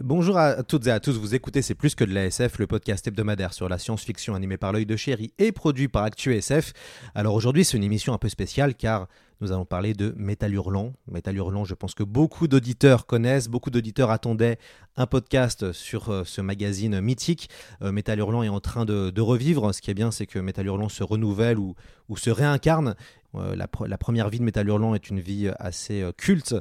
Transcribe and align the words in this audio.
Bonjour 0.00 0.38
à 0.38 0.62
toutes 0.62 0.86
et 0.86 0.90
à 0.90 1.00
tous, 1.00 1.18
vous 1.18 1.34
écoutez 1.34 1.60
C'est 1.60 1.74
plus 1.74 1.94
que 1.94 2.02
de 2.02 2.14
la 2.14 2.24
SF, 2.24 2.58
le 2.58 2.66
podcast 2.66 3.06
hebdomadaire 3.06 3.52
sur 3.52 3.68
la 3.68 3.78
science-fiction 3.78 4.34
animé 4.34 4.56
par 4.56 4.72
l'œil 4.72 4.86
de 4.86 4.96
chéri 4.96 5.34
et 5.38 5.52
produit 5.52 5.86
par 5.86 6.04
ActuSF. 6.04 6.72
Alors 7.14 7.34
aujourd'hui 7.34 7.62
c'est 7.62 7.76
une 7.76 7.84
émission 7.84 8.14
un 8.14 8.18
peu 8.18 8.30
spéciale 8.30 8.74
car 8.74 9.06
nous 9.42 9.52
allons 9.52 9.66
parler 9.66 9.92
de 9.92 10.14
Métal 10.16 10.54
Hurlant. 10.54 10.94
Métal 11.10 11.36
Hurlant, 11.36 11.64
je 11.64 11.74
pense 11.74 11.94
que 11.94 12.04
beaucoup 12.04 12.48
d'auditeurs 12.48 13.06
connaissent, 13.06 13.48
beaucoup 13.48 13.70
d'auditeurs 13.70 14.10
attendaient 14.10 14.56
un 14.96 15.06
podcast 15.06 15.72
sur 15.72 16.10
euh, 16.10 16.22
ce 16.24 16.40
magazine 16.40 17.00
mythique. 17.00 17.50
Euh, 17.82 17.92
Métal 17.92 18.20
Hurlant 18.20 18.42
est 18.44 18.48
en 18.48 18.60
train 18.60 18.84
de, 18.84 19.20
revivre. 19.20 19.74
Ce 19.74 19.82
qui 19.82 19.90
est 19.90 19.94
bien, 19.94 20.10
c'est 20.10 20.26
que 20.26 20.38
Métal 20.38 20.66
Hurlant 20.66 20.88
se 20.88 21.02
renouvelle 21.02 21.58
ou, 21.58 21.74
ou 22.08 22.16
se 22.16 22.30
réincarne. 22.30 22.94
Euh, 23.34 23.56
la, 23.56 23.98
première 23.98 24.28
vie 24.28 24.38
de 24.38 24.44
Métal 24.44 24.68
Hurlant 24.68 24.94
est 24.94 25.08
une 25.10 25.20
vie 25.20 25.50
assez 25.58 26.04
culte 26.16 26.54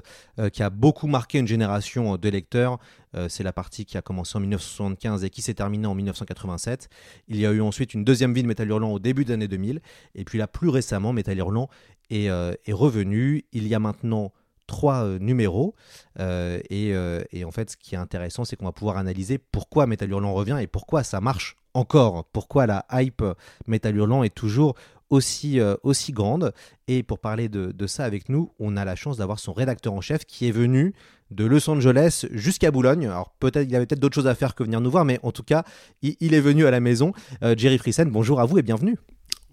qui 0.54 0.64
a 0.64 0.70
beaucoup 0.70 1.08
marqué 1.08 1.40
une 1.40 1.48
génération 1.48 2.18
de 2.18 2.30
lecteurs. 2.30 2.80
c'est 3.28 3.44
la 3.44 3.54
partie 3.54 3.86
qui 3.86 3.98
a 3.98 4.02
commencé 4.02 4.38
en 4.38 4.42
1975 4.42 5.24
et 5.24 5.30
qui 5.30 5.42
s'est 5.42 5.54
terminée 5.54 5.88
en 5.88 5.96
1987. 5.96 6.90
Il 7.28 7.38
y 7.38 7.46
a 7.46 7.52
eu 7.52 7.62
ensuite 7.62 7.94
une 7.94 8.04
deuxième 8.04 8.34
vie 8.34 8.44
de 8.44 8.48
Métal 8.48 8.70
Hurlant 8.70 8.92
au 8.92 9.00
début 9.00 9.26
des 9.26 9.34
années 9.34 9.48
2000. 9.48 9.82
Et 10.16 10.24
puis 10.24 10.38
là, 10.38 10.48
plus 10.48 10.70
récemment, 10.70 11.14
Métal 11.14 11.38
Hurlant 11.38 11.70
euh, 12.12 12.54
est, 12.66 12.74
revenu. 12.74 13.46
Il 13.54 13.68
y 13.68 13.76
a 13.76 13.80
maintenant 13.80 14.32
trois 14.68 15.06
euh, 15.06 15.20
numéros. 15.20 15.76
Euh, 16.20 16.60
et, 16.70 17.46
en 17.46 17.52
fait, 17.52 17.72
ce 17.72 17.78
qui 17.78 17.96
est 17.96 17.98
intéressant, 17.98 18.44
c'est 18.44 18.56
qu'on 18.56 18.66
va 18.66 18.72
pouvoir 18.72 18.98
analyser 18.98 19.38
pourquoi 19.38 19.88
Metal 19.88 20.10
Hurlant 20.10 20.34
revient 20.34 20.58
et 20.62 20.68
pourquoi 20.68 21.04
ça 21.04 21.22
marche 21.22 21.56
encore. 21.74 22.26
Pourquoi 22.26 22.66
la 22.66 22.86
hype 22.92 23.24
Metal 23.68 23.96
Hurlant 23.96 24.24
est 24.24 24.34
toujours 24.34 24.76
aussi, 25.12 25.60
aussi 25.84 26.12
grande. 26.12 26.54
Et 26.88 27.04
pour 27.04 27.20
parler 27.20 27.48
de, 27.50 27.88
ça 27.88 28.04
avec 28.04 28.30
nous, 28.30 28.52
on 28.60 28.76
a 28.76 28.84
la 28.84 28.96
chance 28.96 29.18
d'avoir 29.18 29.38
son 29.38 29.54
rédacteur 29.54 29.94
en 29.94 30.02
chef 30.02 30.26
qui 30.26 30.48
est 30.48 30.52
venu 30.52 30.94
de 31.30 31.46
Los 31.46 31.70
Angeles 31.70 32.26
jusqu'à 32.32 32.72
Boulogne. 32.72 33.06
Alors 33.06 33.36
peut-être 33.40 33.70
il 33.70 33.76
avait 33.76 33.86
peut-être 33.86 34.02
d'autres 34.02 34.16
choses 34.16 34.28
à 34.28 34.36
faire 34.36 34.56
que 34.56 34.64
venir 34.64 34.82
nous 34.82 34.92
voir, 34.92 35.06
mais 35.06 35.20
en 35.22 35.32
tout 35.32 35.44
cas, 35.44 35.64
il, 36.02 36.34
est 36.34 36.42
venu 36.42 36.66
à 36.66 36.72
la 36.72 36.80
maison. 36.80 37.14
Jerry 37.56 37.78
Friesen, 37.78 38.10
bonjour 38.10 38.40
à 38.42 38.46
vous 38.46 38.58
et 38.58 38.64
bienvenue. 38.64 38.98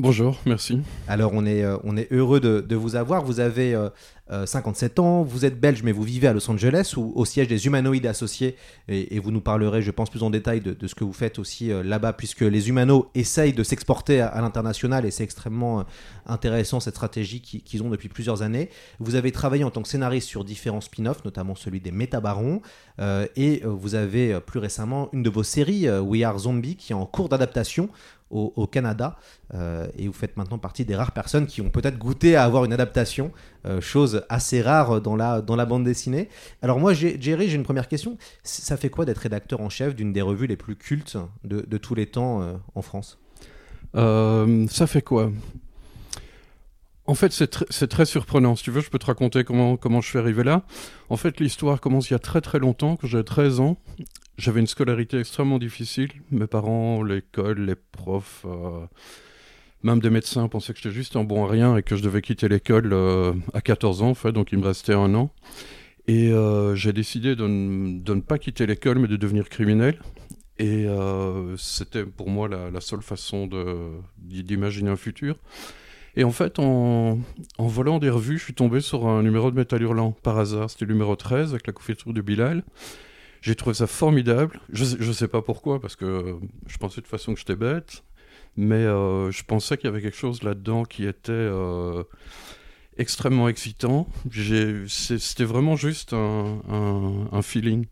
Bonjour, 0.00 0.38
merci. 0.46 0.80
Alors 1.08 1.32
on 1.34 1.44
est, 1.44 1.64
euh, 1.64 1.76
on 1.82 1.96
est 1.96 2.06
heureux 2.12 2.38
de, 2.38 2.76
vous 2.76 2.94
avoir. 2.94 3.24
Vous 3.24 3.40
avez 3.40 3.76
57 4.44 4.96
euh, 4.96 5.02
euh, 5.02 5.04
ans, 5.04 5.22
vous 5.24 5.44
êtes 5.44 5.58
belge 5.58 5.82
mais 5.82 5.90
vous 5.90 6.04
vivez 6.04 6.28
à 6.28 6.32
Los 6.32 6.48
Angeles 6.48 6.94
ou 6.96 7.12
au 7.16 7.24
siège 7.24 7.48
des 7.48 7.66
humanoïdes 7.66 8.06
associés 8.06 8.54
et, 8.86 9.18
vous 9.18 9.32
nous 9.32 9.40
parlerez 9.40 9.82
je 9.82 9.90
pense 9.90 10.08
plus 10.08 10.22
en 10.22 10.30
détail 10.30 10.60
de, 10.60 10.86
ce 10.86 10.94
que 10.94 11.02
vous 11.02 11.12
faites 11.12 11.40
aussi 11.40 11.70
là-bas 11.82 12.12
puisque 12.12 12.42
les 12.42 12.68
humano 12.68 13.10
essayent 13.16 13.52
de 13.52 13.64
s'exporter 13.64 14.20
à, 14.20 14.40
l'international 14.40 15.04
et 15.04 15.10
c'est 15.10 15.24
extrêmement 15.24 15.84
intéressant 16.26 16.78
cette 16.78 16.94
stratégie 16.94 17.40
qu'ils 17.40 17.82
ont 17.82 17.90
depuis 17.90 18.08
plusieurs 18.08 18.42
années. 18.42 18.68
Vous 19.00 19.16
avez 19.16 19.32
travaillé 19.32 19.64
en 19.64 19.70
tant 19.70 19.82
que 19.82 19.88
scénariste 19.88 20.28
sur 20.28 20.44
différents 20.44 20.80
spin-offs, 20.80 21.24
notamment 21.24 21.56
celui 21.56 21.80
des 21.80 21.90
Métabarons 21.90 22.60
et 23.00 23.62
vous 23.64 23.96
avez 23.96 24.38
plus 24.40 24.60
récemment 24.60 25.08
une 25.12 25.24
de 25.24 25.30
vos 25.30 25.42
séries, 25.42 25.90
We 25.90 26.22
Are 26.22 26.38
Zombie, 26.38 26.76
qui 26.76 26.92
est 26.92 26.96
en 26.96 27.06
cours 27.06 27.28
d'adaptation 27.28 27.88
au, 28.30 28.66
Canada. 28.66 29.16
Euh, 29.54 29.86
et 29.96 30.06
vous 30.06 30.12
faites 30.12 30.36
maintenant 30.36 30.58
partie 30.58 30.84
des 30.84 30.94
rares 30.94 31.12
personnes 31.12 31.46
qui 31.46 31.60
ont 31.60 31.70
peut-être 31.70 31.98
goûté 31.98 32.36
à 32.36 32.44
avoir 32.44 32.64
une 32.64 32.72
adaptation, 32.72 33.32
euh, 33.66 33.80
chose 33.80 34.24
assez 34.28 34.60
rare 34.60 35.00
dans 35.00 35.16
la, 35.16 35.40
dans 35.40 35.56
la 35.56 35.66
bande 35.66 35.84
dessinée. 35.84 36.28
Alors 36.62 36.78
moi, 36.78 36.92
Jerry, 36.92 37.48
j'ai 37.48 37.56
une 37.56 37.62
première 37.62 37.88
question. 37.88 38.18
Ça 38.42 38.76
fait 38.76 38.90
quoi 38.90 39.04
d'être 39.04 39.18
rédacteur 39.18 39.60
en 39.60 39.68
chef 39.68 39.94
d'une 39.94 40.12
des 40.12 40.22
revues 40.22 40.46
les 40.46 40.56
plus 40.56 40.76
cultes 40.76 41.16
de, 41.44 41.78
tous 41.78 41.94
les 41.94 42.06
temps 42.06 42.42
euh, 42.42 42.54
en 42.74 42.82
France? 42.82 43.18
Ça 43.94 44.86
fait 44.86 45.02
quoi? 45.02 45.30
En 47.06 47.14
fait, 47.14 47.32
c'est 47.32 47.88
très 47.88 48.04
surprenant. 48.04 48.54
Si 48.54 48.64
tu 48.64 48.70
veux, 48.70 48.82
je 48.82 48.90
peux 48.90 48.98
te 48.98 49.06
raconter 49.06 49.42
comment, 49.42 49.78
comment 49.78 50.02
je 50.02 50.08
suis 50.08 50.18
arrivé 50.18 50.44
là. 50.44 50.62
En 51.08 51.16
fait, 51.16 51.40
l'histoire 51.40 51.80
commence 51.80 52.10
il 52.10 52.12
y 52.12 52.16
a 52.16 52.18
très 52.18 52.42
très 52.42 52.58
longtemps, 52.58 52.96
quand 52.96 53.06
j'avais 53.06 53.24
13 53.24 53.60
ans. 53.60 53.78
J'avais 54.38 54.60
une 54.60 54.68
scolarité 54.68 55.18
extrêmement 55.18 55.58
difficile. 55.58 56.10
Mes 56.30 56.46
parents, 56.46 57.02
l'école, 57.02 57.58
les 57.58 57.74
profs, 57.74 58.46
euh, 58.46 58.86
même 59.82 59.98
des 59.98 60.10
médecins 60.10 60.46
pensaient 60.46 60.72
que 60.72 60.78
j'étais 60.78 60.94
juste 60.94 61.16
un 61.16 61.24
bon 61.24 61.44
à 61.44 61.50
rien 61.50 61.76
et 61.76 61.82
que 61.82 61.96
je 61.96 62.04
devais 62.04 62.22
quitter 62.22 62.48
l'école 62.48 62.92
euh, 62.92 63.32
à 63.52 63.60
14 63.60 64.02
ans, 64.02 64.10
en 64.10 64.14
fait, 64.14 64.30
donc 64.30 64.52
il 64.52 64.58
me 64.58 64.66
restait 64.66 64.94
un 64.94 65.12
an. 65.16 65.32
Et 66.06 66.30
euh, 66.30 66.76
j'ai 66.76 66.92
décidé 66.92 67.34
de, 67.34 67.48
ne 67.48 68.20
pas 68.20 68.38
quitter 68.38 68.64
l'école, 68.64 69.00
mais 69.00 69.08
de 69.08 69.16
devenir 69.16 69.48
criminel. 69.48 69.98
Et 70.60 70.86
c'était 71.56 72.04
pour 72.04 72.30
moi 72.30 72.48
la, 72.48 72.80
seule 72.80 73.02
façon 73.02 73.48
d'imaginer 74.18 74.90
un 74.90 74.96
futur. 74.96 75.36
Et 76.16 76.24
en 76.24 76.32
fait, 76.32 76.58
en, 76.58 77.20
volant 77.58 78.00
des 78.00 78.10
revues, 78.10 78.38
je 78.38 78.44
suis 78.44 78.54
tombé 78.54 78.80
sur 78.80 79.06
un 79.06 79.22
numéro 79.22 79.52
de 79.52 79.56
Métal 79.56 79.82
Hurlant 79.82 80.12
par 80.22 80.36
hasard. 80.38 80.68
C'était 80.68 80.84
le 80.84 80.94
numéro 80.94 81.14
13 81.14 81.50
avec 81.50 81.66
la 81.68 81.72
couverture 81.72 82.12
de 82.12 82.20
Bilal. 82.20 82.64
J'ai 83.40 83.54
trouvé 83.54 83.74
ça 83.74 83.86
formidable. 83.86 84.60
Je 84.72 84.96
ne 84.96 85.12
sais 85.12 85.28
pas 85.28 85.42
pourquoi, 85.42 85.80
parce 85.80 85.96
que 85.96 86.36
je 86.66 86.76
pensais 86.78 86.96
de 86.96 87.02
toute 87.02 87.10
façon 87.10 87.34
que 87.34 87.40
j'étais 87.40 87.56
bête. 87.56 88.02
Mais 88.56 88.74
euh, 88.74 89.30
je 89.30 89.44
pensais 89.44 89.76
qu'il 89.76 89.86
y 89.86 89.88
avait 89.88 90.02
quelque 90.02 90.16
chose 90.16 90.42
là-dedans 90.42 90.82
qui 90.84 91.06
était 91.06 91.30
euh, 91.30 92.02
extrêmement 92.96 93.48
excitant. 93.48 94.08
C'était 94.88 95.44
vraiment 95.44 95.76
juste 95.76 96.12
un, 96.12 97.42
feeling. 97.42 97.86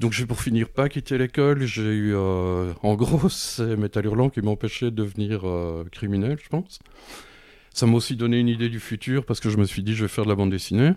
Donc 0.00 0.12
j'ai 0.12 0.26
pour 0.26 0.40
finir 0.40 0.68
pas 0.68 0.88
quitté 0.88 1.18
l'école. 1.18 1.64
J'ai 1.64 1.82
eu, 1.82 2.14
euh, 2.16 2.72
en 2.82 2.96
gros, 2.96 3.28
c'est 3.28 3.76
Métal 3.76 4.06
Hurlant 4.06 4.28
qui 4.28 4.42
m'empêchait 4.42 4.90
de 4.90 4.96
devenir 4.96 5.44
criminel, 5.92 6.38
je 6.42 6.48
pense. 6.48 6.80
Ça 7.72 7.86
m'a 7.86 7.94
aussi 7.94 8.16
donné 8.16 8.40
une 8.40 8.48
idée 8.48 8.68
du 8.68 8.80
futur 8.80 9.24
parce 9.24 9.38
que 9.38 9.50
je 9.50 9.56
me 9.56 9.64
suis 9.64 9.84
dit 9.84 9.94
je 9.94 10.02
vais 10.02 10.08
faire 10.08 10.24
de 10.24 10.30
la 10.30 10.34
bande 10.34 10.50
dessinée. 10.50 10.94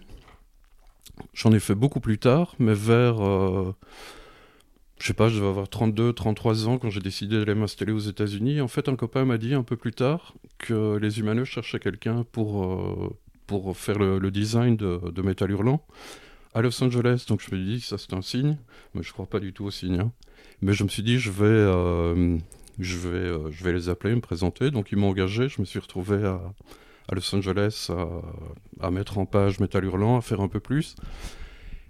J'en 1.34 1.52
ai 1.52 1.60
fait 1.60 1.76
beaucoup 1.76 2.00
plus 2.00 2.18
tard, 2.18 2.56
mais 2.60 2.74
vers. 2.74 3.24
Euh, 3.24 3.74
je 5.00 5.08
sais 5.08 5.14
pas, 5.14 5.28
je 5.28 5.36
devais 5.36 5.48
avoir 5.48 5.68
32, 5.68 6.14
33 6.14 6.68
ans 6.68 6.78
quand 6.78 6.90
j'ai 6.90 7.02
décidé 7.02 7.38
d'aller 7.38 7.56
m'installer 7.56 7.92
aux 7.92 8.00
États-Unis. 8.00 8.62
En 8.62 8.68
fait, 8.68 8.88
un 8.88 8.96
copain 8.96 9.26
m'a 9.26 9.38
dit 9.38 9.54
un 9.54 9.64
peu 9.64 9.76
plus 9.76 9.92
tard 9.92 10.34
que 10.58 10.98
les 10.98 11.20
humaneux 11.20 11.44
cherchaient 11.44 11.80
quelqu'un 11.80 12.24
pour, 12.32 12.64
euh, 12.64 13.10
pour 13.46 13.76
faire 13.78 14.00
le, 14.00 14.32
design 14.32 14.78
de, 14.78 15.00
de 15.12 15.52
Hurlant 15.52 15.86
à 16.54 16.62
Los 16.62 16.82
Angeles. 16.82 17.26
Donc 17.28 17.42
je 17.42 17.54
me 17.54 17.62
dis, 17.62 17.82
ça 17.82 17.98
c'est 17.98 18.14
un 18.14 18.22
signe, 18.22 18.58
mais 18.94 19.04
je 19.04 19.12
crois 19.12 19.26
pas 19.26 19.40
du 19.40 19.52
tout 19.52 19.66
au 19.66 19.72
signe. 19.72 20.00
Hein. 20.00 20.12
Mais 20.62 20.72
je 20.72 20.86
me 20.86 20.90
suis 20.90 21.04
dit, 21.04 21.20
je 21.20 21.30
vais, 21.30 21.44
euh, 21.44 22.38
je 22.80 22.98
vais, 22.98 23.52
je 23.52 23.64
vais 23.64 23.74
les 23.74 23.90
appeler, 23.90 24.16
me 24.16 24.22
présenter. 24.22 24.72
Donc 24.72 24.94
ils 24.94 24.98
m'ont 24.98 25.10
engagé, 25.10 25.50
je 25.50 25.60
me 25.60 25.66
suis 25.66 25.80
retrouvé 25.80 26.24
à, 26.24 26.42
Los 27.14 27.36
Angeles 27.36 27.92
à, 28.82 28.92
mettre 28.92 29.18
en 29.18 29.26
page 29.26 29.60
Metal 29.60 29.84
Hurlant, 29.84 30.18
à 30.18 30.22
faire 30.22 30.42
un 30.42 30.48
peu 30.48 30.60
plus. 30.60 30.96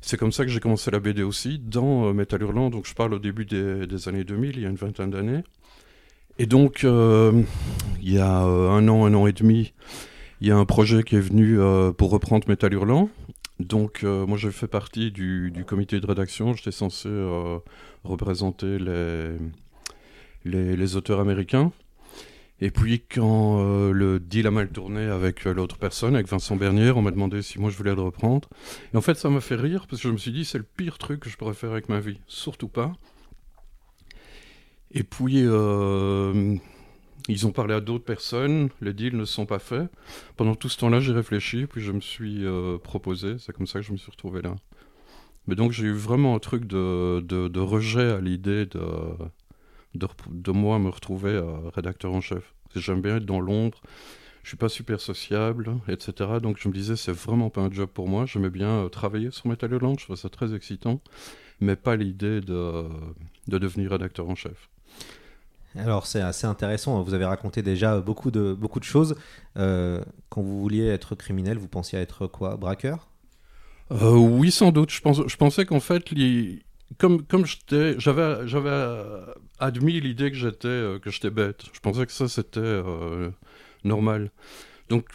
C'est 0.01 0.17
comme 0.17 0.31
ça 0.31 0.43
que 0.45 0.51
j'ai 0.51 0.59
commencé 0.59 0.91
la 0.91 0.99
BD 0.99 1.23
aussi, 1.23 1.57
dans 1.57 2.05
euh, 2.05 2.13
Metal 2.13 2.41
Hurlant, 2.41 2.69
donc 2.69 2.85
je 2.85 2.93
parle 2.93 3.13
au 3.13 3.19
début 3.19 3.45
des, 3.45 4.07
années 4.07 4.23
2000, 4.23 4.57
il 4.57 4.61
y 4.63 4.65
a 4.65 4.69
une 4.69 4.75
vingtaine 4.75 5.09
d'années. 5.09 5.43
Et 6.37 6.45
donc, 6.45 6.83
euh, 6.83 7.41
il 8.01 8.13
y 8.13 8.19
a 8.19 8.39
un 8.39 8.87
an, 8.87 9.05
un 9.05 9.13
an 9.13 9.25
et 9.25 9.33
demi, 9.33 9.73
il 10.41 10.47
y 10.47 10.51
a 10.51 10.57
un 10.57 10.65
projet 10.65 11.03
qui 11.03 11.15
est 11.15 11.21
venu 11.21 11.57
pour 11.97 12.11
reprendre 12.11 12.47
Metal 12.47 12.73
Hurlant. 12.73 13.09
Donc, 13.59 14.03
moi, 14.03 14.37
j'ai 14.37 14.51
fait 14.51 14.67
partie 14.67 15.11
du, 15.11 15.49
du, 15.49 15.63
comité 15.63 15.99
de 16.01 16.05
rédaction. 16.05 16.53
J'étais 16.53 16.71
censé 16.71 17.09
représenter 18.03 18.77
les, 18.77 19.37
les, 20.45 20.95
auteurs 20.95 21.19
américains. 21.19 21.71
Et 22.61 22.71
puis 22.71 23.01
quand 23.01 23.59
euh, 23.59 23.91
le 23.91 24.19
deal 24.19 24.47
a 24.47 24.51
mal 24.51 24.69
tourné 24.69 25.03
avec 25.03 25.45
euh, 25.45 25.53
l'autre 25.53 25.77
personne, 25.77 26.15
avec 26.15 26.27
Vincent 26.27 26.55
Bernier, 26.55 26.91
on 26.91 27.01
m'a 27.01 27.11
demandé 27.11 27.41
si 27.41 27.59
moi 27.59 27.69
je 27.69 27.77
voulais 27.77 27.93
le 27.93 28.01
reprendre. 28.01 28.47
Et 28.93 28.97
en 28.97 29.01
fait 29.01 29.15
ça 29.15 29.29
m'a 29.29 29.41
fait 29.41 29.55
rire 29.55 29.87
parce 29.89 30.01
que 30.01 30.07
je 30.07 30.13
me 30.13 30.17
suis 30.17 30.31
dit 30.31 30.45
c'est 30.45 30.57
le 30.57 30.63
pire 30.63 30.97
truc 30.97 31.19
que 31.19 31.29
je 31.29 31.35
pourrais 31.35 31.53
faire 31.53 31.71
avec 31.71 31.89
ma 31.89 31.99
vie. 31.99 32.19
Surtout 32.27 32.69
pas. 32.69 32.93
Et 34.91 35.03
puis 35.03 35.41
euh, 35.43 36.55
ils 37.27 37.45
ont 37.45 37.51
parlé 37.51 37.73
à 37.73 37.81
d'autres 37.81 38.05
personnes, 38.05 38.69
les 38.79 38.93
deals 38.93 39.17
ne 39.17 39.25
sont 39.25 39.45
pas 39.45 39.59
faits. 39.59 39.89
Pendant 40.37 40.55
tout 40.55 40.69
ce 40.69 40.77
temps-là 40.77 41.01
j'ai 41.01 41.11
réfléchi, 41.11 41.65
puis 41.65 41.81
je 41.81 41.91
me 41.91 41.99
suis 41.99 42.45
proposé, 42.83 43.35
c'est 43.37 43.51
comme 43.51 43.67
ça 43.67 43.79
que 43.79 43.85
je 43.85 43.91
me 43.91 43.97
suis 43.97 44.11
retrouvé 44.11 44.41
là. 44.41 44.55
Mais 45.47 45.55
donc 45.55 45.73
j'ai 45.73 45.87
eu 45.87 45.93
vraiment 45.93 46.35
un 46.35 46.39
truc 46.39 46.65
de, 46.65 47.19
de 47.19 47.59
rejet 47.59 48.11
à 48.11 48.21
l'idée 48.21 48.65
de 48.65 48.79
de, 49.97 50.51
moi 50.51 50.79
me 50.79 50.89
retrouver 50.89 51.31
euh, 51.31 51.69
rédacteur 51.73 52.13
en 52.13 52.21
chef. 52.21 52.53
J'aime 52.75 53.01
bien 53.01 53.17
être 53.17 53.25
dans 53.25 53.39
l'ombre, 53.39 53.81
je 54.43 54.49
suis 54.49 54.57
pas 54.57 54.69
super 54.69 54.99
sociable, 55.01 55.77
etc. 55.87 56.39
Donc 56.41 56.57
je 56.59 56.67
me 56.69 56.73
disais, 56.73 56.95
c'est 56.95 57.11
vraiment 57.13 57.49
pas 57.49 57.61
un 57.61 57.71
job 57.71 57.89
pour 57.93 58.07
moi. 58.09 58.25
J'aimais 58.25 58.49
bien 58.49 58.69
euh, 58.69 58.89
travailler 58.89 59.31
sur 59.31 59.47
Metal 59.47 59.71
Hurlant, 59.71 59.95
je 59.97 60.05
trouvais 60.05 60.19
ça 60.19 60.29
très 60.29 60.53
excitant, 60.55 61.01
mais 61.61 61.75
pas 61.75 61.95
l'idée 61.95 62.41
de, 62.41 62.85
de 63.47 63.57
devenir 63.57 63.91
rédacteur 63.91 64.29
en 64.29 64.35
chef. 64.35 64.69
Alors 65.75 66.07
c'est 66.07 66.21
assez 66.21 66.47
intéressant, 66.47 67.01
vous 67.03 67.13
avez 67.13 67.25
raconté 67.25 67.61
déjà 67.61 67.99
beaucoup 67.99 68.31
de, 68.31 68.53
beaucoup 68.53 68.79
de 68.79 68.85
choses. 68.85 69.15
Euh, 69.57 70.01
quand 70.29 70.41
vous 70.41 70.61
vouliez 70.61 70.85
être 70.87 71.15
criminel, 71.15 71.57
vous 71.57 71.67
pensiez 71.67 71.99
à 71.99 72.01
être 72.01 72.27
quoi? 72.27 72.55
Braqueur? 72.55 73.09
Euh, 73.91 74.15
oui, 74.15 74.51
sans 74.51 74.71
doute. 74.71 74.91
Je, 74.91 75.01
pense, 75.01 75.21
je 75.27 75.35
pensais 75.37 75.65
qu'en 75.65 75.79
fait, 75.79 76.11
les- 76.11 76.63
comme, 76.97 77.23
comme 77.23 77.45
j'avais, 77.45 78.21
euh, 78.21 79.25
admis 79.59 79.99
l'idée 79.99 80.31
que 80.31 80.37
j'étais, 80.37 80.67
euh, 80.67 80.99
que 80.99 81.09
j'étais 81.09 81.29
bête. 81.29 81.63
Je 81.73 81.79
pensais 81.79 82.05
que 82.05 82.11
ça, 82.11 82.27
c'était 82.27 82.59
euh, 82.59 83.31
normal. 83.83 84.31
Donc, 84.89 85.05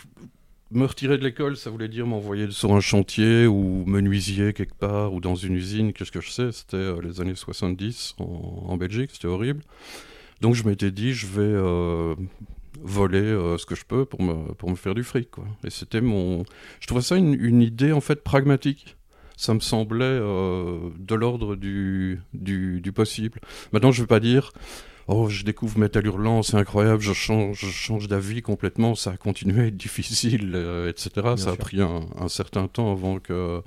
me 0.72 0.84
retirer 0.84 1.18
de 1.18 1.24
l'école, 1.24 1.56
ça 1.56 1.70
voulait 1.70 1.88
dire 1.88 2.06
m'envoyer 2.06 2.50
sur 2.50 2.72
un 2.74 2.80
chantier 2.80 3.46
ou 3.46 3.84
menuisier 3.86 4.52
quelque 4.52 4.74
part 4.74 5.12
ou 5.12 5.20
dans 5.20 5.34
une 5.34 5.54
usine. 5.54 5.92
Qu'est-ce 5.92 6.12
que 6.12 6.20
je 6.20 6.30
sais? 6.30 6.52
C'était 6.52 7.00
les 7.02 7.20
années 7.20 7.34
70 7.34 8.16
en, 8.18 8.24
en 8.68 8.76
Belgique, 8.76 9.10
c'était 9.12 9.28
horrible. 9.28 9.62
Donc, 10.40 10.54
je 10.54 10.64
m'étais 10.64 10.90
dit, 10.90 11.12
je 11.12 11.26
vais 11.26 12.16
voler 12.82 13.56
ce 13.58 13.66
que 13.66 13.74
je 13.74 13.84
peux 13.84 14.04
pour 14.04 14.22
me, 14.22 14.54
pour 14.54 14.70
me 14.70 14.76
faire 14.76 14.94
du 14.94 15.02
fric. 15.02 15.30
Quoi. 15.30 15.44
Et 15.64 15.70
c'était 15.70 16.00
mon, 16.00 16.44
je 16.80 16.86
trouvais 16.86 17.02
ça 17.02 17.16
une, 17.16 17.34
une 17.34 17.62
idée 17.62 17.92
en 17.92 18.00
fait 18.00 18.22
pragmatique. 18.22 18.96
Ça 19.40 19.54
me 19.54 19.60
semblait 19.60 20.04
euh, 20.04 20.90
de 20.98 21.14
l'ordre 21.14 21.56
du, 21.56 22.20
du, 22.34 22.82
du 22.82 22.92
possible. 22.92 23.40
Maintenant, 23.72 23.90
je 23.90 24.00
ne 24.00 24.04
vais 24.04 24.08
pas 24.08 24.20
dire 24.20 24.52
Oh, 25.08 25.30
je 25.30 25.44
découvre 25.44 25.78
Metal 25.78 26.04
Hurlant, 26.04 26.42
c'est 26.42 26.58
incroyable, 26.58 27.00
je 27.00 27.14
change, 27.14 27.58
je 27.58 27.70
change 27.70 28.06
d'avis 28.06 28.42
complètement, 28.42 28.94
ça 28.94 29.12
a 29.12 29.16
continué 29.16 29.62
à 29.62 29.66
être 29.68 29.78
difficile, 29.78 30.52
euh, 30.54 30.90
etc. 30.90 31.36
ça 31.38 31.52
a 31.52 31.56
pris 31.56 31.80
un, 31.80 32.02
un 32.18 32.28
certain 32.28 32.68
temps 32.68 32.92
avant 32.92 33.18
que, 33.18 33.62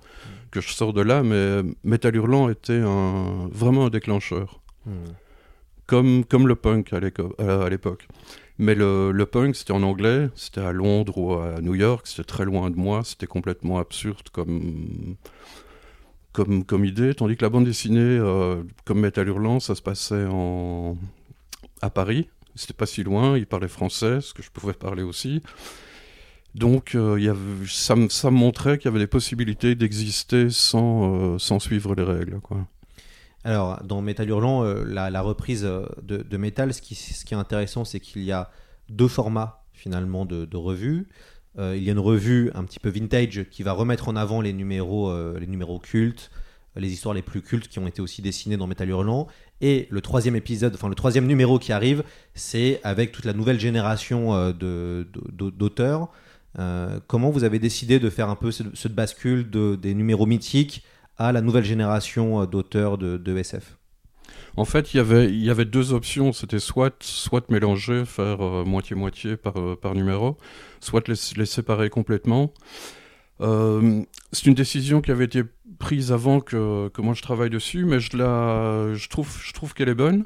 que 0.51 0.61
je 0.61 0.71
sorte 0.71 0.95
de 0.95 1.01
là, 1.01 1.23
mais 1.23 1.63
Metal 1.83 2.15
Hurlant 2.15 2.49
était 2.49 2.79
un, 2.79 3.49
vraiment 3.51 3.87
un 3.87 3.89
déclencheur 3.89 4.61
comme, 5.87 6.23
comme 6.23 6.47
le 6.47 6.55
punk 6.55 6.93
à 6.93 6.99
l'époque. 7.69 8.07
Mais 8.59 8.75
le, 8.75 9.23
punk, 9.25 9.55
c'était 9.55 9.73
en 9.73 9.83
anglais, 9.83 10.29
c'était 10.35 10.61
à 10.61 10.71
Londres 10.71 11.17
ou 11.17 11.33
à 11.33 11.59
New 11.61 11.75
York, 11.75 12.05
c'était 12.05 12.23
très 12.23 12.45
loin 12.45 12.69
de 12.69 12.75
moi, 12.75 13.01
c'était 13.03 13.25
complètement 13.25 13.79
absurde 13.79 14.29
comme, 14.31 15.15
comme, 16.31 16.85
idée. 16.85 17.15
Tandis 17.15 17.35
que 17.35 17.43
la 17.43 17.49
bande 17.49 17.65
dessinée, 17.65 17.99
euh, 17.99 18.61
comme 18.85 18.99
Metal 18.99 19.27
Hurlant, 19.27 19.59
ça 19.59 19.73
se 19.73 19.81
passait 19.81 20.25
en, 20.29 20.97
à 21.81 21.89
Paris, 21.89 22.29
c'était 22.55 22.73
pas 22.73 22.85
si 22.85 23.03
loin, 23.03 23.37
ils 23.37 23.47
parlaient 23.47 23.67
français, 23.67 24.21
ce 24.21 24.33
que 24.33 24.43
je 24.43 24.51
pouvais 24.51 24.73
parler 24.73 25.03
aussi. 25.03 25.41
Donc 26.55 26.93
euh, 26.93 27.19
y 27.19 27.29
avait, 27.29 27.39
ça 27.67 27.95
me 27.95 28.29
montrait 28.29 28.77
qu'il 28.77 28.85
y 28.85 28.89
avait 28.89 28.99
des 28.99 29.07
possibilités 29.07 29.73
d'exister 29.73 30.51
sans, 30.51 31.33
euh, 31.33 31.39
sans 31.39 31.59
suivre 31.59 31.95
les 31.95 32.03
règles. 32.03 32.39
Quoi. 32.41 32.67
Alors, 33.43 33.83
dans 33.83 34.01
Metal 34.01 34.27
Hurlant, 34.27 34.63
euh, 34.63 34.83
la, 34.85 35.21
reprise 35.21 35.65
euh, 35.65 35.85
de, 36.01 36.37
Metal, 36.37 36.73
ce 36.73 36.81
qui, 36.81 36.93
est 36.93 37.33
intéressant, 37.33 37.83
c'est 37.83 37.99
qu'il 37.99 38.23
y 38.23 38.31
a 38.31 38.49
deux 38.89 39.07
formats 39.07 39.63
finalement 39.73 40.25
de, 40.25 40.45
de 40.45 40.57
revues. 40.57 41.09
Euh, 41.59 41.75
il 41.75 41.83
y 41.83 41.89
a 41.89 41.91
une 41.91 41.99
revue 41.99 42.51
un 42.55 42.63
petit 42.63 42.79
peu 42.79 42.89
vintage 42.89 43.45
qui 43.51 43.63
va 43.63 43.73
remettre 43.73 44.07
en 44.07 44.15
avant 44.15 44.39
les 44.39 44.53
numéros, 44.53 45.13
les 45.37 45.47
numéros 45.47 45.79
cultes, 45.79 46.31
les 46.75 46.91
histoires 46.91 47.13
les 47.13 47.21
plus 47.21 47.41
cultes 47.41 47.67
qui 47.67 47.79
ont 47.79 47.87
été 47.87 48.01
aussi 48.01 48.21
dessinées 48.21 48.57
dans 48.57 48.65
Metal 48.65 48.87
Hurlant. 48.87 49.27
Et 49.61 49.87
le 49.91 50.01
troisième 50.01 50.35
épisode, 50.35 50.73
enfin 50.73 50.89
le 50.89 50.95
troisième 50.95 51.27
numéro 51.27 51.59
qui 51.59 51.73
arrive, 51.73 52.03
c'est 52.33 52.79
avec 52.83 53.11
toute 53.11 53.25
la 53.25 53.33
nouvelle 53.33 53.59
génération 53.59 54.51
d'auteurs. 54.53 56.09
Comment 57.07 57.29
vous 57.29 57.43
avez 57.43 57.59
décidé 57.59 57.99
de 57.99 58.09
faire 58.09 58.29
un 58.29 58.35
peu 58.35 58.51
ce, 58.51 58.63
ce 58.73 58.87
bascule 58.87 59.49
de, 59.49 59.75
des 59.75 59.93
numéros 59.93 60.25
mythiques 60.25 60.83
à 61.17 61.31
la 61.31 61.41
nouvelle 61.41 61.63
génération 61.63 62.41
euh, 62.41 62.45
d'auteurs 62.45 62.97
de, 62.97 63.17
de 63.17 63.37
SF 63.37 63.77
En 64.57 64.65
fait, 64.65 64.93
il 64.93 64.97
y 64.97 65.49
avait, 65.49 65.65
deux 65.65 65.93
options. 65.93 66.33
C'était 66.33 66.59
soit, 66.59 66.95
soit 67.01 67.49
mélanger, 67.49 68.05
faire 68.05 68.41
euh, 68.41 68.63
moitié-moitié 68.65 69.37
par, 69.37 69.57
euh, 69.57 69.75
par 69.75 69.95
numéro, 69.95 70.37
soit 70.79 71.07
les, 71.07 71.15
les 71.37 71.45
séparer 71.45 71.89
complètement. 71.89 72.53
C'est 73.39 74.45
une 74.45 74.53
décision 74.53 75.01
qui 75.01 75.11
avait 75.11 75.25
été 75.25 75.43
prise 75.77 76.13
avant 76.13 76.39
que, 76.39 76.87
que 76.89 77.01
moi 77.01 77.13
je 77.13 77.21
travaille 77.21 77.49
dessus, 77.49 77.83
mais 77.83 77.99
je, 77.99 78.15
la, 78.15 78.93
je 78.93 79.09
trouve, 79.09 79.37
je 79.43 79.51
trouve 79.51 79.73
qu'elle 79.73 79.89
est 79.89 79.95
bonne. 79.95 80.25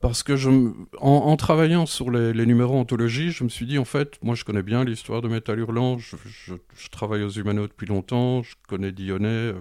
Parce 0.00 0.22
que 0.22 0.36
je, 0.36 0.48
en, 0.50 0.74
en 1.00 1.36
travaillant 1.36 1.84
sur 1.84 2.10
les, 2.10 2.46
numéros 2.46 2.78
anthologie, 2.78 3.32
je 3.32 3.42
me 3.42 3.48
suis 3.48 3.66
dit, 3.66 3.78
en 3.78 3.84
fait, 3.84 4.18
moi 4.22 4.36
je 4.36 4.44
connais 4.44 4.62
bien 4.62 4.84
l'histoire 4.84 5.22
de 5.22 5.28
Metal 5.28 5.58
Hurlant, 5.58 5.98
je, 5.98 6.54
travaille 6.92 7.22
aux 7.24 7.30
Humano 7.30 7.66
depuis 7.66 7.86
longtemps, 7.86 8.42
je 8.42 8.54
connais 8.68 8.92
Dionnet, 8.92 9.54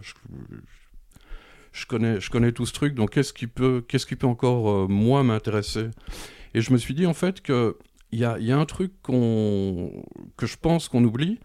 je, 1.72 1.86
connais, 1.88 2.22
je 2.22 2.30
connais 2.30 2.52
tout 2.52 2.68
ce 2.68 2.74
truc, 2.74 2.94
donc 2.94 3.12
qu'est-ce 3.12 3.34
qui 3.34 3.48
peut, 3.48 3.84
qu'est-ce 3.88 4.06
qui 4.06 4.16
peut 4.16 4.28
encore, 4.28 4.70
euh, 4.70 4.88
moi, 4.88 5.24
m'intéresser? 5.24 5.88
Et 6.54 6.62
je 6.62 6.72
me 6.72 6.78
suis 6.78 6.94
dit, 6.94 7.08
en 7.08 7.16
fait, 7.16 7.42
qu'il 7.42 7.74
y 8.12 8.24
a, 8.24 8.38
il 8.40 8.46
y 8.46 8.52
a 8.52 8.60
un 8.60 8.66
truc 8.66 8.92
qu'on, 9.02 10.04
que 10.38 10.46
je 10.46 10.58
pense 10.62 10.88
qu'on 10.88 11.04
oublie, 11.04 11.40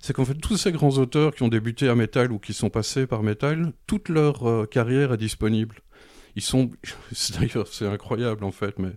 c'est 0.00 0.12
qu'en 0.12 0.26
fait, 0.26 0.34
tous 0.34 0.58
ces 0.58 0.70
grands 0.70 0.98
auteurs 0.98 1.34
qui 1.34 1.42
ont 1.44 1.48
débuté 1.48 1.88
à 1.88 1.94
Metal 1.94 2.30
ou 2.30 2.38
qui 2.38 2.52
sont 2.52 2.68
passés 2.68 3.06
par 3.06 3.22
Metal, 3.22 3.72
toute 3.86 4.10
leur 4.10 4.46
euh, 4.46 4.66
carrière 4.66 5.14
est 5.14 5.16
disponible. 5.16 5.76
Ils 6.36 6.42
sont, 6.42 6.70
d'ailleurs, 7.38 7.68
c'est 7.68 7.86
incroyable 7.86 8.44
en 8.44 8.52
fait, 8.52 8.78
mais 8.78 8.92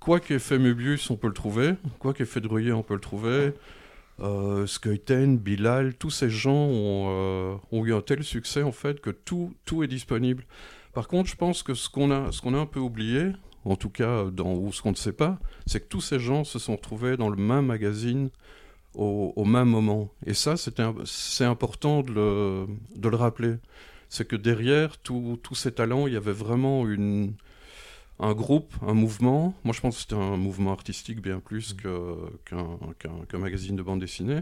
quoi 0.00 0.20
qu'ait 0.20 0.38
fait 0.38 0.58
Möbius, 0.58 1.10
on 1.10 1.16
peut 1.16 1.28
le 1.28 1.34
trouver, 1.34 1.74
quoi 1.98 2.14
qu'ait 2.14 2.24
fait 2.24 2.40
Druyer, 2.40 2.72
on 2.72 2.82
peut 2.82 2.94
le 2.94 3.00
trouver. 3.00 3.52
Euh, 4.20 4.66
Skeuten, 4.66 5.38
Bilal, 5.38 5.94
tous 5.94 6.10
ces 6.10 6.28
gens 6.28 6.52
ont, 6.52 7.06
euh, 7.08 7.56
ont 7.72 7.84
eu 7.86 7.94
un 7.94 8.02
tel 8.02 8.22
succès 8.22 8.62
en 8.62 8.72
fait 8.72 9.00
que 9.00 9.10
tout, 9.10 9.54
tout 9.64 9.82
est 9.82 9.88
disponible. 9.88 10.44
Par 10.92 11.08
contre, 11.08 11.30
je 11.30 11.36
pense 11.36 11.62
que 11.62 11.74
ce 11.74 11.88
qu'on 11.88 12.10
a, 12.10 12.32
ce 12.32 12.46
a 12.46 12.58
un 12.58 12.66
peu 12.66 12.80
oublié, 12.80 13.32
en 13.64 13.76
tout 13.76 13.90
cas 13.90 14.24
dans, 14.24 14.54
ou 14.54 14.72
ce 14.72 14.82
qu'on 14.82 14.90
ne 14.90 14.96
sait 14.96 15.12
pas, 15.12 15.38
c'est 15.66 15.80
que 15.80 15.88
tous 15.88 16.00
ces 16.00 16.18
gens 16.18 16.44
se 16.44 16.58
sont 16.58 16.76
retrouvés 16.76 17.16
dans 17.16 17.30
le 17.30 17.36
même 17.36 17.66
magazine 17.66 18.30
au, 18.94 19.44
même 19.44 19.68
moment. 19.68 20.10
Et 20.26 20.34
ça, 20.34 20.56
c'est 20.56 21.44
important 21.44 22.02
de 22.02 22.66
le 23.02 23.16
rappeler. 23.16 23.56
C'est 24.10 24.26
que 24.28 24.36
derrière 24.36 24.98
tous 24.98 25.38
ces 25.54 25.72
talents, 25.72 26.06
il 26.06 26.12
y 26.14 26.16
avait 26.16 26.32
vraiment 26.32 26.86
une, 26.88 27.34
un 28.18 28.34
groupe, 28.34 28.74
un 28.82 28.94
mouvement. 28.94 29.54
Moi, 29.64 29.74
je 29.74 29.80
pense 29.80 29.96
que 29.96 30.02
c'était 30.02 30.14
un 30.16 30.36
mouvement 30.36 30.72
artistique 30.72 31.22
bien 31.22 31.40
plus 31.40 31.74
que- 31.74 32.16
qu'un 32.44 32.78
qu'un 33.28 33.38
magazine 33.38 33.76
de 33.76 33.82
bande 33.82 34.00
dessinée. 34.00 34.40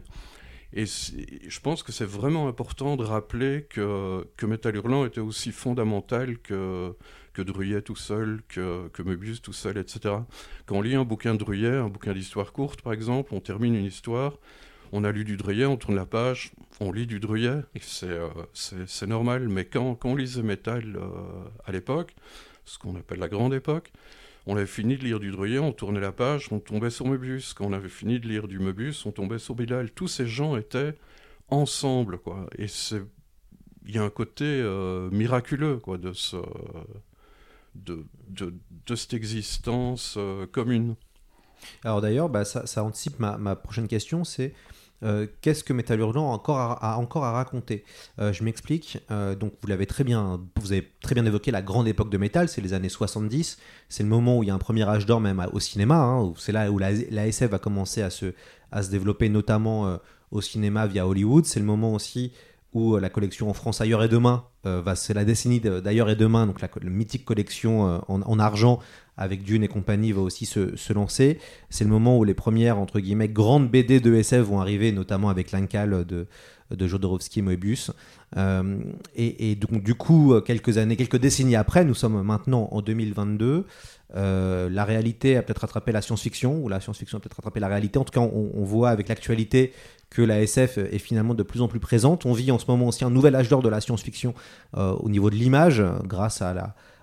Et 0.74 0.84
je 0.86 1.60
pense 1.60 1.82
que 1.82 1.92
c'est 1.92 2.04
vraiment 2.04 2.48
important 2.48 2.96
de 2.96 3.04
rappeler 3.04 3.66
que, 3.70 4.26
que 4.36 4.46
Metal 4.46 4.76
Hurlant 4.76 5.06
était 5.06 5.20
aussi 5.20 5.52
fondamental 5.52 6.38
que, 6.38 6.94
que 7.32 7.42
Druyet 7.42 7.82
tout 7.82 7.96
seul, 7.96 8.42
que, 8.48 8.88
que 8.88 9.02
Möbius 9.02 9.40
tout 9.42 9.54
seul, 9.54 9.78
etc. 9.78 10.26
Quand 10.66 10.76
on 10.76 10.82
lit 10.82 10.94
un 10.96 11.04
bouquin 11.04 11.34
de 11.34 11.38
Druyet, 11.38 11.76
un 11.76 11.88
bouquin 11.88 12.12
d'histoire 12.12 12.52
courte 12.52 12.82
par 12.82 12.92
exemple, 12.92 13.34
on 13.34 13.40
termine 13.40 13.74
une 13.76 13.86
histoire, 13.86 14.38
on 14.92 15.04
a 15.04 15.12
lu 15.12 15.24
du 15.24 15.36
Druyet, 15.36 15.66
on 15.66 15.76
tourne 15.76 15.96
la 15.96 16.06
page, 16.06 16.52
on 16.80 16.92
lit 16.92 17.06
du 17.06 17.20
c'est 17.80 18.06
euh, 18.06 18.28
c'est- 18.52 19.06
normal. 19.06 19.48
Mais 19.48 19.64
quand, 19.64 19.98
on 20.04 20.16
lisait 20.16 20.42
Metal 20.42 20.96
euh, 20.96 21.08
à 21.64 21.72
l'époque, 21.72 22.14
ce 22.64 22.78
qu'on 22.78 22.96
appelle 22.96 23.18
la 23.18 23.28
grande 23.28 23.54
époque, 23.54 23.92
on 24.46 24.56
avait 24.56 24.66
fini 24.66 24.96
de 24.96 25.04
lire 25.04 25.20
du 25.20 25.30
Druyet, 25.30 25.58
on 25.58 25.72
tournait 25.72 26.00
la 26.00 26.12
page, 26.12 26.48
on 26.50 26.58
tombait 26.58 26.90
sur 26.90 27.06
Möbius. 27.06 27.52
Quand 27.52 27.66
on 27.66 27.72
avait 27.72 27.88
fini 27.88 28.18
de 28.18 28.26
lire 28.26 28.48
du 28.48 28.58
Möbius, 28.58 29.04
on 29.04 29.12
tombait 29.12 29.38
sur 29.38 29.54
Bilal. 29.54 29.90
Tous 29.90 30.08
ces 30.08 30.26
gens 30.26 30.56
étaient 30.56 30.94
ensemble, 31.48 32.18
quoi. 32.18 32.48
Et 32.56 32.68
c'est, 32.68 33.02
il 33.86 33.94
y 33.94 33.98
a 33.98 34.02
un 34.02 34.10
côté 34.10 34.44
euh, 34.44 35.10
miraculeux, 35.10 35.76
quoi, 35.76 35.98
de 35.98 36.12
ce, 36.14 36.36
de, 37.74 38.06
de, 38.28 38.54
de 38.86 38.94
cette 38.94 39.12
existence 39.12 40.18
commune. 40.52 40.94
Alors 41.84 42.00
d'ailleurs, 42.00 42.28
bah, 42.28 42.44
ça, 42.44 42.66
ça 42.66 42.84
anticipe 42.84 43.18
ma, 43.18 43.36
ma 43.36 43.56
prochaine 43.56 43.88
question, 43.88 44.24
c'est 44.24 44.54
euh, 45.02 45.26
qu'est-ce 45.40 45.62
que 45.64 45.72
Metal 45.72 45.98
Hurlant 45.98 46.30
a 46.30 46.34
encore 46.34 46.58
à, 46.58 46.94
a 46.94 46.96
encore 46.96 47.24
à 47.24 47.32
raconter 47.32 47.84
Euh, 48.18 48.32
Je 48.32 48.42
m'explique. 48.44 48.98
Euh, 49.10 49.34
donc 49.34 49.52
vous 49.60 49.68
l'avez 49.68 49.86
très 49.86 50.04
bien, 50.04 50.40
vous 50.60 50.72
avez 50.72 50.90
très 51.00 51.14
bien 51.14 51.24
évoqué 51.24 51.50
la 51.50 51.62
grande 51.62 51.86
époque 51.88 52.10
de 52.10 52.18
métal, 52.18 52.48
c'est 52.48 52.60
les 52.60 52.72
années 52.72 52.88
70. 52.88 53.58
C'est 53.88 54.02
le 54.02 54.08
moment 54.08 54.38
où 54.38 54.42
il 54.42 54.46
y 54.48 54.50
a 54.50 54.54
un 54.54 54.58
premier 54.58 54.88
âge 54.88 55.06
d'or 55.06 55.20
même 55.20 55.44
au 55.52 55.60
cinéma. 55.60 55.96
hein, 55.96 56.32
c'est 56.36 56.52
là 56.52 56.70
où 56.70 56.78
la, 56.78 56.90
la 57.10 57.26
SF 57.26 57.50
va 57.50 57.58
commencer 57.58 58.02
à 58.02 58.10
se, 58.10 58.34
à 58.72 58.82
se 58.82 58.90
développer, 58.90 59.28
notamment 59.28 59.98
au 60.30 60.40
cinéma 60.40 60.86
via 60.86 61.06
Hollywood. 61.06 61.44
C'est 61.46 61.60
le 61.60 61.66
moment 61.66 61.94
aussi 61.94 62.32
où 62.74 62.94
euh, 62.94 63.00
la 63.00 63.08
collection 63.08 63.48
en 63.48 63.54
France 63.54 63.80
Ailleurs 63.80 64.02
et 64.02 64.08
Demain, 64.08 64.44
euh, 64.66 64.80
va, 64.82 64.94
c'est 64.94 65.14
la 65.14 65.24
décennie 65.24 65.60
d'Ailleurs 65.60 66.10
et 66.10 66.16
Demain, 66.16 66.46
donc 66.46 66.60
la, 66.60 66.68
mythique 66.84 67.24
collection 67.24 67.88
euh, 67.88 67.98
en, 68.08 68.22
en 68.22 68.38
argent 68.38 68.78
avec 69.16 69.42
Dune 69.42 69.64
et 69.64 69.68
compagnie 69.68 70.12
va 70.12 70.20
aussi 70.20 70.46
se, 70.46 70.76
se 70.76 70.92
lancer. 70.92 71.38
C'est 71.70 71.84
le 71.84 71.90
moment 71.90 72.18
où 72.18 72.24
les 72.24 72.34
premières, 72.34 72.78
entre 72.78 73.00
guillemets, 73.00 73.28
grandes 73.28 73.68
BD 73.68 74.00
de 74.00 74.14
SF 74.14 74.46
vont 74.46 74.60
arriver, 74.60 74.92
notamment 74.92 75.28
avec 75.28 75.50
l'Incal 75.50 76.04
de, 76.04 76.28
de 76.70 76.86
Jodorowsky 76.86 77.38
et 77.38 77.42
Moebius. 77.42 77.90
Euh, 78.36 78.78
et, 79.14 79.54
donc, 79.54 79.82
du 79.82 79.94
coup, 79.94 80.40
quelques 80.40 80.78
années, 80.78 80.96
quelques 80.96 81.18
décennies 81.18 81.56
après, 81.56 81.84
nous 81.84 81.94
sommes 81.94 82.22
maintenant 82.22 82.68
en 82.72 82.82
2022. 82.82 83.66
Euh, 84.16 84.70
la 84.70 84.84
réalité 84.84 85.36
a 85.36 85.42
peut-être 85.42 85.58
rattrapé 85.58 85.92
la 85.92 86.00
science-fiction, 86.00 86.62
ou 86.62 86.68
la 86.68 86.80
science-fiction 86.80 87.18
a 87.18 87.20
peut-être 87.20 87.36
rattrapé 87.36 87.60
la 87.60 87.68
réalité. 87.68 87.98
En 87.98 88.04
tout 88.04 88.12
cas, 88.12 88.20
on, 88.20 88.64
voit 88.64 88.90
avec 88.90 89.08
l'actualité 89.08 89.72
que 90.10 90.22
la 90.22 90.40
SF 90.40 90.78
est 90.78 90.98
finalement 90.98 91.34
de 91.34 91.42
plus 91.42 91.60
en 91.60 91.68
plus 91.68 91.80
présente. 91.80 92.24
On 92.24 92.32
vit 92.32 92.50
en 92.50 92.58
ce 92.58 92.66
moment 92.68 92.88
aussi 92.88 93.04
un 93.04 93.10
nouvel 93.10 93.34
âge 93.34 93.48
d'or 93.48 93.62
de 93.62 93.68
la 93.68 93.80
science-fiction 93.80 94.34
euh, 94.76 94.92
au 94.92 95.08
niveau 95.08 95.30
de 95.30 95.36
l'image, 95.36 95.82
grâce 96.04 96.42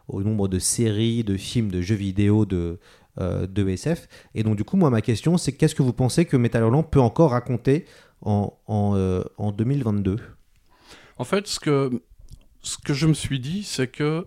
au 0.07 0.21
nombre 0.21 0.47
de 0.47 0.59
séries, 0.59 1.23
de 1.23 1.37
films, 1.37 1.71
de 1.71 1.81
jeux 1.81 1.95
vidéo, 1.95 2.45
de, 2.45 2.57
euh, 2.57 2.77
de 3.17 3.69
SF. 3.69 4.07
Et 4.33 4.43
donc, 4.43 4.55
du 4.55 4.63
coup, 4.63 4.77
moi, 4.77 4.89
ma 4.89 5.01
question, 5.01 5.37
c'est 5.37 5.53
qu'est-ce 5.53 5.75
que 5.75 5.83
vous 5.83 5.93
pensez 5.93 6.25
que 6.25 6.37
Metal 6.37 6.61
Hurlant 6.61 6.83
peut 6.83 6.99
encore 6.99 7.31
raconter 7.31 7.85
en, 8.21 8.53
en, 8.67 8.95
euh, 8.95 9.23
en 9.37 9.51
2022 9.51 10.17
En 11.17 11.23
fait, 11.23 11.47
ce 11.47 11.59
que, 11.59 12.01
ce 12.61 12.77
que 12.77 12.93
je 12.93 13.07
me 13.07 13.13
suis 13.13 13.39
dit, 13.39 13.63
c'est 13.63 13.87
que 13.87 14.25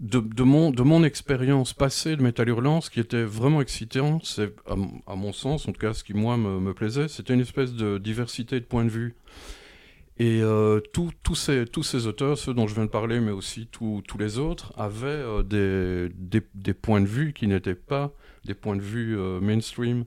de, 0.00 0.20
de, 0.20 0.42
mon, 0.42 0.70
de 0.70 0.82
mon 0.82 1.04
expérience 1.04 1.72
passée 1.72 2.16
de 2.16 2.22
Metal 2.22 2.48
Hurlant, 2.48 2.80
ce 2.80 2.90
qui 2.90 3.00
était 3.00 3.24
vraiment 3.24 3.62
excitant, 3.62 4.20
c'est, 4.22 4.54
à 5.06 5.14
mon 5.16 5.32
sens, 5.32 5.66
en 5.68 5.72
tout 5.72 5.80
cas, 5.80 5.94
ce 5.94 6.04
qui, 6.04 6.12
moi, 6.12 6.36
me, 6.36 6.60
me 6.60 6.74
plaisait, 6.74 7.08
c'était 7.08 7.34
une 7.34 7.40
espèce 7.40 7.72
de 7.72 7.98
diversité 7.98 8.60
de 8.60 8.64
points 8.64 8.84
de 8.84 8.90
vue. 8.90 9.16
Et 10.18 10.40
euh, 10.40 10.80
tous 10.94 11.10
tous 11.22 11.34
ces, 11.34 11.66
tous 11.66 11.82
ces 11.82 12.06
auteurs, 12.06 12.38
ceux 12.38 12.54
dont 12.54 12.66
je 12.66 12.74
viens 12.74 12.86
de 12.86 12.90
parler, 12.90 13.20
mais 13.20 13.32
aussi 13.32 13.66
tous 13.70 14.02
les 14.18 14.38
autres, 14.38 14.72
avaient 14.76 15.06
euh, 15.08 15.42
des, 15.42 16.10
des, 16.14 16.40
des 16.54 16.72
points 16.72 17.02
de 17.02 17.06
vue 17.06 17.34
qui 17.34 17.46
n'étaient 17.46 17.74
pas 17.74 18.12
des 18.46 18.54
points 18.54 18.76
de 18.76 18.80
vue 18.80 19.18
euh, 19.18 19.40
mainstream. 19.40 20.04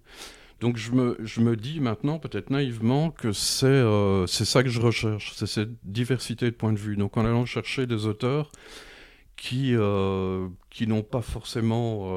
Donc 0.62 0.78
je 0.78 0.92
me, 0.92 1.16
je 1.20 1.42
me 1.42 1.56
dis 1.56 1.80
maintenant, 1.80 2.18
peut-être 2.18 2.50
naïvement, 2.50 3.12
que 3.12 3.32
c'est 3.32 3.68
euh, 3.68 4.26
c'est 4.26 4.46
ça 4.46 4.64
que 4.64 4.70
je 4.70 4.82
recherche, 4.82 5.34
c'est 5.36 5.46
cette 5.46 5.72
diversité 5.84 6.46
de 6.46 6.56
points 6.56 6.74
de 6.74 6.80
vue. 6.80 6.98
Donc 6.98 7.16
en 7.16 7.24
allant 7.24 7.46
chercher 7.46 7.86
des 7.86 8.08
auteurs 8.08 8.52
qui, 9.38 9.74
qui 10.70 10.88
n'ont 10.88 11.04
pas 11.04 11.22
forcément 11.22 12.12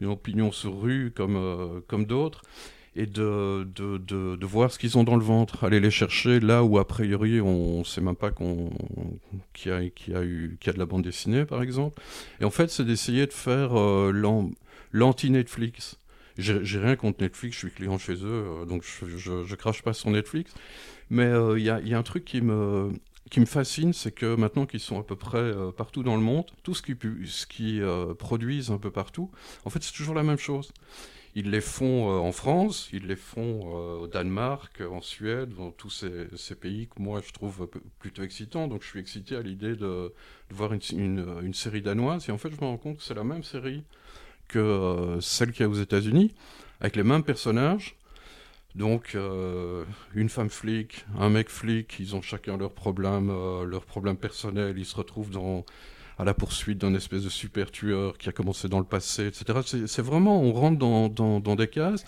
une 0.00 0.08
opinion 0.08 0.50
sur 0.50 0.80
rue 0.80 1.12
comme, 1.14 1.80
comme 1.86 2.06
d'autres, 2.06 2.42
et 2.98 3.06
de, 3.06 3.64
de, 3.76 3.96
de, 3.96 4.46
voir 4.46 4.72
ce 4.72 4.78
qu'ils 4.78 4.98
ont 4.98 5.04
dans 5.04 5.14
le 5.14 5.22
ventre, 5.22 5.62
aller 5.62 5.78
les 5.78 5.90
chercher 5.90 6.40
là 6.40 6.64
où 6.64 6.78
a 6.78 6.86
priori 6.86 7.40
on 7.40 7.78
ne 7.78 7.84
sait 7.84 8.00
même 8.00 8.16
pas 8.16 8.32
qu'on 8.32 8.70
qu'il 9.54 9.72
y, 9.72 9.90
qu'il 9.92 10.14
y, 10.14 10.56
qu'il 10.58 10.66
y 10.66 10.70
a 10.70 10.72
de 10.72 10.78
la 10.78 10.84
bande 10.84 11.02
dessinée 11.02 11.44
par 11.44 11.62
exemple. 11.62 12.02
Et 12.40 12.44
en 12.44 12.50
fait 12.50 12.70
c'est 12.70 12.84
d'essayer 12.84 13.26
de 13.28 13.32
faire 13.32 13.78
euh, 13.78 14.10
l'an- 14.12 14.50
l'anti-Netflix. 14.90 15.96
J'ai 16.38 16.78
rien 16.78 16.96
contre 16.96 17.22
Netflix, 17.22 17.54
je 17.54 17.66
suis 17.66 17.70
client 17.70 17.98
chez 17.98 18.14
eux, 18.14 18.18
euh, 18.24 18.64
donc 18.64 18.84
je, 18.84 19.16
je, 19.16 19.54
crache 19.54 19.82
pas 19.82 19.92
sur 19.92 20.10
Netflix. 20.10 20.52
Mais 21.10 21.24
euh, 21.24 21.58
il 21.58 21.64
y, 21.64 21.70
a, 21.70 21.80
y 21.80 21.94
a 21.94 21.98
un 21.98 22.02
truc 22.02 22.24
qui 22.24 22.40
me, 22.40 22.92
qui 23.30 23.38
me 23.38 23.46
fascine, 23.46 23.92
c'est 23.92 24.12
que 24.12 24.34
maintenant 24.34 24.66
qu'ils 24.66 24.80
sont 24.80 24.98
à 24.98 25.04
peu 25.04 25.16
près 25.16 25.52
partout 25.76 26.02
dans 26.02 26.16
le 26.16 26.22
monde, 26.22 26.46
tout 26.64 26.74
ce 26.74 26.82
qu'ils 26.82 26.96
ce 27.26 27.46
euh, 27.80 28.14
produisent 28.14 28.70
un 28.70 28.78
peu 28.78 28.90
partout, 28.90 29.30
en 29.64 29.70
fait 29.70 29.82
c'est 29.82 29.92
toujours 29.92 30.14
la 30.14 30.24
même 30.24 30.38
chose. 30.38 30.72
Ils 31.34 31.50
les 31.50 31.60
font 31.60 32.10
euh, 32.10 32.18
en 32.18 32.32
France, 32.32 32.88
ils 32.92 33.06
les 33.06 33.16
font 33.16 33.60
euh, 33.64 33.98
au 34.00 34.06
Danemark, 34.06 34.80
en 34.80 35.00
Suède, 35.00 35.50
dans 35.56 35.70
tous 35.70 35.90
ces, 35.90 36.54
pays 36.54 36.88
que 36.88 37.00
moi 37.00 37.20
je 37.26 37.32
trouve 37.32 37.68
plutôt 37.98 38.22
excitants. 38.22 38.68
Donc 38.68 38.82
je 38.82 38.88
suis 38.88 39.00
excité 39.00 39.36
à 39.36 39.42
l'idée 39.42 39.76
de, 39.76 40.12
voir 40.50 40.72
une, 40.72 41.54
série 41.54 41.82
danoise. 41.82 42.28
Et 42.28 42.32
en 42.32 42.38
fait, 42.38 42.50
je 42.50 42.60
me 42.60 42.66
rends 42.66 42.78
compte 42.78 42.98
que 42.98 43.02
c'est 43.02 43.14
la 43.14 43.24
même 43.24 43.44
série 43.44 43.82
que 44.48 44.58
euh, 44.58 45.20
celle 45.20 45.52
qu'il 45.52 45.62
y 45.62 45.64
a 45.64 45.68
aux 45.68 45.74
États-Unis, 45.74 46.34
avec 46.80 46.96
les 46.96 47.02
mêmes 47.02 47.22
personnages. 47.22 47.96
Donc, 48.74 49.14
euh, 49.14 49.84
une 50.14 50.28
femme 50.28 50.50
flic, 50.50 51.04
un 51.18 51.30
mec 51.30 51.48
flic, 51.48 51.96
ils 51.98 52.16
ont 52.16 52.22
chacun 52.22 52.56
leurs 52.56 52.72
problèmes, 52.72 53.30
euh, 53.30 53.64
leurs 53.64 53.84
problèmes 53.84 54.16
personnels, 54.16 54.78
ils 54.78 54.86
se 54.86 54.96
retrouvent 54.96 55.30
dans, 55.30 55.64
à 56.18 56.24
la 56.24 56.34
poursuite 56.34 56.78
d'un 56.78 56.94
espèce 56.94 57.22
de 57.22 57.28
super 57.28 57.70
tueur 57.70 58.18
qui 58.18 58.28
a 58.28 58.32
commencé 58.32 58.68
dans 58.68 58.80
le 58.80 58.84
passé, 58.84 59.26
etc. 59.26 59.60
C'est 59.86 60.02
vraiment, 60.02 60.42
on 60.42 60.52
rentre 60.52 60.78
dans, 60.78 61.08
dans, 61.08 61.56
des 61.56 61.68
cases, 61.68 62.04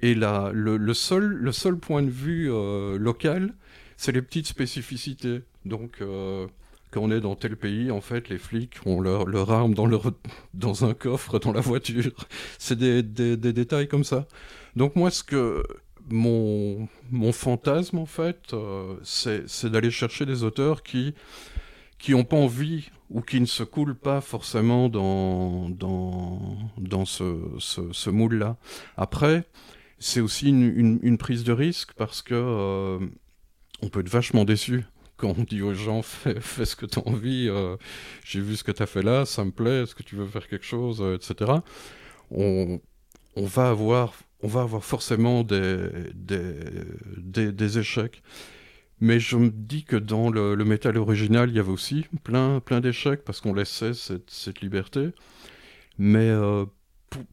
et 0.00 0.14
là, 0.14 0.50
le, 0.54 0.94
seul, 0.94 1.24
le 1.24 1.52
seul 1.52 1.76
point 1.76 2.02
de 2.02 2.10
vue 2.10 2.52
euh, 2.52 2.96
local, 2.98 3.54
c'est 3.96 4.12
les 4.12 4.22
petites 4.22 4.46
spécificités. 4.46 5.42
Donc, 5.64 6.00
euh, 6.00 6.46
quand 6.92 7.00
on 7.00 7.10
est 7.10 7.20
dans 7.20 7.34
tel 7.34 7.56
pays, 7.56 7.90
en 7.90 8.00
fait, 8.00 8.28
les 8.28 8.38
flics 8.38 8.76
ont 8.84 9.00
leur, 9.00 9.24
leur 9.26 9.50
arme 9.50 9.74
dans, 9.74 9.86
leur, 9.86 10.12
dans 10.54 10.84
un 10.84 10.94
coffre 10.94 11.38
dans 11.38 11.52
la 11.52 11.60
voiture. 11.60 12.12
C'est 12.58 12.78
des, 12.78 13.02
des, 13.02 13.36
détails 13.36 13.88
comme 13.88 14.04
ça. 14.04 14.26
Donc 14.76 14.94
moi, 14.94 15.10
ce 15.10 15.24
que 15.24 15.62
mon, 16.10 16.88
mon 17.10 17.32
fantasme, 17.32 17.98
en 17.98 18.06
fait, 18.06 18.52
euh, 18.52 18.94
c'est 19.02 19.66
d'aller 19.66 19.90
chercher 19.90 20.26
des 20.26 20.44
auteurs 20.44 20.82
qui 20.82 21.14
qui 22.02 22.10
n'ont 22.10 22.24
pas 22.24 22.36
envie 22.36 22.90
ou 23.10 23.20
qui 23.20 23.40
ne 23.40 23.46
se 23.46 23.62
coulent 23.62 23.94
pas 23.94 24.20
forcément 24.20 24.88
dans, 24.88 25.70
dans, 25.70 26.58
dans 26.76 27.04
ce, 27.04 27.38
ce, 27.60 27.92
ce 27.92 28.10
moule-là. 28.10 28.56
Après, 28.96 29.44
c'est 30.00 30.20
aussi 30.20 30.48
une, 30.48 30.98
une, 31.00 31.16
prise 31.16 31.44
de 31.44 31.52
risque 31.52 31.92
parce 31.92 32.20
que 32.20 32.34
euh, 32.34 32.98
on 33.82 33.88
peut 33.88 34.00
être 34.00 34.08
vachement 34.08 34.44
déçu 34.44 34.84
quand 35.16 35.32
on 35.38 35.44
dit 35.44 35.62
aux 35.62 35.74
gens 35.74 36.02
fais, 36.02 36.40
fais 36.40 36.64
ce 36.64 36.74
que 36.74 36.86
tu 36.86 36.98
as 36.98 37.06
envie, 37.06 37.46
euh, 37.48 37.76
j'ai 38.24 38.40
vu 38.40 38.56
ce 38.56 38.64
que 38.64 38.72
tu 38.72 38.82
as 38.82 38.86
fait 38.86 39.02
là, 39.02 39.24
ça 39.24 39.44
me 39.44 39.52
plaît, 39.52 39.84
est-ce 39.84 39.94
que 39.94 40.02
tu 40.02 40.16
veux 40.16 40.26
faire 40.26 40.48
quelque 40.48 40.66
chose, 40.66 41.00
euh, 41.00 41.14
etc. 41.14 41.52
On, 42.32 42.80
on, 43.36 43.44
va 43.46 43.68
avoir, 43.68 44.12
on 44.42 44.48
va 44.48 44.62
avoir 44.62 44.82
forcément 44.82 45.44
des, 45.44 45.88
des, 46.14 46.52
des, 47.16 47.52
des 47.52 47.78
échecs. 47.78 48.24
Mais 49.02 49.18
je 49.18 49.36
me 49.36 49.50
dis 49.50 49.82
que 49.82 49.96
dans 49.96 50.30
le, 50.30 50.54
métal 50.64 50.96
original, 50.96 51.50
il 51.50 51.56
y 51.56 51.58
avait 51.58 51.72
aussi 51.72 52.06
plein, 52.22 52.60
plein 52.60 52.80
d'échecs 52.80 53.24
parce 53.24 53.40
qu'on 53.40 53.52
laissait 53.52 53.94
cette, 53.94 54.60
liberté. 54.60 55.10
Mais 55.98 56.28
euh, 56.28 56.66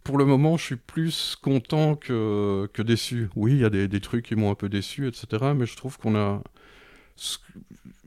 pour, 0.04 0.18
le 0.18 0.26
moment, 0.26 0.58
je 0.58 0.64
suis 0.64 0.76
plus 0.78 1.36
content 1.40 1.96
que, 1.96 2.68
que 2.74 2.82
déçu. 2.82 3.30
Oui, 3.36 3.52
il 3.52 3.60
y 3.60 3.66
a 3.66 3.70
des, 3.70 4.00
trucs 4.00 4.26
qui 4.26 4.36
m'ont 4.36 4.50
un 4.50 4.56
peu 4.56 4.68
déçu, 4.68 5.08
etc. 5.08 5.54
Mais 5.56 5.68
je 5.68 5.78
trouve 5.78 6.00
qu'on 6.00 6.16
a. 6.16 6.42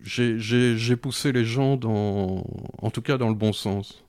J'ai 0.02 0.97
poussé 0.97 1.31
les 1.31 1.45
gens 1.45 1.76
dans. 1.76 2.45
En 2.78 2.90
tout 2.90 3.02
cas, 3.02 3.16
dans 3.16 3.28
le 3.28 3.37
bon 3.37 3.52
sens. 3.52 4.04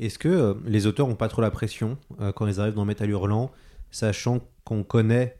Est-ce 0.00 0.18
que 0.18 0.28
euh, 0.28 0.54
les 0.66 0.88
auteurs 0.88 1.06
n'ont 1.06 1.14
pas 1.14 1.28
trop 1.28 1.42
la 1.42 1.52
pression 1.52 1.96
euh, 2.20 2.32
quand 2.32 2.48
ils 2.48 2.58
arrivent 2.58 2.74
dans 2.74 2.84
Metal 2.84 3.08
Hurlant, 3.08 3.52
sachant 3.92 4.40
qu'on 4.64 4.82
connaît 4.82 5.38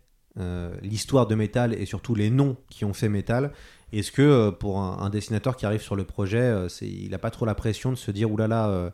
l'histoire 0.82 1.26
de 1.26 1.34
Metal 1.34 1.74
et 1.74 1.86
surtout 1.86 2.14
les 2.14 2.30
noms 2.30 2.56
qui 2.68 2.84
ont 2.84 2.92
fait 2.92 3.08
Metal 3.08 3.52
Est-ce 3.92 4.10
que 4.10 4.22
euh, 4.22 4.50
pour 4.50 4.80
un, 4.80 5.08
dessinateur 5.10 5.56
qui 5.56 5.66
arrive 5.66 5.82
sur 5.82 5.96
le 5.96 6.04
projet, 6.04 6.40
euh, 6.40 6.68
il 6.82 7.10
n'a 7.10 7.18
pas 7.18 7.30
trop 7.30 7.46
la 7.46 7.54
pression 7.54 7.90
de 7.90 7.96
se 7.96 8.10
dire 8.10 8.30
oulala, 8.30 8.68
euh, 8.68 8.90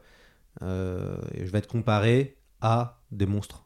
euh, 0.62 1.16
je 1.38 1.50
vais 1.50 1.59
être 1.59 1.68
comparé 1.68 2.37
à 2.61 3.00
des 3.11 3.26
monstres? 3.26 3.64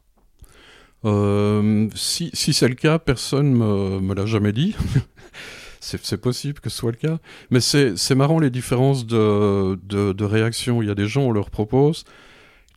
Euh, 1.03 1.87
si, 1.93 2.31
si 2.33 2.53
c'est 2.53 2.67
le 2.67 2.75
cas, 2.75 2.97
personne 2.97 3.53
me, 3.53 3.99
me 3.99 4.15
l'a 4.15 4.25
jamais 4.25 4.53
dit. 4.53 4.75
c'est 5.79 6.17
possible 6.17 6.59
que 6.59 6.69
ce 6.69 6.77
soit 6.77 6.91
le 6.91 6.97
cas. 6.97 7.19
Mais 7.51 7.59
c'est 7.59 8.15
marrant 8.15 8.39
les 8.39 8.49
différences 8.49 9.05
de, 9.05 9.79
de, 9.83 10.13
de, 10.13 10.25
réaction. 10.25 10.81
Il 10.81 10.87
y 10.87 10.91
a 10.91 10.95
des 10.95 11.07
gens, 11.07 11.23
on 11.23 11.31
leur 11.31 11.49
propose. 11.49 12.05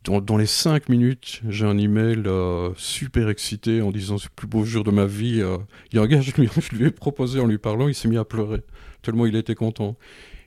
Dans, 0.09 0.37
les 0.37 0.47
5 0.47 0.89
minutes, 0.89 1.41
j'ai 1.47 1.67
un 1.67 1.77
email 1.77 2.23
euh, 2.25 2.71
super 2.77 3.29
excité 3.29 3.83
en 3.83 3.91
disant 3.91 4.17
c'est 4.17 4.29
le 4.29 4.35
plus 4.35 4.47
beau 4.47 4.63
jour 4.63 4.83
de 4.83 4.89
ma 4.89 5.05
vie. 5.05 5.39
Euh, 5.39 5.57
il 5.91 5.97
y 5.97 5.99
a 5.99 6.01
un 6.01 6.07
gars, 6.07 6.19
je 6.19 6.31
lui, 6.31 6.85
ai 6.85 6.89
proposé 6.89 7.39
en 7.39 7.45
lui 7.45 7.59
parlant, 7.59 7.87
il 7.87 7.93
s'est 7.93 8.07
mis 8.07 8.17
à 8.17 8.25
pleurer. 8.25 8.63
Tellement 9.03 9.27
il 9.27 9.35
était 9.35 9.53
content. 9.53 9.97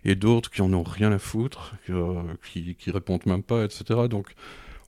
Et 0.04 0.16
d'autres 0.16 0.50
qui 0.50 0.62
en 0.62 0.72
ont 0.72 0.82
rien 0.82 1.12
à 1.12 1.20
foutre, 1.20 1.76
euh, 1.90 2.22
qui, 2.52 2.74
qui 2.74 2.90
répondent 2.90 3.24
même 3.26 3.44
pas, 3.44 3.64
etc. 3.64 4.08
Donc 4.10 4.34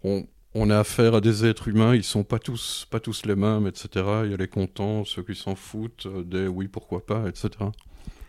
on, 0.02 0.26
on 0.54 0.68
a 0.70 0.80
affaire 0.80 1.14
à 1.14 1.20
des 1.20 1.44
êtres 1.44 1.68
humains, 1.68 1.94
ils 1.94 2.02
sont 2.02 2.24
pas 2.24 2.40
tous, 2.40 2.88
pas 2.90 2.98
tous 2.98 3.26
les 3.26 3.36
mêmes, 3.36 3.68
etc. 3.68 4.04
Il 4.24 4.32
y 4.32 4.34
a 4.34 4.36
les 4.36 4.48
contents, 4.48 5.04
ceux 5.04 5.22
qui 5.22 5.36
s'en 5.36 5.54
foutent, 5.54 6.08
des 6.26 6.48
oui, 6.48 6.66
pourquoi 6.66 7.06
pas, 7.06 7.28
etc. 7.28 7.50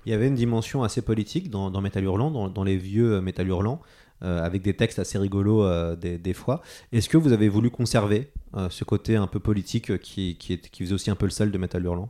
Il 0.05 0.11
y 0.11 0.13
avait 0.13 0.27
une 0.27 0.35
dimension 0.35 0.83
assez 0.83 1.01
politique 1.01 1.49
dans, 1.49 1.71
dans 1.71 1.83
Hurlant, 1.83 2.49
dans, 2.49 2.63
les 2.63 2.77
vieux 2.77 3.19
Metal 3.21 3.47
Hurlant, 3.47 3.81
euh, 3.81 4.04
avec 4.21 4.61
des 4.61 4.73
textes 4.73 4.99
assez 4.99 5.17
rigolos 5.17 5.63
euh, 5.63 5.95
des, 5.95 6.17
des, 6.17 6.33
fois. 6.33 6.61
Est-ce 6.91 7.09
que 7.09 7.17
vous 7.17 7.33
avez 7.33 7.49
voulu 7.49 7.69
conserver 7.69 8.31
euh, 8.55 8.69
ce 8.69 8.83
côté 8.83 9.15
un 9.15 9.27
peu 9.27 9.39
politique 9.39 9.97
qui, 9.99 10.37
qui, 10.37 10.53
est, 10.53 10.69
qui, 10.69 10.83
faisait 10.83 10.95
aussi 10.95 11.11
un 11.11 11.15
peu 11.15 11.25
le 11.25 11.31
sel 11.31 11.51
de 11.51 11.57
Metal 11.57 11.83
Hurlant? 11.83 12.09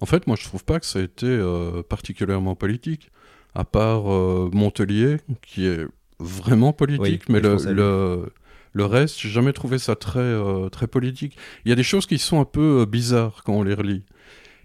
En 0.00 0.06
fait, 0.06 0.26
moi, 0.26 0.36
je 0.38 0.44
trouve 0.44 0.64
pas 0.64 0.80
que 0.80 0.86
ça 0.86 0.98
a 0.98 1.02
été 1.02 1.26
euh, 1.26 1.82
particulièrement 1.82 2.54
politique, 2.54 3.10
à 3.54 3.64
part 3.64 4.12
euh, 4.12 4.50
Montelier, 4.52 5.18
qui 5.42 5.66
est 5.66 5.86
vraiment 6.18 6.72
politique, 6.72 7.24
oui, 7.28 7.34
mais 7.34 7.40
le, 7.40 7.56
le, 7.72 8.32
le 8.72 8.84
reste, 8.84 9.20
j'ai 9.20 9.28
jamais 9.28 9.52
trouvé 9.52 9.78
ça 9.78 9.96
très, 9.96 10.20
euh, 10.20 10.68
très 10.68 10.86
politique. 10.86 11.36
Il 11.64 11.68
y 11.68 11.72
a 11.72 11.76
des 11.76 11.82
choses 11.82 12.06
qui 12.06 12.18
sont 12.18 12.40
un 12.40 12.44
peu 12.44 12.80
euh, 12.80 12.86
bizarres 12.86 13.42
quand 13.44 13.52
on 13.52 13.62
les 13.62 13.74
relit. 13.74 14.02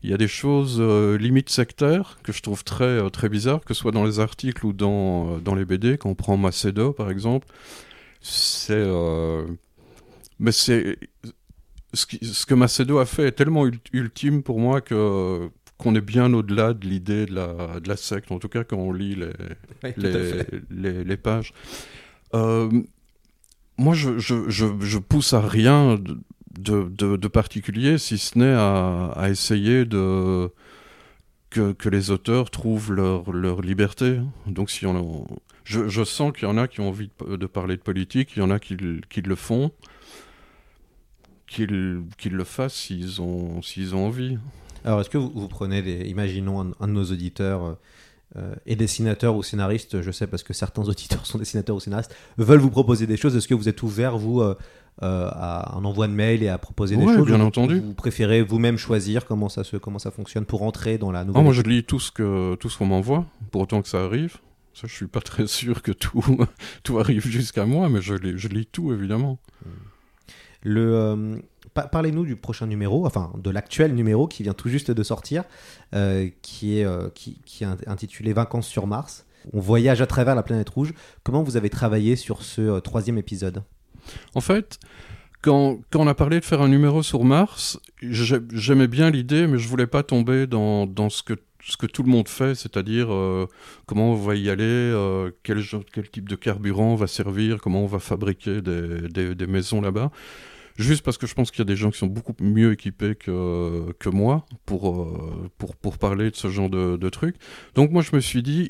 Il 0.04 0.10
y 0.10 0.14
a 0.14 0.18
des 0.18 0.28
choses 0.28 0.78
euh, 0.80 1.18
limite 1.18 1.50
sectaires 1.50 2.20
que 2.24 2.32
je 2.32 2.42
trouve 2.42 2.64
très, 2.64 2.86
euh, 2.86 3.10
très 3.10 3.30
bizarres, 3.30 3.62
que 3.66 3.74
ce 3.74 3.82
soit 3.82 3.92
dans 3.92 4.04
les 4.06 4.20
articles 4.20 4.66
ou 4.66 4.74
dans, 4.74 5.36
euh, 5.36 5.40
dans 5.40 5.56
les 5.56 5.66
BD. 5.66 5.98
Quand 5.98 6.10
on 6.10 6.16
prend 6.16 6.38
Macedo, 6.38 6.94
par 6.94 7.10
exemple, 7.10 7.48
c'est. 8.22 8.74
euh, 8.76 9.46
Mais 10.40 10.52
c'est. 10.52 10.98
Ce, 11.94 12.06
qui, 12.06 12.20
ce, 12.26 12.46
que 12.46 12.54
Macedo 12.54 13.00
a 13.00 13.06
fait 13.06 13.28
est 13.28 13.32
tellement 13.32 13.66
ultime 13.94 14.44
pour 14.44 14.60
moi 14.60 14.82
que 14.82 15.50
qu'on 15.78 15.96
est 15.96 16.02
bien 16.02 16.34
au-delà 16.34 16.74
de 16.74 16.88
l'idée 16.88 17.26
de 17.28 17.36
la, 17.36 17.80
de 17.80 17.88
la 17.88 17.98
secte, 17.98 18.32
en 18.32 18.40
tout 18.40 18.50
cas 18.50 18.64
quand 18.64 18.78
on 18.78 18.92
lit 18.92 19.16
les, 19.16 19.30
Oui, 19.84 19.94
les, 19.96 20.44
les, 20.72 21.04
les 21.04 21.18
pages. 21.18 21.54
Euh, 22.34 22.70
moi, 23.78 23.94
je, 23.94 24.18
je, 24.18 24.50
je, 24.50 24.66
je 24.80 24.98
pousse 24.98 25.34
à 25.34 25.42
rien 25.42 25.98
de, 26.58 27.28
particulier, 27.28 27.98
si 27.98 28.18
ce 28.18 28.38
n'est 28.38 28.54
à, 28.54 29.30
essayer 29.30 29.86
de 29.86 30.50
que, 31.50 31.90
les 31.90 32.12
auteurs 32.12 32.50
trouvent 32.50 32.94
leur, 32.94 33.32
leur 33.32 33.62
liberté. 33.62 34.20
Donc, 34.46 34.70
si 34.70 34.86
on, 34.86 35.26
je, 35.64 36.04
sens 36.04 36.34
qu'il 36.34 36.48
y 36.48 36.52
en 36.52 36.58
a 36.58 36.68
qui 36.68 36.82
ont 36.82 36.90
envie 36.90 37.10
de, 37.28 37.46
parler 37.46 37.78
de 37.78 37.82
politique, 37.82 38.32
il 38.36 38.40
y 38.40 38.42
en 38.42 38.52
a 38.52 38.60
qui, 38.60 38.78
qui 39.10 39.22
le 39.22 39.36
font, 39.36 39.72
qu'ils 41.48 42.04
qu'ils 42.18 42.34
le 42.34 42.44
fassent 42.44 42.76
s'ils 42.76 43.22
ont, 43.22 43.62
s'ils 43.62 43.96
ont 43.96 44.06
envie. 44.08 44.38
Alors, 44.86 45.02
est-ce 45.02 45.10
que 45.10 45.18
vous, 45.18 45.32
vous 45.34 45.48
prenez, 45.48 46.08
imaginons 46.08 46.74
un, 46.80 46.88
de 46.88 46.94
nos 46.94 47.06
auditeurs 47.06 47.78
euh, 48.36 48.56
et 48.66 48.76
dessinateurs 48.76 49.36
ou 49.36 49.44
scénaristes, 49.44 50.02
je 50.02 50.12
sais 50.12 50.28
parce 50.28 50.44
que 50.44 50.54
certains 50.54 50.84
auditeurs 50.88 51.26
sont 51.26 51.38
dessinateurs 51.38 51.76
ou 51.76 51.80
scénaristes, 51.80 52.16
veulent 52.38 52.60
vous 52.60 52.70
proposer 52.70 53.08
des 53.08 53.18
choses. 53.18 53.36
Est-ce 53.36 53.48
que 53.48 53.54
vous 53.54 53.70
êtes 53.70 53.82
ouvert, 53.84 54.18
vous, 54.18 54.42
euh, 54.42 54.56
euh, 55.04 55.30
à 55.32 55.76
un 55.76 55.86
envoi 55.86 56.08
de 56.08 56.14
mail 56.14 56.42
et 56.44 56.50
à 56.50 56.58
proposer 56.58 56.96
des 56.98 57.06
choses 57.06 57.26
bien 57.26 57.40
entendu. 57.42 57.80
Vous 57.80 57.94
préférez 57.94 58.42
vous-même 58.42 58.78
choisir 58.78 59.26
comment 59.26 59.50
ça, 59.50 59.64
se, 59.64 59.78
comment 59.78 60.00
ça 60.00 60.12
fonctionne 60.12 60.46
pour 60.46 60.64
entrer 60.64 60.98
dans 60.98 61.12
la 61.12 61.24
nouvelle 61.24 61.40
Ah, 61.40 61.44
moi, 61.44 61.54
je 61.54 61.62
lis 61.62 61.84
tout 61.84 62.00
ce 62.00 62.12
que 62.12 62.56
tout 62.56 62.70
ce 62.70 62.78
qu'on 62.78 62.86
m'envoie, 62.88 63.26
pour 63.52 63.62
autant 63.62 63.82
que 63.82 63.88
ça 63.88 64.04
arrive. 64.04 64.38
Ça, 64.74 64.88
je 64.88 64.94
suis 64.94 65.08
pas 65.08 65.22
très 65.22 65.48
sûr 65.48 65.82
que 65.82 65.92
tout, 65.92 66.24
tout 66.84 67.00
arrive 67.00 67.26
jusqu'à 67.28 67.66
moi, 67.66 67.90
mais 67.90 68.02
je 68.02 68.14
lis, 68.16 68.34
je 68.38 68.48
lis 68.48 68.66
tout, 68.66 68.92
évidemment. 68.94 69.40
Le, 70.64 70.96
euh, 70.96 71.36
pa- 71.74 71.88
Parlez-nous 71.88 72.26
du 72.26 72.36
prochain 72.36 72.66
numéro, 72.66 73.06
enfin 73.06 73.32
de 73.42 73.50
l'actuel 73.52 73.94
numéro 73.94 74.28
qui 74.28 74.44
vient 74.44 74.54
tout 74.54 74.70
juste 74.70 74.90
de 74.92 75.04
sortir, 75.04 75.44
euh, 75.94 76.30
qui, 76.42 76.80
est, 76.80 76.88
qui, 77.14 77.40
qui 77.46 77.64
est 77.64 77.68
int- 77.68 77.88
intitulé 77.88 78.34
Vacances 78.34 78.68
sur 78.68 78.88
Mars. 78.88 79.26
On 79.54 79.60
voyage 79.60 80.02
à 80.02 80.08
travers 80.08 80.36
la 80.36 80.44
planète 80.44 80.68
rouge. 80.70 80.94
Comment 81.24 81.44
vous 81.44 81.56
avez 81.56 81.70
travaillé 81.70 82.16
sur 82.16 82.42
ce 82.42 82.80
troisième 82.80 83.18
épisode? 83.18 83.64
En 84.36 84.42
fait, 84.42 84.80
quand, 85.42 85.80
quand 85.92 86.00
on 86.02 86.08
a 86.08 86.16
parlé 86.16 86.40
de 86.40 86.46
faire 86.46 86.62
un 86.62 86.68
numéro 86.68 87.04
sur 87.04 87.24
Mars, 87.24 87.80
j'ai- 88.02 88.40
j'aimais 88.54 88.88
bien 88.88 89.10
l'idée, 89.10 89.48
mais 89.48 89.58
je 89.58 89.68
voulais 89.68 89.88
pas 89.88 90.04
tomber 90.04 90.48
dans, 90.48 90.86
dans 90.88 91.10
ce, 91.10 91.24
que, 91.24 91.34
ce 91.64 91.78
que 91.78 91.86
tout 91.86 92.04
le 92.04 92.10
monde 92.10 92.28
fait, 92.28 92.56
c'est-à-dire 92.56 93.14
euh, 93.14 93.48
comment 93.86 94.12
on 94.12 94.16
va 94.16 94.36
y 94.36 94.50
aller, 94.50 94.64
euh, 94.66 95.32
quel, 95.44 95.62
quel 95.94 96.10
type 96.10 96.28
de 96.28 96.36
carburant 96.36 96.96
va 96.96 97.08
servir, 97.08 97.60
comment 97.62 97.84
on 97.84 97.88
va 97.88 98.00
fabriquer 98.00 98.62
des, 98.62 99.08
des- 99.10 99.36
des 99.36 99.48
maisons 99.48 99.82
là-bas. 99.82 100.12
Juste 100.78 101.04
parce 101.04 101.18
que 101.18 101.26
je 101.26 101.34
pense 101.34 101.50
qu'il 101.50 101.60
y 101.60 101.62
a 101.64 101.66
des 101.66 101.76
gens 101.76 101.90
qui 101.90 101.98
sont 101.98 102.06
beaucoup 102.06 102.36
mieux 102.40 102.72
équipés 102.72 103.16
que, 103.16 103.92
que 103.98 104.10
moi 104.10 104.46
pour, 104.68 105.02
euh, 105.02 105.50
pour, 105.58 105.76
pour 105.76 105.98
parler 105.98 106.30
de 106.30 106.36
ce 106.36 106.50
genre 106.50 106.70
de, 106.70 106.98
de 106.98 107.10
trucs. 107.10 107.36
Donc 107.74 107.90
moi 107.92 108.04
je 108.04 108.16
me 108.16 108.20
suis 108.22 108.44
dit, 108.44 108.70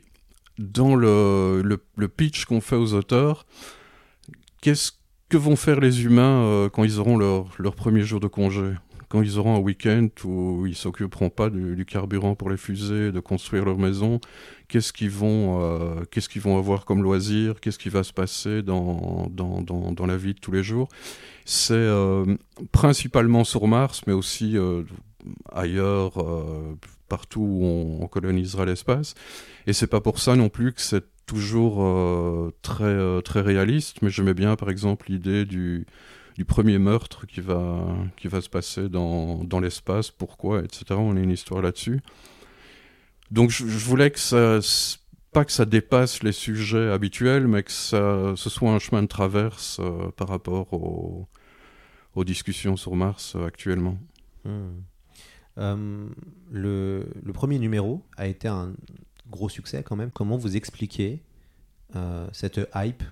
dans 0.58 0.96
le, 0.96 1.62
le, 1.64 1.84
le 1.98 2.08
pitch 2.08 2.46
qu'on 2.46 2.62
fait 2.62 2.78
aux 2.78 2.94
auteurs, 2.94 3.46
qu'est-ce 4.62 4.92
que 5.30 5.38
vont 5.38 5.56
faire 5.56 5.80
les 5.80 6.06
humains 6.06 6.44
euh, 6.44 6.70
quand 6.70 6.84
ils 6.84 7.00
auront 7.00 7.18
leur, 7.18 7.76
premier 7.76 8.02
jour 8.02 8.20
de 8.20 8.28
congé? 8.28 8.74
Quand 9.10 9.22
ils 9.22 9.40
auront 9.40 9.56
un 9.56 9.60
week-end 9.60 10.10
où 10.26 10.66
ils 10.66 10.76
s'occuperont 10.76 11.30
pas 11.30 11.50
du, 11.50 11.86
carburant 11.86 12.36
pour 12.36 12.50
les 12.50 12.58
fusées, 12.58 13.14
de 13.14 13.20
construire 13.22 13.64
leur 13.64 13.78
maison 13.78 14.20
Qu'est-ce 14.68 14.92
qu'ils 14.92 15.12
vont, 15.12 15.62
euh, 15.62 16.04
qu'est-ce 16.12 16.28
qu'ils 16.28 16.42
vont 16.42 16.58
avoir 16.58 16.84
comme 16.84 17.02
loisir? 17.02 17.62
Qu'est-ce 17.62 17.80
qui 17.80 17.88
va 17.88 18.04
se 18.04 18.12
passer 18.12 18.64
dans, 18.64 19.32
la 20.06 20.18
vie 20.18 20.34
de 20.34 20.40
tous 20.40 20.52
les 20.52 20.62
jours? 20.62 20.90
C'est 21.46 21.74
euh, 21.74 22.26
principalement 22.74 23.46
sur 23.46 23.66
Mars, 23.68 24.02
mais 24.08 24.14
aussi 24.14 24.58
ailleurs, 25.54 26.22
partout 27.08 27.40
où 27.40 27.64
on, 27.64 28.04
on 28.04 28.08
colonisera 28.08 28.66
l'espace. 28.66 29.16
Et 29.68 29.74
c'est 29.74 29.88
pas 29.88 30.02
pour 30.02 30.20
ça 30.20 30.36
non 30.36 30.50
plus 30.50 30.74
que 30.74 30.82
c'est 30.82 31.06
toujours 31.28 31.84
euh, 31.84 32.52
très, 32.64 32.86
euh, 32.86 33.22
très 33.22 33.42
réaliste, 33.42 34.02
mais 34.02 34.10
j'aimais 34.10 34.34
bien 34.34 34.56
par 34.56 34.72
exemple 34.72 35.12
l'idée 35.12 35.46
du, 35.46 35.86
du 36.36 36.46
premier 36.46 36.80
meurtre 36.80 37.28
qui 37.28 37.42
va, 37.42 37.86
qui 38.16 38.28
va 38.28 38.42
se 38.42 38.50
passer 38.50 38.90
dans, 38.90 39.44
dans 39.44 39.60
l'espace, 39.60 40.10
pourquoi, 40.10 40.64
etc. 40.64 40.86
On 40.98 41.16
a 41.16 41.20
une 41.20 41.30
histoire 41.30 41.62
là-dessus. 41.62 42.00
Donc 43.30 43.52
je, 43.52 43.66
voulais 43.66 44.10
que 44.10 44.20
ça, 44.20 44.60
pas 45.34 45.44
que 45.44 45.52
ça 45.52 45.66
dépasse 45.66 46.24
les 46.24 46.32
sujets 46.32 46.90
habituels, 46.90 47.48
mais 47.48 47.62
que 47.62 47.74
ça, 47.74 48.34
ce 48.38 48.50
soit 48.50 48.72
un 48.72 48.80
chemin 48.80 49.04
de 49.04 49.08
traverse 49.08 49.80
euh, 49.82 50.10
par 50.16 50.30
rapport 50.30 50.74
aux, 50.74 51.28
aux 52.16 52.24
discussions 52.24 52.78
sur 52.78 52.96
Mars 52.96 53.36
actuellement. 53.46 54.00
Hmm. 54.46 54.80
Le, 56.52 57.08
le 57.24 57.34
premier 57.34 57.58
numéro 57.58 58.06
a 58.16 58.28
été 58.28 58.48
un 58.48 58.74
gros 59.30 59.50
succès 59.50 59.84
quand 59.84 59.96
même. 59.96 60.12
Comment 60.12 60.38
vous 60.38 60.56
expliquez 60.56 61.22
cette 62.32 62.60
hype 62.76 63.04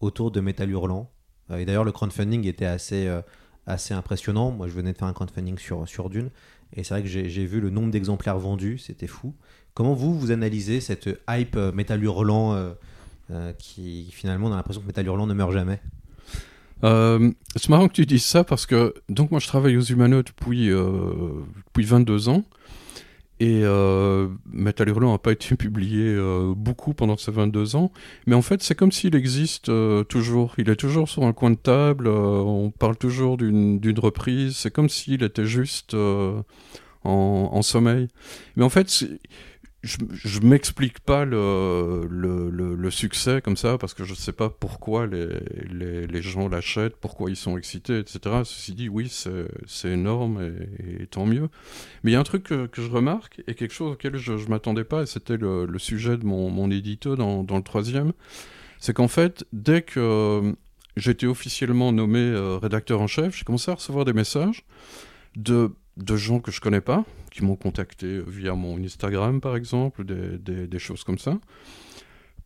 autour 0.00 0.30
de 0.30 0.40
Metal 0.40 0.68
Hurlant 0.70 1.10
Euh, 1.50 1.58
Et 1.58 1.64
d'ailleurs, 1.64 1.84
le 1.84 1.92
crowdfunding 1.92 2.46
était 2.46 2.66
assez, 2.66 3.06
euh, 3.06 3.20
assez 3.66 3.94
impressionnant. 3.94 4.50
Moi, 4.50 4.68
je 4.68 4.72
venais 4.72 4.92
de 4.92 4.98
faire 4.98 5.08
un 5.08 5.12
crowdfunding 5.12 5.58
sur, 5.58 5.88
sur 5.88 6.08
Dune. 6.08 6.30
Et 6.74 6.84
c'est 6.84 6.94
vrai 6.94 7.02
que 7.02 7.08
j'ai 7.08 7.46
vu 7.46 7.60
le 7.60 7.70
nombre 7.70 7.90
d'exemplaires 7.90 8.38
vendus, 8.38 8.78
c'était 8.78 9.06
fou. 9.06 9.34
Comment 9.74 9.94
vous, 9.94 10.18
vous 10.18 10.30
analysez 10.30 10.80
cette 10.80 11.08
hype 11.28 11.56
euh, 11.56 11.72
Metal 11.72 12.02
Hurlant 12.02 12.54
euh, 12.54 12.72
euh, 13.30 13.52
qui 13.58 14.08
finalement, 14.12 14.48
on 14.48 14.52
a 14.52 14.56
l'impression 14.56 14.80
que 14.82 14.86
Metal 14.86 15.04
Hurlant 15.04 15.26
ne 15.26 15.34
meurt 15.34 15.52
jamais? 15.52 15.80
Euh, 16.84 17.30
c'est 17.54 17.68
marrant 17.68 17.86
que 17.88 17.92
tu 17.92 18.06
dises 18.06 18.24
ça 18.24 18.42
parce 18.42 18.66
que 18.66 18.92
donc 19.08 19.30
moi 19.30 19.38
je 19.38 19.46
travaille 19.46 19.76
aux 19.76 19.82
Humanoids 19.82 20.24
depuis, 20.24 20.68
euh, 20.68 21.30
depuis 21.68 21.84
22 21.84 22.28
ans 22.28 22.42
et 23.42 23.62
euh, 23.64 24.28
Metal 24.52 24.88
Hurlant 24.88 25.10
n'a 25.10 25.18
pas 25.18 25.32
été 25.38 25.56
publié 25.56 26.04
euh, 26.06 26.54
beaucoup 26.56 26.94
pendant 26.94 27.16
ces 27.16 27.32
22 27.32 27.74
ans. 27.74 27.90
Mais 28.26 28.36
en 28.36 28.42
fait 28.42 28.62
c'est 28.62 28.76
comme 28.76 28.92
s'il 28.92 29.16
existe 29.16 29.68
euh, 29.68 30.04
toujours. 30.04 30.54
Il 30.58 30.70
est 30.70 30.76
toujours 30.76 31.08
sur 31.08 31.24
un 31.24 31.32
coin 31.32 31.50
de 31.50 31.56
table 31.56 32.06
euh, 32.06 32.42
on 32.42 32.70
parle 32.70 32.96
toujours 32.96 33.36
d'une 33.36 33.98
reprise. 33.98 34.56
C'est 34.56 34.70
comme 34.70 34.88
s'il 34.88 35.24
était 35.24 35.44
juste 35.44 35.94
euh, 35.94 36.40
en, 37.02 37.50
en 37.52 37.62
sommeil. 37.62 38.06
Mais 38.54 38.62
en 38.62 38.68
fait 38.68 39.04
je, 39.82 39.98
je 40.12 40.40
m'explique 40.40 41.00
pas 41.00 41.24
le, 41.24 42.88
succès 42.90 43.40
comme 43.42 43.56
ça 43.56 43.78
parce 43.78 43.94
que 43.94 44.04
je 44.04 44.14
sais 44.14 44.32
pas 44.32 44.48
pourquoi 44.48 45.06
les, 45.06 46.22
gens 46.22 46.48
l'achètent, 46.48 46.96
pourquoi 46.96 47.30
ils 47.30 47.36
sont 47.36 47.56
excités, 47.56 47.98
etc. 47.98 48.42
Ceci 48.44 48.74
dit, 48.74 48.88
oui, 48.88 49.08
c'est 49.10 49.88
énorme 49.88 50.54
et, 50.78 51.06
tant 51.06 51.26
mieux. 51.26 51.48
Mais 52.02 52.12
il 52.12 52.14
y 52.14 52.16
a 52.16 52.20
un 52.20 52.24
truc 52.24 52.44
que, 52.44 52.68
je 52.72 52.90
remarque 52.90 53.42
et 53.46 53.54
quelque 53.54 53.74
chose 53.74 53.92
auquel 53.92 54.16
je, 54.16 54.36
je 54.36 54.48
m'attendais 54.48 54.84
pas, 54.84 55.02
et 55.02 55.06
c'était 55.06 55.36
le, 55.36 55.66
sujet 55.78 56.16
de 56.16 56.24
mon, 56.24 56.48
mon 56.50 56.70
édito 56.70 57.16
dans, 57.16 57.42
dans 57.42 57.56
le 57.56 57.62
troisième, 57.62 58.12
c'est 58.78 58.92
qu'en 58.92 59.08
fait, 59.08 59.44
dès 59.52 59.82
que 59.82 60.00
euh, 60.00 60.52
j'étais 60.96 61.26
officiellement 61.26 61.92
nommé 61.92 62.20
euh, 62.20 62.58
rédacteur 62.58 63.00
en 63.00 63.06
chef, 63.06 63.36
j'ai 63.36 63.44
commencé 63.44 63.70
à 63.70 63.74
recevoir 63.74 64.04
des 64.04 64.12
messages 64.12 64.64
de, 65.36 65.72
de 65.96 66.16
gens 66.16 66.40
que 66.40 66.50
je 66.50 66.60
connais 66.60 66.80
pas, 66.80 67.04
qui 67.32 67.44
m'ont 67.44 67.56
contacté 67.56 68.20
via 68.26 68.54
mon 68.54 68.78
Instagram 68.82 69.40
par 69.40 69.56
exemple, 69.56 70.04
des, 70.04 70.66
des, 70.66 70.78
choses 70.78 71.02
comme 71.02 71.18
ça, 71.18 71.38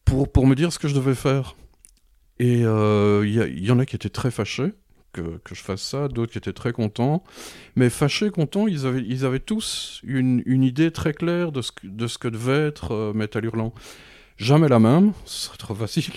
pour, 0.05 0.31
pour 0.31 0.47
me 0.47 0.55
dire 0.55 0.73
ce 0.73 0.79
que 0.79 0.89
je 0.89 0.95
devais 0.95 1.15
faire. 1.15 1.57
Et 2.39 2.65
euh, 2.65 3.27
il 3.27 3.59
il 3.59 3.65
y 3.65 3.71
en 3.71 3.79
a 3.79 3.87
qui 3.87 3.97
étaient 3.97 4.11
très 4.11 4.31
fâchés 4.31 4.73
que, 5.13 5.39
que 5.39 5.55
je 5.55 5.63
fasse 5.63 5.83
ça, 5.83 6.09
d'autres 6.09 6.33
qui 6.33 6.39
étaient 6.39 6.53
très 6.53 6.73
contents. 6.73 7.25
Mais 7.75 7.91
fâchés, 7.91 8.31
contents, 8.31 8.67
ils 8.67 8.87
avaient, 8.87 9.03
ils 9.03 9.25
avaient 9.25 9.41
tous 9.41 10.01
une, 10.05 10.43
une 10.47 10.63
idée 10.63 10.91
très 10.91 11.13
claire 11.13 11.53
de 11.53 11.63
ce 11.63 11.73
de 11.83 12.07
ce 12.07 12.19
que 12.19 12.29
devait 12.29 12.67
être 12.67 12.93
euh, 12.93 13.13
Metal 13.13 13.45
Hurlant. 13.45 13.73
Jamais 14.39 14.69
la 14.69 14.79
même, 14.79 15.13
ce 15.25 15.47
serait 15.47 15.57
trop 15.57 15.75
facile. 15.75 16.13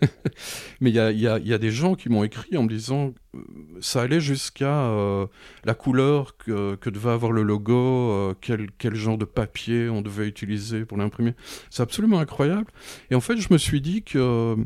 Mais 0.80 0.90
il 0.90 0.94
y 0.96 1.00
a, 1.00 1.10
y 1.10 1.26
a- 1.26 1.38
y 1.40 1.52
a 1.52 1.58
des 1.58 1.72
gens 1.72 1.96
qui 1.96 2.08
m'ont 2.08 2.22
écrit 2.22 2.56
en 2.56 2.62
me 2.62 2.68
disant 2.68 3.12
euh, 3.34 3.40
ça 3.80 4.02
allait 4.02 4.20
jusqu'à 4.20 4.84
euh, 4.86 5.26
la 5.64 5.74
couleur 5.74 6.36
que, 6.36 6.76
que 6.76 6.88
devait 6.88 7.10
avoir 7.10 7.32
le 7.32 7.42
logo, 7.42 7.74
euh, 8.12 8.34
quel, 8.40 8.68
quel 8.78 8.94
genre 8.94 9.18
de 9.18 9.24
papier 9.24 9.88
on 9.88 10.02
devait 10.02 10.28
utiliser 10.28 10.84
pour 10.84 10.98
l'imprimer. 10.98 11.34
C'est 11.68 11.82
absolument 11.82 12.20
incroyable. 12.20 12.70
Et 13.10 13.16
en 13.16 13.20
fait, 13.20 13.38
je 13.38 13.48
me 13.52 13.58
suis 13.58 13.80
dit 13.80 14.04
que 14.04 14.18
euh, 14.18 14.56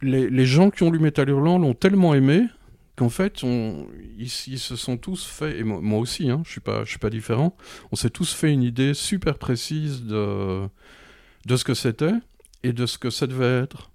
les, 0.00 0.30
les 0.30 0.46
gens 0.46 0.70
qui 0.70 0.82
ont 0.84 0.90
lu 0.90 0.98
Metal 0.98 1.28
Hurlant 1.28 1.58
l'ont 1.58 1.74
tellement 1.74 2.14
aimé 2.14 2.44
qu'en 2.96 3.08
fait, 3.10 3.42
on, 3.44 3.86
ils, 4.18 4.28
se 4.30 4.76
sont 4.76 4.96
tous 4.96 5.24
fait, 5.26 5.58
et 5.58 5.64
moi, 5.64 5.98
aussi, 5.98 6.30
hein, 6.30 6.42
je 6.44 6.50
suis 6.50 6.60
pas, 6.60 6.84
je 6.84 6.90
suis 6.90 6.98
pas 6.98 7.10
différent, 7.10 7.56
on 7.90 7.96
s'est 7.96 8.10
tous 8.10 8.32
fait 8.34 8.52
une 8.52 8.62
idée 8.62 8.94
super 8.94 9.38
précise 9.38 10.04
de, 10.04 10.62
de 11.46 11.56
ce 11.56 11.64
que 11.64 11.74
c'était 11.74 12.14
et 12.62 12.72
de 12.72 12.86
ce 12.86 12.98
que 12.98 13.10
ça 13.10 13.26
devait 13.26 13.60
être. 13.62 13.90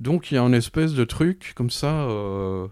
Donc 0.00 0.30
il 0.30 0.34
y 0.34 0.38
a 0.38 0.42
un 0.42 0.52
espèce 0.52 0.94
de 0.94 1.04
truc 1.04 1.52
comme 1.54 1.70
ça 1.70 2.04
euh, 2.08 2.68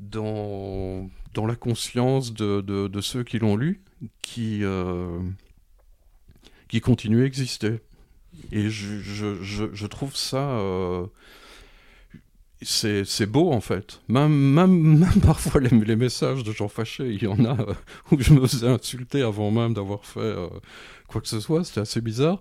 dans, 0.00 1.10
dans 1.34 1.46
la 1.46 1.56
conscience 1.56 2.32
de, 2.32 2.60
de, 2.60 3.00
ceux 3.00 3.24
qui 3.24 3.38
l'ont 3.38 3.56
lu 3.56 3.82
qui, 4.22 4.62
euh, 4.62 5.18
qui 6.68 6.80
continue 6.80 7.22
à 7.22 7.26
exister. 7.26 7.80
Et 8.52 8.68
je, 8.68 9.00
je, 9.00 9.72
je, 9.72 9.86
trouve 9.86 10.14
ça 10.14 10.50
euh, 10.50 11.06
c'est 12.60 13.26
beau 13.26 13.50
en 13.50 13.60
fait. 13.60 14.00
Même, 14.08 14.32
même, 14.32 14.98
même 14.98 15.20
parfois 15.22 15.60
les, 15.60 15.96
messages 15.96 16.44
de 16.44 16.52
gens 16.52 16.68
fâchés, 16.68 17.08
il 17.10 17.22
y 17.22 17.26
en 17.26 17.44
a 17.44 17.58
euh, 17.60 17.74
où 18.12 18.20
je 18.20 18.32
me 18.32 18.46
faisais 18.46 18.68
insulter 18.68 19.22
avant 19.22 19.50
même 19.50 19.74
d'avoir 19.74 20.04
fait 20.04 20.34
quoi 21.08 21.20
que 21.20 21.28
ce 21.28 21.40
soit, 21.40 21.64
c'était 21.64 21.80
assez 21.80 22.00
bizarre. 22.00 22.40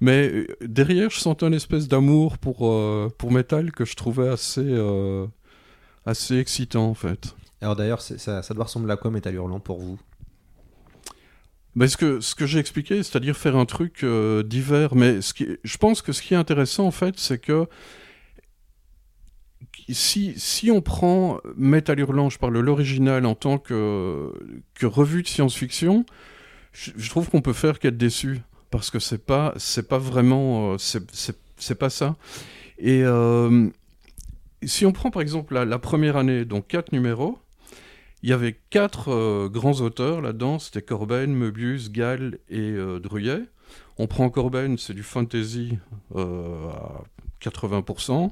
Mais 0.00 0.28
euh, 0.28 0.46
derrière, 0.60 1.10
je 1.10 1.18
sentais 1.18 1.46
une 1.46 1.54
espèce 1.54 1.88
d'amour 1.88 2.38
pour, 2.38 2.68
euh, 2.68 3.12
pour 3.18 3.32
Metal 3.32 3.72
que 3.72 3.84
je 3.84 3.94
trouvais 3.96 4.28
assez, 4.28 4.60
euh, 4.64 5.26
assez 6.06 6.38
excitant 6.38 6.86
en 6.86 6.94
fait. 6.94 7.34
Alors 7.60 7.74
d'ailleurs, 7.74 8.00
ça, 8.00 8.42
ça 8.42 8.54
doit 8.54 8.64
ressembler 8.64 8.92
à 8.92 8.96
quoi 8.96 9.10
Métal 9.10 9.34
Hurlant 9.34 9.60
pour 9.60 9.80
vous? 9.80 9.98
Ben, 11.74 11.86
ce 11.88 11.96
que, 11.96 12.20
ce 12.20 12.34
que 12.34 12.46
j'ai 12.46 12.58
expliqué, 12.58 13.02
c'est-à-dire 13.02 13.36
faire 13.36 13.56
un 13.56 13.66
truc 13.66 14.02
euh, 14.02 14.42
divers, 14.42 14.94
mais 14.94 15.20
ce 15.20 15.34
qui, 15.34 15.48
je 15.62 15.76
pense 15.76 16.02
que 16.02 16.12
ce 16.12 16.22
qui 16.22 16.34
est 16.34 16.36
intéressant 16.36 16.86
en 16.86 16.90
fait, 16.90 17.18
c'est 17.18 17.38
que 17.38 17.66
si, 19.88 20.34
si 20.36 20.70
on 20.70 20.80
prend 20.80 21.38
Metal 21.56 21.98
Hurlant, 21.98 22.30
je 22.30 22.38
parle 22.38 22.54
de 22.54 22.58
l'original 22.60 23.26
en 23.26 23.34
tant 23.34 23.58
que, 23.58 24.32
que 24.74 24.86
revue 24.86 25.22
de 25.22 25.28
science-fiction, 25.28 26.04
je, 26.72 26.90
je 26.96 27.10
trouve 27.10 27.30
qu'on 27.30 27.42
peut 27.42 27.52
faire 27.52 27.78
qu'être 27.78 27.96
déçu 27.96 28.40
parce 28.70 28.90
que 28.90 28.98
c'est 28.98 29.24
pas 29.24 29.54
c'est 29.56 29.88
pas 29.88 29.98
vraiment 29.98 30.74
euh, 30.74 30.76
c'est- 30.78 31.74
pas 31.74 31.90
ça. 31.90 32.16
Et 32.78 33.02
euh, 33.04 33.68
si 34.62 34.86
on 34.86 34.92
prend 34.92 35.10
par 35.10 35.22
exemple 35.22 35.54
la, 35.54 35.78
première 35.78 36.16
année, 36.16 36.44
donc 36.44 36.68
quatre 36.68 36.92
numéros, 36.92 37.38
il 38.22 38.30
y 38.30 38.32
avait 38.32 38.58
quatre 38.70 39.10
euh, 39.12 39.48
grands 39.48 39.80
auteurs 39.80 40.20
là-dedans, 40.20 40.58
c'était 40.58 40.82
Corben, 40.82 41.32
Möbius, 41.34 41.90
Gall 41.90 42.38
et 42.48 42.74
Druyet. 43.02 43.42
On 43.98 44.06
prend 44.06 44.30
Corben, 44.30 44.78
c'est 44.78 44.94
du 44.94 45.02
fantasy 45.02 45.78
à 46.14 47.02
80%. 47.42 48.30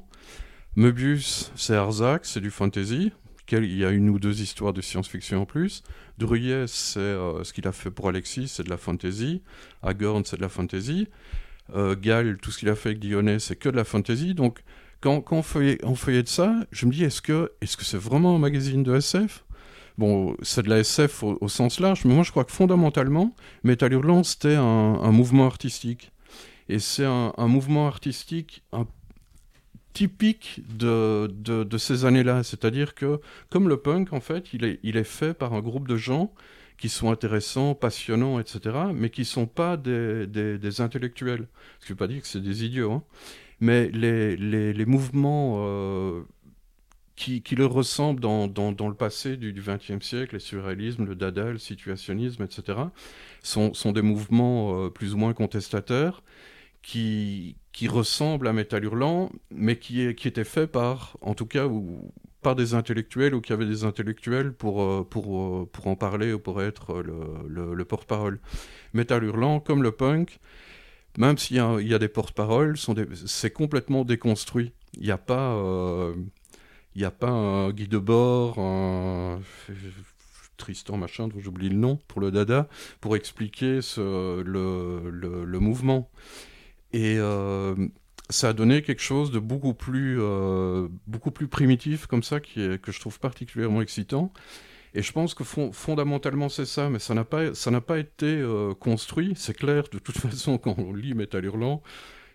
Möbius, 0.75 1.51
c'est 1.55 1.75
Arzac, 1.75 2.25
c'est 2.25 2.39
du 2.39 2.51
fantasy. 2.51 3.11
Il 3.51 3.77
y 3.77 3.85
a 3.85 3.91
une 3.91 4.09
ou 4.09 4.19
deux 4.19 4.41
histoires 4.41 4.73
de 4.73 4.81
science-fiction 4.81 5.41
en 5.41 5.45
plus. 5.45 5.83
Druyet, 6.17 6.65
c'est 6.67 6.99
euh, 6.99 7.43
ce 7.43 7.53
qu'il 7.53 7.67
a 7.67 7.71
fait 7.71 7.91
pour 7.91 8.09
Alexis, 8.09 8.47
c'est 8.47 8.63
de 8.63 8.69
la 8.69 8.77
fantasy. 8.77 9.41
Hagorn, 9.83 10.23
c'est 10.25 10.37
de 10.37 10.41
la 10.41 10.49
fantasy. 10.49 11.07
Euh, 11.75 11.95
Gall, 11.95 12.37
tout 12.41 12.51
ce 12.51 12.59
qu'il 12.59 12.69
a 12.69 12.75
fait 12.75 12.89
avec 12.89 12.99
Dionnet, 12.99 13.39
c'est 13.39 13.55
que 13.55 13.69
de 13.69 13.75
la 13.75 13.83
fantasy. 13.83 14.33
Donc, 14.33 14.63
quand, 15.01 15.23
on, 15.31 15.41
feuillait, 15.43 15.77
on 15.83 15.93
de 15.93 16.27
ça, 16.27 16.55
je 16.71 16.85
me 16.85 16.91
dis, 16.91 17.03
est-ce 17.03 17.21
que 17.21 17.51
c'est 17.61 17.97
vraiment 17.97 18.35
un 18.35 18.39
magazine 18.39 18.83
de 18.83 18.95
SF 18.95 19.43
Bon, 19.97 20.35
c'est 20.43 20.63
de 20.63 20.69
la 20.69 20.79
SF 20.79 21.23
au, 21.23 21.47
sens 21.47 21.79
large, 21.79 22.05
mais 22.05 22.13
moi 22.13 22.23
je 22.23 22.29
crois 22.29 22.43
que 22.43 22.51
fondamentalement, 22.51 23.33
Metal 23.63 23.91
Hurlant, 23.91 24.23
c'était 24.23 24.55
un, 24.55 24.61
un 24.63 25.11
mouvement 25.11 25.47
artistique. 25.47 26.11
Et 26.69 26.77
c'est 26.77 27.05
un, 27.05 27.33
un 27.35 27.47
mouvement 27.47 27.87
artistique 27.87 28.63
un- 28.73 28.85
typique 29.97 30.61
de, 30.77 31.25
de, 31.25 31.77
ces 31.79 32.05
années-là. 32.05 32.43
C'est-à-dire 32.43 32.93
que, 32.93 33.19
comme 33.49 33.67
le 33.67 33.77
punk, 33.77 34.13
en 34.13 34.19
fait, 34.19 34.53
il 34.53 34.63
est, 34.63 34.79
il 34.83 34.95
est 34.95 35.03
fait 35.03 35.33
par 35.33 35.53
un 35.53 35.59
groupe 35.59 35.87
de 35.87 35.97
gens 35.97 36.31
qui 36.77 36.87
sont 36.87 37.09
intéressants, 37.09 37.73
passionnants, 37.73 38.39
etc., 38.39 38.75
mais 38.93 39.09
qui 39.09 39.21
ne 39.21 39.25
sont 39.25 39.47
pas 39.47 39.75
des, 39.75 40.27
des, 40.27 40.81
intellectuels. 40.81 41.47
Ce 41.79 41.87
qui 41.87 41.93
ne 41.93 41.95
veut 41.95 41.97
pas 41.97 42.07
dire 42.07 42.21
que 42.21 42.27
c'est 42.27 42.43
des 42.43 42.63
idiots, 42.63 42.91
hein. 42.91 43.03
mais 43.59 43.89
les, 43.89 44.37
les, 44.37 44.71
les 44.71 44.85
mouvements 44.85 45.65
euh, 45.65 46.21
qui, 47.15 47.41
qui 47.41 47.55
leur 47.55 47.73
ressemblent 47.73 48.19
dans, 48.19 48.47
dans, 48.47 48.71
dans 48.71 48.89
le 48.89 48.93
passé 48.93 49.35
du 49.35 49.51
XXe 49.51 50.05
siècle, 50.05 50.35
le 50.35 50.39
surréalisme, 50.39 51.05
le 51.05 51.15
dada, 51.15 51.49
le 51.53 51.57
situationnisme, 51.57 52.43
etc., 52.43 52.77
sont, 53.41 53.73
sont 53.73 53.93
des 53.93 54.03
mouvements 54.03 54.85
euh, 54.85 54.89
plus 54.91 55.15
ou 55.15 55.17
moins 55.17 55.33
contestataires 55.33 56.21
qui, 56.83 57.55
qui 57.77 57.87
ressemblent 57.87 58.47
à 58.47 58.53
Metal 58.53 58.83
Hurlant, 58.83 59.29
mais 59.51 59.77
qui, 59.77 60.01
est, 60.01 60.15
qui 60.15 60.27
étaient 60.27 60.43
faits 60.43 60.71
par, 60.71 61.15
en 61.21 61.35
tout 61.35 61.45
cas, 61.45 61.67
ou, 61.67 62.11
par 62.41 62.55
des 62.55 62.73
intellectuels 62.73 63.35
ou 63.35 63.39
qui 63.39 63.53
avaient 63.53 63.67
des 63.67 63.83
intellectuels 63.83 64.51
pour, 64.51 64.81
euh, 64.81 65.03
pour, 65.07 65.39
euh, 65.39 65.69
pour 65.71 65.85
en 65.85 65.95
parler 65.95 66.33
ou 66.33 66.39
pour 66.39 66.63
être 66.63 67.03
le, 67.03 67.19
le, 67.47 67.75
le 67.75 67.85
porte-parole. 67.85 68.39
Metal 68.93 69.23
Hurlant, 69.23 69.59
comme 69.59 69.83
le 69.83 69.91
punk, 69.91 70.39
même 71.19 71.37
s'il 71.37 71.57
y 71.57 71.87
y 71.87 71.93
a 71.93 71.99
des 71.99 72.07
porte-paroles, 72.07 72.77
c'est 73.27 73.51
complètement 73.51 74.05
déconstruit. 74.05 74.71
Il 74.95 75.03
n'y 75.03 75.11
a 75.11 75.19
pas... 75.19 75.53
euh, 75.53 76.15
il 76.95 77.01
n'y 77.01 77.05
a 77.05 77.11
pas 77.11 77.29
un 77.29 77.69
Guy 77.69 77.87
Debord, 77.87 78.57
un 78.57 79.39
Tristan 80.57 80.97
machin, 80.97 81.27
dont 81.27 81.39
j'oublie 81.39 81.69
le 81.69 81.75
nom, 81.75 81.99
pour 82.07 82.21
le 82.21 82.31
dada, 82.31 82.67
pour 83.01 83.15
expliquer 83.15 83.81
le, 83.97 85.11
le 85.45 85.59
mouvement. 85.59 86.09
Et 86.93 87.17
euh, 87.19 87.75
ça 88.29 88.49
a 88.49 88.53
donné 88.53 88.81
quelque 88.81 89.01
chose 89.01 89.31
de 89.31 89.39
beaucoup 89.39 89.73
plus, 89.73 90.17
euh, 90.21 90.87
beaucoup 91.07 91.31
plus 91.31 91.47
primitif 91.47 92.07
comme 92.07 92.23
ça, 92.23 92.39
qui 92.39 92.79
que 92.79 92.91
je 92.91 92.99
trouve 92.99 93.19
particulièrement 93.19 93.81
excitant. 93.81 94.31
Et 94.93 95.01
je 95.03 95.11
pense 95.13 95.33
que 95.33 95.43
fon- 95.43 95.71
fondamentalement 95.73 96.49
c'est 96.49 96.65
ça, 96.65 96.89
mais 96.89 96.99
ça 96.99 97.13
n'a 97.13 97.25
pas, 97.25 97.51
pas 97.87 97.99
été 97.99 98.25
euh, 98.27 98.73
construit. 98.75 99.33
C'est 99.35 99.55
clair, 99.55 99.83
de 99.91 99.99
toute 99.99 100.17
façon, 100.19 100.57
quand 100.57 100.75
on 100.79 100.93
lit 100.93 101.13
Metal 101.13 101.43
Hurlant, 101.45 101.83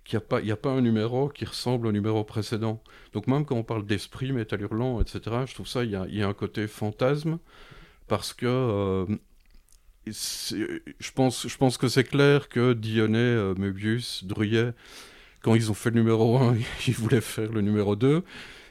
qu'il 0.04 0.18
n'y 0.18 0.24
a, 0.24 0.26
pas- 0.26 0.40
a 0.52 0.56
pas 0.56 0.70
un 0.70 0.80
numéro 0.82 1.28
qui 1.28 1.44
ressemble 1.44 1.86
au 1.88 1.92
numéro 1.92 2.24
précédent. 2.24 2.82
Donc 3.12 3.26
même 3.28 3.44
quand 3.46 3.56
on 3.56 3.64
parle 3.64 3.86
d'esprit, 3.86 4.32
Metal 4.32 4.60
Hurlant, 4.62 5.00
etc., 5.02 5.46
je 5.46 5.54
trouve 5.54 5.68
ça, 5.68 5.84
il 5.84 5.90
y 5.90 5.96
a, 5.96 6.06
y 6.08 6.22
a 6.22 6.28
un 6.28 6.34
côté 6.34 6.66
fantasme, 6.68 7.38
parce 8.08 8.32
que 8.34 9.06
je, 10.06 11.10
pense, 11.14 11.46
je 11.46 11.56
pense 11.56 11.78
que 11.78 11.88
c'est 11.88 12.04
clair 12.04 12.48
que 12.48 12.72
Dionnet, 12.72 13.18
euh, 13.18 13.54
Möbius, 13.56 14.24
Druyet, 14.24 14.72
quand 15.42 15.54
ils 15.54 15.70
ont 15.70 15.74
fait 15.74 15.90
le 15.90 16.00
numéro 16.00 16.38
1, 16.38 16.56
ils 16.86 16.94
voulaient 16.94 17.20
faire 17.20 17.52
le 17.52 17.60
numéro 17.60 17.96
2, 17.96 18.22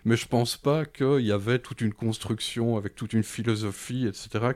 mais 0.06 0.18
je 0.18 0.28
pense 0.28 0.58
pas 0.58 0.86
qu'il 0.86 1.22
y 1.22 1.32
avait 1.32 1.60
toute 1.60 1.82
une 1.82 1.94
construction 1.94 2.78
avec 2.78 2.96
toute 2.96 3.14
une 3.14 3.24
philosophie, 3.24 4.08
etc., 4.08 4.54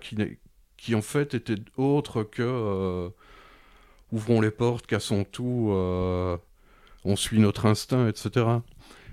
qui, 0.77 0.95
en 0.95 1.01
fait 1.01 1.33
était 1.33 1.55
autre 1.77 2.23
que 2.23 2.43
euh, 2.43 3.09
ouvrons 4.11 4.41
les 4.41 4.51
portes, 4.51 4.85
cassons 4.85 5.23
tout, 5.23 5.69
euh, 5.71 6.37
on 7.05 7.15
suit 7.15 7.39
notre 7.39 7.65
instinct, 7.65 8.07
etc. 8.07 8.45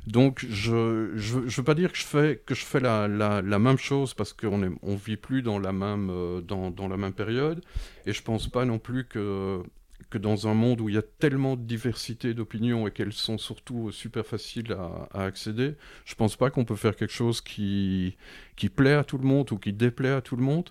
Donc 0.07 0.45
je 0.49 1.13
je, 1.15 1.39
veux- 1.39 1.63
pas 1.65 1.75
dire 1.75 1.93
que 1.93 1.99
je 1.99 2.05
fais 2.05 2.43
que 2.45 2.55
je 2.55 2.65
fais 2.65 2.81
la, 2.81 3.07
la, 3.07 3.41
la 3.41 3.59
même 3.61 3.79
chose 3.79 4.15
parce 4.15 4.33
qu'on 4.33 4.63
est 4.65 4.71
on 4.83 4.97
vit 4.97 5.17
plus 5.17 5.43
dans 5.43 5.61
la 5.61 5.73
même 5.73 6.11
euh, 6.11 6.41
dans, 6.41 6.71
dans 6.73 6.89
la 6.89 6.97
même 6.97 7.13
période 7.13 7.63
et 8.07 8.13
je 8.13 8.23
pense 8.23 8.49
pas 8.49 8.65
non 8.65 8.79
plus 8.81 9.05
que 9.07 9.63
que 10.11 10.19
dans 10.19 10.49
un 10.49 10.55
monde 10.55 10.81
où 10.81 10.89
il 10.89 10.97
y 10.97 10.99
a 10.99 11.03
tellement 11.03 11.57
de 11.57 11.63
diversité 11.63 12.35
d'opinions 12.35 12.87
et 12.89 12.91
qu'elles 12.91 13.13
sont 13.13 13.39
surtout 13.39 13.93
super 13.93 14.27
faciles 14.27 14.73
à, 14.73 15.09
accéder, 15.25 15.75
je 16.05 16.15
pense 16.17 16.37
pas 16.37 16.51
qu'on 16.51 16.65
peut 16.65 16.75
faire 16.77 16.97
quelque 16.97 17.13
chose 17.13 17.41
qui 17.41 18.17
qui 18.57 18.69
plaît 18.69 18.95
à 18.95 19.05
tout 19.05 19.19
le 19.19 19.25
monde 19.25 19.53
ou 19.53 19.59
qui 19.59 19.73
déplaît 19.73 20.11
à 20.13 20.21
tout 20.21 20.35
le 20.37 20.43
monde. 20.43 20.71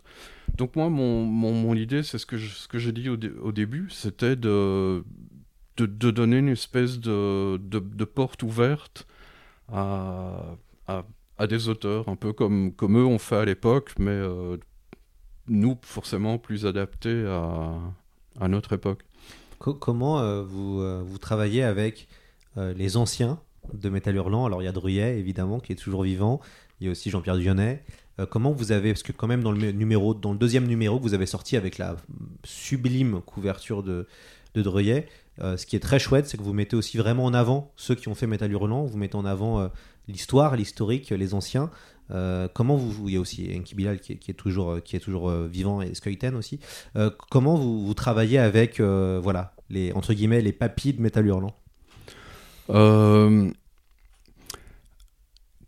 Donc 0.57 0.75
moi 0.75 0.89
mon, 0.89 1.25
mon, 1.25 1.53
mon 1.53 1.75
idée 1.75 2.03
c'est 2.03 2.17
ce 2.17 2.25
que 2.25 2.37
ce 2.37 2.67
que 2.67 2.79
j'ai 2.79 2.91
dit 2.91 3.09
au, 3.09 3.17
dé- 3.17 3.31
au 3.41 3.51
début, 3.53 3.87
c'était 3.91 4.35
de 4.35 5.03
de, 5.77 5.85
de 5.85 6.11
donner 6.11 6.37
une 6.37 6.49
espèce 6.49 6.99
de, 6.99 7.57
de 7.57 8.05
porte 8.05 8.43
ouverte 8.43 9.07
à, 9.71 10.57
à, 10.87 11.47
des 11.47 11.69
auteurs, 11.69 12.07
un 12.09 12.15
peu 12.15 12.33
comme, 12.33 12.73
comme 12.73 12.97
eux 12.97 13.05
ont 13.05 13.17
fait 13.17 13.37
à 13.37 13.45
l'époque, 13.45 13.93
mais 13.97 14.11
euh, 14.11 14.57
nous, 15.47 15.77
forcément, 15.81 16.37
plus 16.37 16.65
adaptés 16.65 17.25
à, 17.27 17.73
à 18.39 18.47
notre 18.47 18.73
époque. 18.73 19.03
Co- 19.59 19.73
comment 19.73 20.19
euh, 20.19 20.43
vous, 20.43 20.81
euh, 20.81 21.01
vous 21.05 21.17
travaillez 21.17 21.63
avec 21.63 22.07
les 22.57 22.97
anciens 22.97 23.39
de 23.73 23.87
Metal 23.89 24.13
Hurlant? 24.13 24.45
Alors 24.45 24.61
il 24.61 24.65
y 24.65 24.67
a 24.67 24.73
Druyet 24.73 25.17
évidemment 25.17 25.59
qui 25.61 25.71
est 25.71 25.75
toujours 25.75 26.03
vivant, 26.03 26.41
il 26.79 26.85
y 26.85 26.87
a 26.89 26.91
aussi 26.91 27.09
Jean-Pierre 27.09 27.37
Dionnet. 27.37 27.83
Comment 28.29 28.51
vous 28.51 28.71
avez, 28.73 28.91
parce 28.91 29.03
que 29.03 29.13
quand 29.13 29.27
même 29.27 29.41
dans 29.41 29.53
le 29.53 29.57
mé- 29.57 29.73
numéro, 29.73 30.13
dans 30.13 30.33
le 30.33 30.37
deuxième 30.37 30.67
numéro 30.67 30.97
que 30.99 31.03
vous 31.03 31.13
avez 31.13 31.25
sorti 31.25 31.55
avec 31.55 31.77
la 31.77 31.95
sublime 32.43 33.21
couverture 33.21 33.83
de, 33.83 34.05
de 34.55 34.61
Druyet, 34.61 35.07
euh, 35.41 35.57
ce 35.57 35.65
qui 35.65 35.75
est 35.75 35.79
très 35.79 35.99
chouette, 35.99 36.27
c'est 36.27 36.37
que 36.37 36.43
vous 36.43 36.53
mettez 36.53 36.75
aussi 36.75 36.97
vraiment 36.97 37.25
en 37.25 37.33
avant 37.33 37.71
ceux 37.75 37.95
qui 37.95 38.07
ont 38.09 38.15
fait 38.15 38.27
Metal 38.27 38.51
Hurlant, 38.51 38.85
vous 38.85 38.97
mettez 38.97 39.15
en 39.15 39.25
avant 39.25 39.59
euh, 39.59 39.67
l'histoire, 40.07 40.55
l'historique, 40.55 41.09
les 41.09 41.33
anciens. 41.33 41.69
Euh, 42.11 42.47
comment 42.53 42.75
vous, 42.75 43.07
il 43.07 43.15
y 43.15 43.17
a 43.17 43.21
aussi 43.21 43.49
Enki 43.55 43.73
Bilal 43.73 43.99
qui 43.99 44.13
est, 44.13 44.33
toujours, 44.33 44.83
qui 44.83 44.97
est 44.97 44.99
toujours 44.99 45.31
vivant 45.31 45.81
et 45.81 45.95
Skeuten 45.95 46.35
aussi. 46.35 46.59
Comment 47.29 47.55
vous, 47.55 47.93
travaillez 47.93 48.37
avec, 48.37 48.81
voilà, 48.81 49.53
les 49.69 49.93
entre 49.93 50.13
guillemets 50.13 50.41
les 50.41 50.51
de 50.51 51.01
Metal 51.01 51.25
Hurlant? 51.25 51.55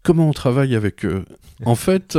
Comment 0.03 0.27
on 0.27 0.33
travaille 0.33 0.75
avec 0.75 1.05
eux? 1.05 1.23
En 1.63 1.75
fait, 1.75 2.17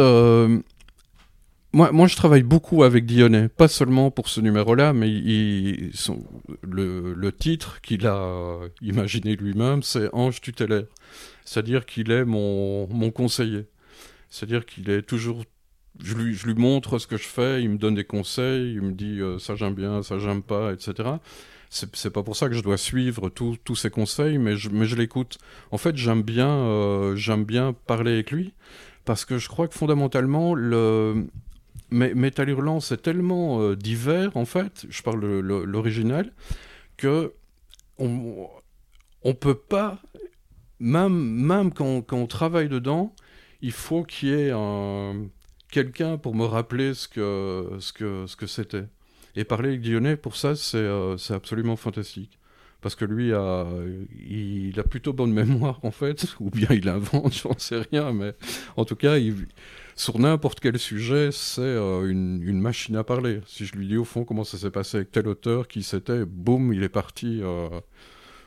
moi, 1.74 1.90
moi, 1.90 2.06
je 2.06 2.14
travaille 2.14 2.44
beaucoup 2.44 2.84
avec 2.84 3.04
Dionnet, 3.04 3.48
pas 3.48 3.66
seulement 3.66 4.12
pour 4.12 4.28
ce 4.28 4.40
numéro-là, 4.40 4.92
mais 4.92 5.10
le, 5.10 5.90
titre 7.32 7.80
qu'il 7.80 8.06
a 8.06 8.60
imaginé 8.80 9.34
lui-même, 9.34 9.82
c'est 9.82 10.08
Ange 10.12 10.40
tutélaire. 10.40 10.84
C'est-à-dire 11.44 11.84
qu'il 11.84 12.12
est 12.12 12.24
mon, 12.24 12.86
mon 12.88 13.10
conseiller. 13.10 13.66
C'est-à-dire 14.30 14.64
qu'il 14.64 14.88
est 14.88 15.02
toujours... 15.02 15.42
Je 16.00 16.14
lui, 16.14 16.54
montre 16.54 16.98
ce 16.98 17.08
que 17.08 17.16
je 17.16 17.26
fais, 17.26 17.62
il 17.62 17.70
me 17.70 17.76
donne 17.76 17.94
des 17.94 18.04
conseils, 18.04 18.74
il 18.74 18.82
me 18.82 18.92
dit 18.92 19.20
euh, 19.20 19.38
ça 19.38 19.54
j'aime 19.54 19.74
bien, 19.74 20.02
ça 20.02 20.18
j'aime 20.18 20.42
pas, 20.42 20.72
etc. 20.72 21.08
c'est 21.70 22.10
pas 22.10 22.24
pour 22.24 22.34
ça 22.34 22.48
que 22.48 22.54
je 22.54 22.62
dois 22.62 22.76
suivre 22.76 23.28
tous 23.28 23.76
ses 23.76 23.90
conseils, 23.90 24.38
mais 24.38 24.56
je, 24.56 24.70
mais 24.70 24.86
je 24.86 24.96
l'écoute. 24.96 25.38
En 25.70 25.78
fait, 25.78 25.96
j'aime 25.96 26.22
bien, 26.22 26.48
euh, 26.48 27.14
j'aime 27.14 27.44
bien 27.44 27.72
parler 27.72 28.14
avec 28.14 28.32
lui 28.32 28.54
parce 29.04 29.24
que 29.24 29.38
je 29.38 29.48
crois 29.48 29.68
que 29.68 29.74
fondamentalement, 29.74 30.54
le 30.54 31.26
mais 31.94 32.14
Metal 32.14 32.48
Hurlant, 32.48 32.80
c'est 32.80 33.02
tellement 33.02 33.60
euh, 33.62 33.76
divers 33.76 34.36
en 34.36 34.44
fait. 34.44 34.86
Je 34.90 35.02
parle 35.02 35.20
le- 35.20 35.40
le- 35.40 35.64
l'original 35.64 36.32
que 36.96 37.32
on 37.98 38.48
on 39.22 39.34
peut 39.34 39.54
pas 39.56 40.00
même 40.80 41.14
même 41.14 41.72
quand, 41.72 42.02
quand 42.02 42.18
on 42.18 42.26
travaille 42.26 42.68
dedans, 42.68 43.14
il 43.62 43.72
faut 43.72 44.02
qu'il 44.04 44.28
y 44.30 44.32
ait 44.32 44.50
un 44.54 45.26
quelqu'un 45.70 46.18
pour 46.18 46.34
me 46.34 46.44
rappeler 46.44 46.94
ce 46.94 47.08
que 47.08 47.76
ce 47.80 47.92
que 47.92 48.26
ce 48.26 48.36
que 48.36 48.46
c'était. 48.46 48.84
Et 49.36 49.44
parler 49.44 49.70
avec 49.70 49.80
Dionnet, 49.80 50.16
pour 50.16 50.36
ça, 50.36 50.54
c'est 50.56 50.76
euh, 50.78 51.16
absolument 51.30 51.76
fantastique. 51.76 52.38
Parce 52.80 52.94
que 52.96 53.04
lui, 53.04 53.32
a, 53.32 53.66
il 54.20 54.78
a 54.78 54.84
plutôt 54.84 55.12
bonne 55.12 55.32
mémoire, 55.42 55.80
en 55.84 55.90
fait, 55.90 56.36
ou 56.40 56.50
bien 56.50 56.68
il 56.70 56.88
invente, 56.88 57.32
j'en 57.42 57.58
sais 57.58 57.80
rien, 57.90 58.12
mais 58.12 58.34
en 58.76 58.84
tout 58.84 58.96
cas, 58.96 59.18
il- 59.18 59.48
sur 59.96 60.18
n'importe 60.18 60.60
quel 60.60 60.78
sujet, 60.78 61.30
c'est 61.30 61.60
euh, 61.60 62.08
une, 62.08 62.60
machine 62.60 62.96
à 62.96 63.04
parler. 63.04 63.40
Si 63.46 63.64
je 63.64 63.74
lui 63.76 63.86
dis 63.86 63.96
au 63.96 64.04
fond 64.04 64.24
comment 64.24 64.42
ça 64.42 64.58
s'est 64.58 64.70
passé 64.70 64.98
avec 64.98 65.12
tel 65.12 65.28
auteur, 65.28 65.68
qui 65.68 65.82
c'était, 65.82 66.24
boum, 66.24 66.72
il 66.72 66.82
est 66.82 66.88
parti 66.88 67.40
euh, 67.42 67.68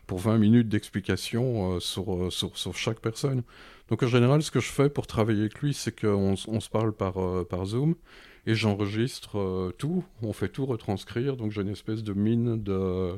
pour 0.07 0.19
20 0.19 0.37
minutes 0.39 0.67
d'explication 0.67 1.75
euh, 1.75 1.79
sur, 1.79 2.31
sur, 2.33 2.57
sur 2.57 2.75
chaque 2.75 2.99
personne. 2.99 3.43
Donc 3.89 4.03
en 4.03 4.07
général, 4.07 4.43
ce 4.43 4.51
que 4.51 4.59
je 4.59 4.69
fais 4.69 4.89
pour 4.89 5.07
travailler 5.07 5.41
avec 5.41 5.59
lui, 5.59 5.73
c'est 5.73 5.97
qu'on 5.97 6.35
on 6.47 6.59
se 6.59 6.69
parle 6.69 6.91
par, 6.91 7.15
par 7.45 7.65
Zoom 7.65 7.95
et 8.45 8.53
j'enregistre 8.53 9.71
tout, 9.77 10.03
on 10.21 10.33
fait 10.33 10.49
tout 10.49 10.65
retranscrire, 10.65 11.37
donc 11.37 11.51
j'ai 11.51 11.61
une 11.61 11.69
espèce 11.69 12.03
de 12.03 12.13
mine 12.13 12.61
de, 12.61 13.13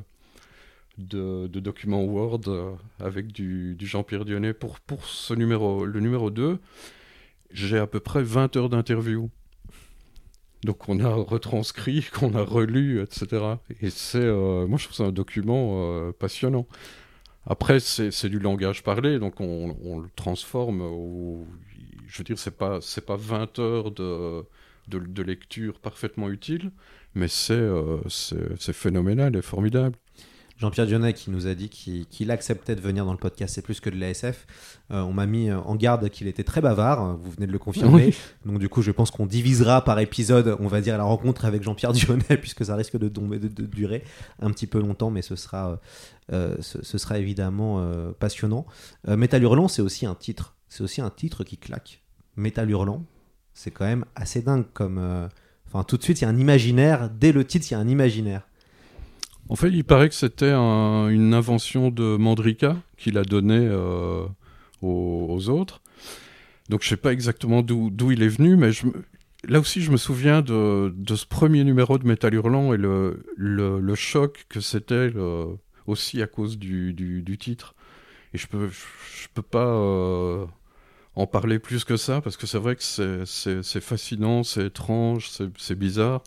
de, 0.99 1.47
documents 1.47 2.03
Word 2.03 2.77
avec 2.99 3.31
du, 3.31 3.73
du 3.73 3.87
Jean-Pierre 3.87 4.25
Dionnet. 4.25 4.53
Pour, 4.53 4.79
pour 4.79 5.05
ce 5.05 5.33
numéro, 5.33 5.85
le 5.85 5.99
numéro 5.99 6.29
2, 6.29 6.59
j'ai 7.51 7.77
à 7.77 7.87
peu 7.87 7.99
près 7.99 8.23
20 8.23 8.55
heures 8.55 8.69
d'interview. 8.69 9.29
Donc 10.63 10.89
on 10.89 10.99
a 10.99 11.09
retranscrit, 11.09 12.05
qu'on 12.13 12.35
a 12.35 12.41
relu, 12.43 13.01
etc. 13.01 13.43
Et 13.81 13.89
c'est, 13.89 14.19
euh, 14.19 14.67
moi 14.67 14.77
je 14.77 14.85
trouve 14.85 14.97
ça 14.97 15.03
un 15.03 15.11
document 15.11 15.71
euh, 15.75 16.11
passionnant. 16.11 16.67
Après, 17.45 17.79
c'est 17.79 18.29
du 18.29 18.37
langage 18.37 18.83
parlé, 18.83 19.17
donc 19.17 19.39
on, 19.39 19.99
le 19.99 20.09
transforme. 20.15 20.83
Je 22.05 22.17
veux 22.19 22.23
dire, 22.23 22.37
c'est 22.37 22.55
pas 22.55 22.79
pas 23.07 23.15
20 23.15 23.59
heures 23.59 23.91
de, 23.91 24.45
de, 24.87 25.23
lecture 25.23 25.79
parfaitement 25.79 26.29
utile, 26.29 26.71
mais 27.15 27.27
c'est 27.27 27.53
euh, 27.53 27.97
c'est 28.07 28.73
phénoménal 28.73 29.35
et 29.35 29.41
formidable. 29.41 29.95
Jean-Pierre 30.59 30.85
Dionnet 30.87 31.13
qui 31.13 31.31
nous 31.31 31.47
a 31.47 31.55
dit 31.55 31.69
qu'il 31.69 32.31
acceptait 32.31 32.75
de 32.75 32.81
venir 32.81 33.05
dans 33.05 33.13
le 33.13 33.17
podcast 33.17 33.55
C'est 33.55 33.61
plus 33.61 33.79
que 33.79 33.89
de 33.89 33.95
l'ASF. 33.97 34.45
Euh, 34.91 35.01
on 35.01 35.13
m'a 35.13 35.25
mis 35.25 35.49
en 35.51 35.75
garde 35.75 36.09
qu'il 36.09 36.27
était 36.27 36.43
très 36.43 36.59
bavard, 36.59 37.15
vous 37.17 37.31
venez 37.31 37.47
de 37.47 37.51
le 37.53 37.59
confirmer. 37.59 38.07
Oui. 38.07 38.15
Donc 38.45 38.59
du 38.59 38.67
coup, 38.67 38.81
je 38.81 38.91
pense 38.91 39.09
qu'on 39.09 39.25
divisera 39.25 39.83
par 39.85 39.99
épisode, 39.99 40.57
on 40.59 40.67
va 40.67 40.81
dire, 40.81 40.97
la 40.97 41.05
rencontre 41.05 41.45
avec 41.45 41.63
Jean-Pierre 41.63 41.93
Dionnet, 41.93 42.37
puisque 42.41 42.65
ça 42.65 42.75
risque 42.75 42.97
de, 42.97 43.07
tomber- 43.07 43.39
de- 43.39 43.47
de 43.47 43.65
durer 43.65 44.03
un 44.41 44.51
petit 44.51 44.67
peu 44.67 44.79
longtemps, 44.81 45.11
mais 45.11 45.21
ce 45.21 45.37
sera, 45.37 45.69
euh, 45.71 45.75
euh, 46.33 46.55
ce, 46.59 46.83
ce 46.83 46.97
sera 46.97 47.17
évidemment 47.19 47.77
euh, 47.79 48.11
passionnant. 48.11 48.65
Métal 49.07 49.41
Hurlant, 49.43 49.69
c'est 49.69 49.81
aussi 49.81 50.05
un 50.05 50.15
titre. 50.15 50.55
C'est 50.67 50.83
aussi 50.83 50.99
un 50.99 51.09
titre 51.09 51.43
qui 51.45 51.57
claque. 51.57 52.01
Métal 52.35 52.69
Hurlant, 52.69 53.05
c'est 53.53 53.71
quand 53.71 53.85
même 53.85 54.03
assez 54.15 54.41
dingue 54.41 54.65
comme... 54.73 55.29
Enfin, 55.67 55.83
tout 55.83 55.97
de 55.97 56.03
suite, 56.03 56.19
il 56.19 56.23
y 56.23 56.25
a 56.25 56.29
un 56.29 56.37
imaginaire. 56.37 57.09
Dès 57.11 57.31
le 57.31 57.45
titre, 57.45 57.67
il 57.69 57.73
y 57.73 57.75
a 57.75 57.79
un 57.79 57.87
imaginaire. 57.87 58.47
En 59.49 59.55
fait, 59.55 59.69
il 59.69 59.83
paraît 59.83 60.09
que 60.09 60.15
c'était 60.15 60.51
un- 60.51 61.09
une 61.09 61.33
invention 61.33 61.89
de 61.89 62.17
Mandrika 62.17 62.77
qu'il 62.97 63.17
a 63.17 63.23
donnée 63.23 63.67
euh, 63.67 64.25
aux, 64.81 65.49
autres. 65.49 65.81
Donc, 66.69 66.83
je 66.83 66.89
sais 66.89 66.97
pas 66.97 67.11
exactement 67.11 67.63
d'où 67.63 68.11
il 68.11 68.21
est 68.21 68.27
venu, 68.29 68.55
mais 68.55 68.69
là 69.47 69.59
aussi, 69.59 69.81
je 69.81 69.91
me 69.91 69.97
souviens 69.97 70.41
de, 70.43 70.93
ce 71.15 71.25
premier 71.25 71.63
numéro 71.63 71.97
de 71.97 72.05
Métal 72.05 72.35
Hurlant 72.35 72.73
et 72.73 72.77
le, 72.77 73.95
choc 73.95 74.45
que 74.49 74.59
c'était 74.59 75.11
aussi 75.87 76.21
à 76.21 76.27
cause 76.27 76.59
du, 76.59 77.37
titre. 77.39 77.73
Et 78.35 78.37
je 78.37 78.47
peux, 78.47 78.69
peux 79.33 79.41
pas 79.41 79.65
euh, 79.65 80.45
en 81.15 81.25
parler 81.25 81.57
plus 81.57 81.83
que 81.83 81.97
ça, 81.97 82.21
parce 82.21 82.37
que 82.37 82.45
c'est 82.45 82.59
vrai 82.59 82.75
que 82.75 82.83
c'est- 82.83 83.81
fascinant, 83.81 84.43
c'est 84.43 84.67
étrange, 84.67 85.31
c'est 85.57 85.77
bizarre. 85.77 86.21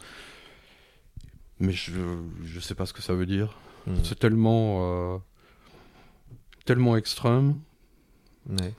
Mais 1.62 1.72
je 1.72 1.92
je 2.44 2.61
sais 2.61 2.75
pas 2.75 2.85
ce 2.87 2.92
que 2.92 3.01
ça 3.03 3.14
veut 3.14 3.27
dire. 3.27 3.57
Mm. 3.87 3.92
C'est 4.05 4.18
tellement 4.18 5.14
euh, 5.14 5.18
tellement 6.64 6.96
extrême. 6.96 7.55
Ouais. 8.48 8.72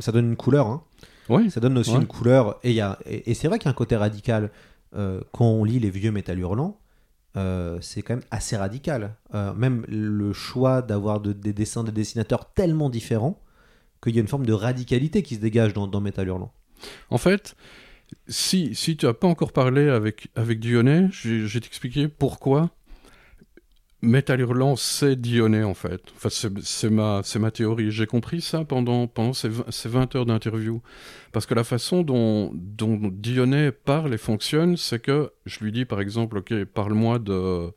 Ça 0.00 0.12
donne 0.12 0.26
une 0.30 0.36
couleur, 0.36 0.66
hein. 0.66 0.82
Ça 1.50 1.60
donne 1.60 1.76
aussi 1.78 1.90
Ouais. 1.90 1.96
une 2.00 2.06
couleur. 2.06 2.58
Et, 2.62 2.72
y 2.72 2.80
a- 2.80 2.98
et, 3.04 3.30
et 3.30 3.34
c'est 3.34 3.48
vrai 3.48 3.58
qu'il 3.58 3.66
y 3.66 3.68
a 3.68 3.72
un 3.72 3.74
côté 3.74 3.96
radical. 3.96 4.50
euh, 4.96 5.20
quand 5.32 5.44
on 5.44 5.64
lit 5.64 5.78
les 5.80 5.90
vieux 5.90 6.10
métal 6.10 6.38
hurlants, 6.38 6.80
euh, 7.36 7.78
c'est 7.82 8.00
quand 8.00 8.14
même 8.14 8.24
assez 8.30 8.56
radical. 8.56 9.14
Même 9.34 9.84
le 9.86 10.32
choix 10.32 10.80
d'avoir 10.80 11.20
de- 11.20 11.34
des 11.34 11.52
dessins 11.52 11.84
de 11.84 11.90
dessinateurs 11.90 12.50
tellement 12.54 12.88
différents 12.88 13.38
qu'il 14.02 14.14
y 14.14 14.18
a 14.18 14.22
une 14.22 14.28
forme 14.28 14.46
de 14.46 14.52
radicalité 14.54 15.22
qui 15.22 15.34
se 15.34 15.40
dégage 15.40 15.74
dans, 15.74 15.86
dans 15.86 16.00
Métal 16.00 16.28
Hurlant. 16.28 16.52
En 17.10 17.18
fait, 17.18 17.54
si, 18.28 18.74
si 18.74 18.96
tu 18.96 19.06
n'as 19.06 19.14
pas 19.14 19.28
encore 19.28 19.52
parlé 19.52 19.88
avec, 19.88 20.28
avec 20.34 20.60
Dionnet, 20.60 21.08
je, 21.12 21.30
vais 21.46 21.60
t'expliquer 21.60 22.08
pourquoi 22.08 22.70
Metal 24.00 24.38
Hurlant, 24.40 24.76
c'est 24.76 25.20
Dionnet, 25.20 25.64
en 25.64 25.74
fait. 25.74 26.00
Enfin, 26.16 26.28
c'est 26.30 26.90
ma, 26.90 27.22
ma 27.40 27.50
théorie. 27.50 27.90
J'ai 27.90 28.06
compris 28.06 28.40
ça 28.40 28.64
pendant, 28.64 29.08
pendant 29.08 29.32
ces, 29.32 29.48
vingt- 29.48 29.68
ces 29.70 29.88
20 29.88 30.14
heures 30.14 30.26
d'interview. 30.26 30.80
Parce 31.32 31.46
que 31.46 31.54
la 31.54 31.64
façon 31.64 32.02
dont, 32.02 32.52
dont 32.54 32.96
Dionnet 33.12 33.72
parle 33.72 34.14
et 34.14 34.18
fonctionne, 34.18 34.76
c'est 34.76 35.00
que 35.00 35.32
je 35.46 35.64
lui 35.64 35.72
dis, 35.72 35.84
par 35.84 36.00
exemple, 36.00 36.38
OK, 36.38 36.64
parle-moi 36.64 37.18
de, 37.18 37.72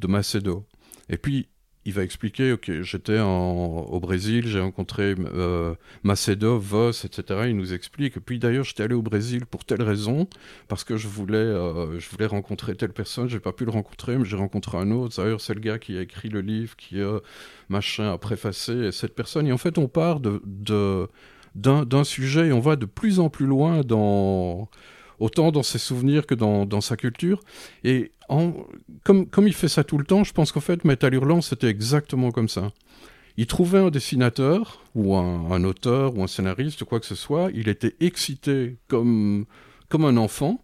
de 0.00 0.06
Macedo. 0.06 0.66
Et 1.08 1.16
puis, 1.16 1.48
il 1.86 1.92
va 1.92 2.02
expliquer, 2.02 2.52
OK, 2.52 2.70
j'étais 2.82 3.20
au 3.20 4.00
Brésil, 4.00 4.46
j'ai 4.46 4.60
rencontré 4.60 5.14
euh, 5.18 5.74
Macedo, 6.02 6.58
Voss, 6.58 7.04
etc. 7.04 7.42
Il 7.48 7.56
nous 7.56 7.74
explique. 7.74 8.16
Et 8.16 8.20
puis 8.20 8.38
d'ailleurs, 8.38 8.64
j'étais 8.64 8.84
allé 8.84 8.94
au 8.94 9.02
Brésil 9.02 9.44
pour 9.44 9.64
telle 9.64 9.82
raison, 9.82 10.26
parce 10.68 10.82
que 10.82 10.96
je 10.96 11.08
voulais, 11.08 11.36
euh, 11.36 11.98
je 12.00 12.08
voulais 12.08 12.26
rencontrer 12.26 12.74
telle 12.74 12.92
personne. 12.92 13.28
J'ai 13.28 13.40
pas 13.40 13.52
pu 13.52 13.66
le 13.66 13.70
rencontrer, 13.70 14.16
mais 14.16 14.24
j'ai 14.24 14.36
rencontré 14.36 14.78
un 14.78 14.90
autre. 14.92 15.22
D'ailleurs, 15.22 15.42
c'est 15.42 15.54
le 15.54 15.60
gars 15.60 15.78
qui 15.78 15.98
a 15.98 16.00
écrit 16.00 16.30
le 16.30 16.40
livre, 16.40 16.74
qui 16.76 17.02
a 17.02 17.20
machin 17.68 18.12
a 18.12 18.18
préfacé 18.18 18.72
et 18.72 18.92
cette 18.92 19.14
personne. 19.14 19.46
Et 19.46 19.52
en 19.52 19.58
fait, 19.58 19.76
on 19.76 19.88
part 19.88 20.20
de, 20.20 21.08
d'un 21.54 22.04
sujet 22.04 22.48
et 22.48 22.52
on 22.52 22.60
va 22.60 22.76
de 22.76 22.86
plus 22.86 23.20
en 23.20 23.28
plus 23.28 23.46
loin 23.46 23.82
dans 23.82 24.70
autant 25.24 25.50
dans 25.50 25.62
ses 25.62 25.78
souvenirs 25.78 26.26
que 26.26 26.34
dans, 26.34 26.80
sa 26.80 26.96
culture. 26.96 27.40
Et 27.82 28.12
en, 28.28 28.52
comme, 29.04 29.26
comme 29.26 29.46
il 29.48 29.54
fait 29.54 29.68
ça 29.68 29.82
tout 29.82 29.96
le 29.96 30.04
temps, 30.04 30.22
je 30.22 30.32
pense 30.32 30.52
qu'en 30.52 30.60
fait, 30.60 30.84
Metal 30.84 31.14
Hurlant, 31.14 31.40
c'était 31.40 31.68
exactement 31.68 32.30
comme 32.30 32.48
ça. 32.48 32.72
Il 33.36 33.46
trouvait 33.46 33.78
un 33.78 33.90
dessinateur, 33.90 34.84
ou 34.94 35.16
un, 35.16 35.50
un 35.50 35.64
auteur, 35.64 36.16
ou 36.16 36.22
un 36.22 36.26
scénariste, 36.26 36.82
ou 36.82 36.84
quoi 36.84 37.00
que 37.00 37.06
ce 37.06 37.14
soit, 37.14 37.48
il 37.54 37.68
était 37.68 37.96
excité 38.00 38.76
comme, 38.86 39.46
comme 39.88 40.04
un 40.04 40.16
enfant. 40.18 40.60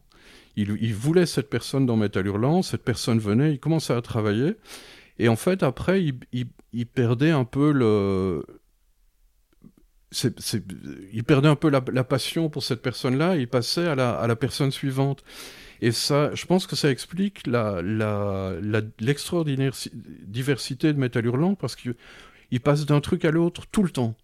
Il, 0.56 0.94
voulait 0.94 1.24
cette 1.24 1.48
personne 1.48 1.86
dans 1.86 1.96
Metal 1.96 2.26
Hurlant, 2.26 2.60
cette 2.60 2.84
personne 2.84 3.18
venait, 3.18 3.52
il 3.52 3.58
commençait 3.58 3.94
à 3.94 4.02
travailler. 4.02 4.56
Et 5.18 5.28
en 5.28 5.36
fait, 5.36 5.62
après, 5.62 6.04
il- 6.04 6.48
il 6.72 6.86
perdait 6.86 7.30
un 7.30 7.44
peu 7.44 7.72
le. 7.72 8.44
Il 10.12 11.24
perdait 11.24 11.48
un 11.48 11.56
peu 11.56 11.70
la, 11.70 11.80
passion 12.04 12.48
pour 12.48 12.62
cette 12.62 12.80
personne-là, 12.82 13.36
il 13.36 13.48
passait 13.48 13.86
à 13.86 13.94
la, 13.94 14.36
personne 14.36 14.70
suivante. 14.70 15.24
Et 15.80 15.92
ça, 15.92 16.34
je 16.34 16.44
pense 16.46 16.66
que 16.66 16.76
ça 16.76 16.90
explique 16.90 17.46
l'extraordinaire 17.46 19.74
si- 19.74 19.92
diversité 19.94 20.92
de 20.92 20.98
Metal 20.98 21.24
Hurlant, 21.24 21.54
parce 21.54 21.76
qu'il 21.76 21.94
il 22.50 22.60
passe 22.60 22.86
d'un 22.86 23.00
truc 23.00 23.24
à 23.24 23.30
l'autre 23.30 23.66
tout 23.70 23.82
le 23.82 23.90
temps. 23.90 24.14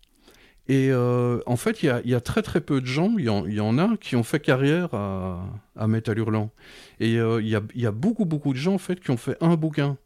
Et 0.69 0.89
euh, 0.91 1.41
en 1.47 1.57
fait, 1.57 1.83
il 1.83 2.03
y 2.05 2.15
a, 2.15 2.21
très 2.21 2.43
très 2.43 2.61
peu 2.61 2.81
de 2.81 2.87
gens, 2.87 3.15
il 3.19 3.25
y, 3.25 3.61
en, 3.61 3.79
a, 3.79 3.97
qui 3.99 4.17
ont 4.17 4.25
fait 4.25 4.41
carrière 4.41 4.93
à, 4.95 5.47
à 5.77 5.87
Metal 5.87 6.19
Hurlant. 6.19 6.51
Et 6.99 7.19
euh, 7.19 7.41
il, 7.41 7.49
y 7.49 7.55
a, 7.55 7.63
il 7.75 7.81
y 7.81 7.87
a 7.87 7.93
beaucoup 7.93 8.25
beaucoup 8.25 8.53
de 8.53 8.59
gens 8.59 8.75
en 8.75 8.79
fait 8.79 8.99
qui 8.99 9.11
ont 9.11 9.17
fait 9.17 9.37
un 9.41 9.55
bouquin. 9.55 9.97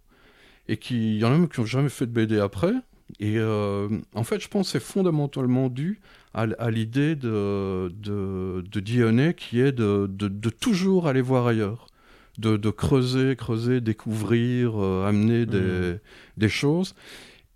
Et 0.69 0.77
qui, 0.77 1.17
il 1.17 1.19
y 1.19 1.25
en 1.25 1.29
a 1.29 1.33
même 1.33 1.49
qui 1.49 1.61
n'ont 1.61 1.67
jamais 1.67 1.89
fait 1.89 2.07
de 2.07 2.13
BD 2.13 2.39
après. 2.39 2.73
Et 3.19 3.39
euh, 3.39 3.89
en 4.15 4.25
fait, 4.25 4.41
je 4.41 4.49
pense 4.49 4.67
que 4.67 4.79
c'est 4.79 4.85
fondamentalement 4.85 5.69
dû 5.69 6.01
à, 6.33 6.47
l'idée 6.71 7.17
de, 7.17 7.89
de, 7.89 8.63
de 8.71 8.81
Dionnet 8.81 9.35
qui 9.35 9.61
est 9.61 9.73
de, 9.73 10.07
de, 10.09 10.29
de 10.29 10.51
toujours 10.51 11.09
aller 11.09 11.23
voir 11.23 11.47
ailleurs. 11.47 11.87
De, 12.39 12.57
de 12.57 12.71
creuser, 12.71 13.37
creuser, 13.37 13.81
découvrir, 13.83 14.81
euh, 14.83 15.07
amener 15.07 15.45
des, 15.45 15.97
des 16.39 16.49
choses. 16.49 16.95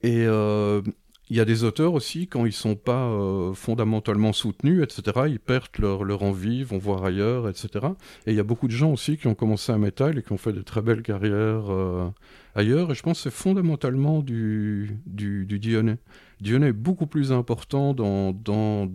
Et, 0.02 0.24
euh, 0.26 0.82
il 1.30 1.36
y 1.36 1.40
a 1.40 1.44
des 1.46 1.64
auteurs 1.64 1.94
aussi, 1.94 2.28
quand 2.28 2.44
ils 2.44 2.52
sont 2.52 2.76
pas 2.76 3.06
euh, 3.06 3.54
fondamentalement 3.54 4.32
soutenus, 4.34 4.82
etc., 4.82 5.22
ils 5.26 5.40
perdent 5.40 5.78
leur, 5.78 6.04
leur 6.04 6.22
envie, 6.22 6.62
vont 6.64 6.76
voir 6.78 7.04
ailleurs, 7.04 7.48
etc. 7.48 7.68
Et 8.26 8.32
il 8.32 8.36
y 8.36 8.40
a 8.40 8.44
beaucoup 8.44 8.66
de 8.68 8.72
gens 8.72 8.92
aussi 8.92 9.16
qui 9.16 9.26
ont 9.26 9.34
commencé 9.34 9.72
à 9.72 9.78
métal 9.78 10.18
et 10.18 10.22
qui 10.22 10.32
ont 10.32 10.36
fait 10.38 10.52
de 10.52 10.60
très 10.60 10.82
belles 10.82 11.02
carrières 11.02 11.70
euh, 11.72 12.08
ailleurs. 12.54 12.90
Et 12.90 12.94
je 12.94 13.02
pense 13.02 13.18
que 13.18 13.30
c'est 13.30 13.34
fondamentalement 13.36 14.20
du, 14.20 14.98
du, 15.06 15.46
du 15.46 15.58
Dionnet. 15.58 15.96
Dionnet 16.42 16.68
est 16.68 16.72
beaucoup 16.72 17.06
plus 17.06 17.32
important 17.32 17.94
dans, 17.94 18.32
dans, 18.32 18.90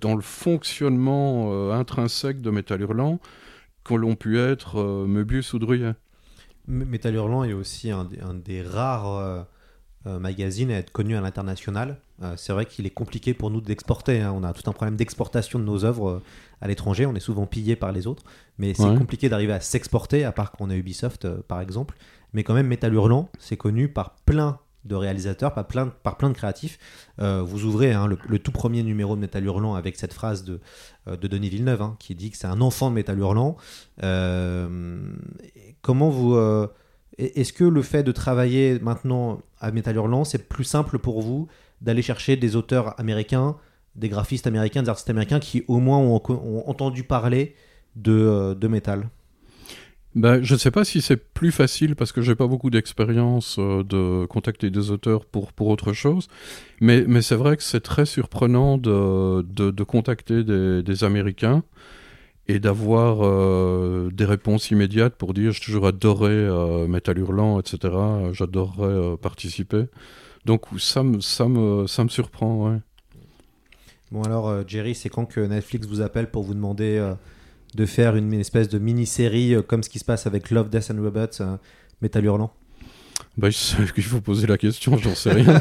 dans 0.00 0.14
le 0.14 0.22
fonctionnement 0.22 1.50
euh, 1.50 1.72
intrinsèque 1.72 2.42
de 2.42 2.50
Métal 2.50 2.82
Hurlant 2.82 3.20
que 3.84 3.94
l'ont 3.94 4.16
pu 4.16 4.38
être 4.38 5.06
Möbius 5.06 5.54
ou 5.54 5.58
Druyet. 5.58 5.94
M- 6.68 6.84
Metal 6.84 7.14
Hurlant 7.14 7.44
est 7.44 7.52
aussi 7.54 7.90
un 7.90 8.04
des 8.34 8.62
rares 8.62 9.46
euh, 10.06 10.18
magazines 10.18 10.70
à 10.70 10.76
être 10.78 10.90
connu 10.92 11.16
à 11.16 11.20
l'international. 11.20 11.98
Euh, 12.22 12.34
c'est 12.36 12.52
vrai 12.52 12.66
qu'il 12.66 12.86
est 12.86 12.90
compliqué 12.90 13.34
pour 13.34 13.50
nous 13.50 13.60
d'exporter. 13.60 14.20
hein. 14.20 14.32
On 14.36 14.44
a 14.44 14.52
tout 14.52 14.68
un 14.68 14.72
problème 14.72 14.96
d'exportation 14.96 15.58
de 15.58 15.64
nos 15.64 15.84
œuvres 15.84 16.08
euh, 16.10 16.22
à 16.60 16.68
l'étranger. 16.68 17.06
On 17.06 17.14
est 17.14 17.20
souvent 17.20 17.46
pillé 17.46 17.74
par 17.76 17.90
les 17.92 18.06
autres. 18.06 18.22
Mais 18.58 18.74
c'est 18.74 18.82
Ouais. 18.84 18.96
compliqué 18.96 19.28
d'arriver 19.28 19.52
à 19.52 19.60
s'exporter, 19.60 20.24
à 20.24 20.32
part 20.32 20.52
qu'on 20.52 20.70
a 20.70 20.74
Ubisoft 20.76 21.26
par 21.42 21.60
exemple. 21.60 21.96
Mais 22.32 22.42
quand 22.44 22.54
même, 22.54 22.66
Metal 22.68 22.92
Hurlant, 22.92 23.30
c'est 23.38 23.56
connu 23.56 23.88
par 23.88 24.14
plein 24.26 24.58
de 24.84 24.94
réalisateurs, 24.94 25.54
par 25.54 25.66
plein, 25.66 25.86
par 26.02 26.18
plein 26.18 26.28
de 26.28 26.34
créatifs. 26.34 26.78
Euh, 27.18 27.40
vous 27.42 27.64
ouvrez 27.64 27.92
hein, 27.94 28.06
le, 28.06 28.18
le 28.28 28.38
tout 28.38 28.52
premier 28.52 28.82
numéro 28.82 29.16
de 29.16 29.20
Metal 29.22 29.42
Hurlant 29.42 29.74
avec 29.76 29.96
cette 29.96 30.12
phrase 30.12 30.44
de, 30.44 30.60
de 31.06 31.26
Denis 31.26 31.48
Villeneuve 31.48 31.80
hein, 31.80 31.96
qui 31.98 32.14
dit 32.14 32.30
que 32.30 32.36
c'est 32.36 32.46
un 32.46 32.60
enfant 32.60 32.90
de 32.90 32.94
Metal 32.96 33.18
Hurlant. 33.18 33.56
Euh, 34.02 34.98
comment 35.82 36.10
vous. 36.10 36.34
euh, 36.34 36.66
est-ce 37.18 37.52
que 37.52 37.64
le 37.64 37.82
fait 37.82 38.02
de 38.02 38.12
travailler 38.12 38.78
maintenant 38.80 39.40
à 39.60 39.70
Metal 39.70 39.94
Hurlant, 39.94 40.24
c'est 40.24 40.48
plus 40.48 40.64
simple 40.64 40.98
pour 40.98 41.22
vous 41.22 41.48
d'aller 41.80 42.02
chercher 42.02 42.36
des 42.36 42.56
auteurs 42.56 42.98
américains, 42.98 43.56
des 43.94 44.08
graphistes 44.08 44.46
américains, 44.46 44.82
des 44.82 44.88
artistes 44.88 45.10
américains 45.10 45.40
qui 45.40 45.64
au 45.68 45.78
moins 45.78 45.98
ont, 45.98 46.20
entendu 46.66 47.04
parler 47.04 47.54
de, 47.96 48.12
euh, 48.12 48.54
de 48.54 48.68
métal? 48.68 49.08
Ben, 50.14 50.42
je 50.42 50.54
ne 50.54 50.58
sais 50.58 50.70
pas 50.70 50.84
si 50.84 51.00
c'est 51.00 51.16
plus 51.16 51.50
facile 51.50 51.96
parce 51.96 52.12
que 52.12 52.22
j'ai 52.22 52.36
pas 52.36 52.46
beaucoup 52.46 52.70
d'expérience 52.70 53.56
euh, 53.58 53.82
de 53.82 54.26
contacter 54.26 54.70
des 54.70 54.90
auteurs 54.90 55.24
pour, 55.24 55.52
pour 55.52 55.68
autre 55.68 55.92
chose, 55.92 56.28
mais, 56.80 57.04
mais 57.08 57.20
c'est 57.20 57.34
vrai 57.34 57.56
que 57.56 57.64
c'est 57.64 57.80
très 57.80 58.06
surprenant 58.06 58.78
de, 58.78 59.42
de, 59.42 59.70
de 59.70 59.84
contacter 59.84 60.44
des, 60.44 60.82
des 60.84 61.04
Américains 61.04 61.64
et 62.46 62.58
d'avoir 62.58 63.18
euh, 63.22 64.10
des 64.12 64.24
réponses 64.24 64.70
immédiates 64.70 65.14
pour 65.14 65.32
dire 65.32 65.52
j'ai 65.52 65.60
toujours 65.60 65.86
adoré 65.86 66.30
euh, 66.30 66.86
Metal 66.86 67.18
Hurlant, 67.18 67.58
etc. 67.58 67.94
J'adorerais 68.32 68.86
euh, 68.86 69.16
participer. 69.16 69.84
Donc 70.44 70.66
ça 70.78 71.02
me, 71.02 71.20
ça 71.20 71.48
me, 71.48 71.86
ça 71.86 72.04
me 72.04 72.08
surprend, 72.08 72.68
ouais. 72.68 72.78
Bon 74.12 74.22
alors 74.22 74.48
euh, 74.48 74.62
Jerry, 74.66 74.94
c'est 74.94 75.08
quand 75.08 75.24
que 75.24 75.40
Netflix 75.40 75.86
vous 75.86 76.02
appelle 76.02 76.30
pour 76.30 76.42
vous 76.42 76.54
demander 76.54 77.14
de 77.74 77.86
faire 77.86 78.14
une, 78.14 78.32
une 78.32 78.40
espèce 78.40 78.68
de 78.68 78.78
mini-série 78.78 79.56
comme 79.66 79.82
ce 79.82 79.88
qui 79.88 79.98
se 79.98 80.04
passe 80.04 80.26
avec 80.26 80.50
Love, 80.50 80.68
Death 80.68 80.90
and 80.90 81.02
Robots, 81.02 81.58
Metal 82.02 82.24
Hurlant? 82.24 82.52
Ben, 83.38 83.48
il 83.96 84.02
faut 84.02 84.20
poser 84.20 84.46
la 84.46 84.58
question, 84.58 84.96
j'en 84.98 85.14
sais 85.14 85.32
rien. 85.32 85.60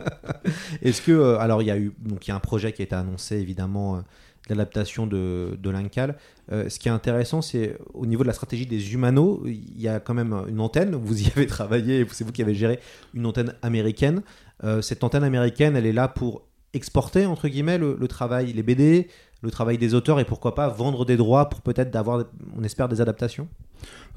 Est-ce 0.82 1.02
que 1.02 1.36
alors 1.36 1.62
il 1.62 1.66
y 1.66 1.70
a 1.70 1.76
eu 1.76 1.92
donc 2.00 2.26
il 2.26 2.30
y 2.30 2.32
a 2.32 2.36
un 2.36 2.40
projet 2.40 2.72
qui 2.72 2.80
a 2.82 2.84
été 2.84 2.94
annoncé 2.94 3.36
évidemment 3.36 4.02
l'adaptation 4.48 5.06
de, 5.06 5.56
de 5.58 5.70
l'Incal. 5.70 6.16
Euh, 6.52 6.68
ce 6.68 6.78
qui 6.78 6.88
est 6.88 6.92
intéressant, 6.92 7.42
c'est 7.42 7.76
au 7.94 8.06
niveau 8.06 8.22
de 8.22 8.28
la 8.28 8.34
stratégie 8.34 8.66
des 8.66 8.92
Humano, 8.92 9.42
il 9.46 9.80
y 9.80 9.88
a 9.88 10.00
quand 10.00 10.14
même 10.14 10.34
une 10.48 10.60
antenne. 10.60 10.94
Vous 10.94 11.22
y 11.22 11.30
avez 11.30 11.46
travaillé, 11.58 12.06
c'est 12.10 12.24
vous 12.24 12.32
qui 12.32 12.42
avez 12.42 12.54
géré 12.54 12.80
une 13.14 13.26
antenne 13.26 13.54
américaine. 13.62 14.22
Euh, 14.64 14.82
cette 14.82 15.04
antenne 15.04 15.24
américaine, 15.24 15.76
elle 15.76 15.86
est 15.86 15.92
là 15.92 16.08
pour 16.08 16.42
exporter 16.72 17.26
entre 17.26 17.48
guillemets 17.48 17.78
le, 17.78 17.96
travail, 18.06 18.52
les 18.52 18.62
BD, 18.62 19.08
le 19.42 19.50
travail 19.50 19.76
des 19.76 19.94
auteurs 19.94 20.20
et 20.20 20.24
pourquoi 20.24 20.54
pas 20.54 20.68
vendre 20.68 21.04
des 21.04 21.16
droits 21.16 21.48
pour 21.48 21.62
peut-être 21.62 21.90
d'avoir, 21.90 22.24
on 22.56 22.62
espère, 22.62 22.88
des 22.88 23.00
adaptations. 23.00 23.48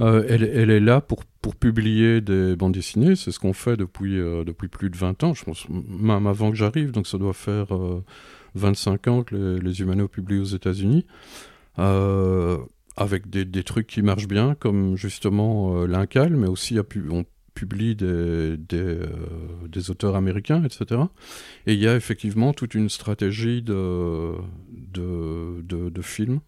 Euh, 0.01 0.23
elle, 0.27 0.43
elle 0.43 0.69
est 0.69 0.79
là 0.79 1.01
pour, 1.01 1.23
pour 1.41 1.55
publier 1.55 2.21
des 2.21 2.55
bandes 2.55 2.73
dessinées, 2.73 3.15
c'est 3.15 3.31
ce 3.31 3.39
qu'on 3.39 3.53
fait 3.53 3.75
depuis, 3.75 4.17
depuis 4.17 4.67
plus 4.67 4.91
de 4.91 4.97
20 4.97 5.23
ans, 5.23 5.33
je 5.33 5.43
pense 5.45 5.67
même 5.69 6.27
avant 6.27 6.51
que 6.51 6.57
j'arrive, 6.57 6.91
donc 6.91 7.07
ça 7.07 7.17
doit 7.17 7.33
faire 7.33 7.67
25 8.55 9.07
ans 9.07 9.23
que 9.23 9.35
les, 9.61 9.81
Humano 9.81 10.07
publient 10.07 10.39
aux 10.39 10.43
États-Unis, 10.45 11.05
euh, 11.79 12.57
avec 12.95 13.29
des, 13.29 13.45
des 13.45 13.63
trucs 13.63 13.87
qui 13.87 14.01
marchent 14.01 14.27
bien, 14.27 14.55
comme 14.55 14.95
justement 14.95 15.77
euh, 15.77 15.87
l'Incal, 15.87 16.35
mais 16.35 16.47
aussi 16.47 16.77
on 17.09 17.25
publie 17.55 17.95
des, 17.95 18.57
des, 18.57 18.77
euh, 18.77 19.89
auteurs 19.89 20.15
américains, 20.15 20.63
etc. 20.63 21.01
Et 21.67 21.73
il 21.73 21.79
y 21.79 21.87
a 21.87 21.95
effectivement 21.95 22.53
toute 22.53 22.75
une 22.75 22.89
stratégie 22.89 23.61
de, 23.61 24.33
de, 24.71 25.61
de, 25.61 26.01
films 26.01 26.39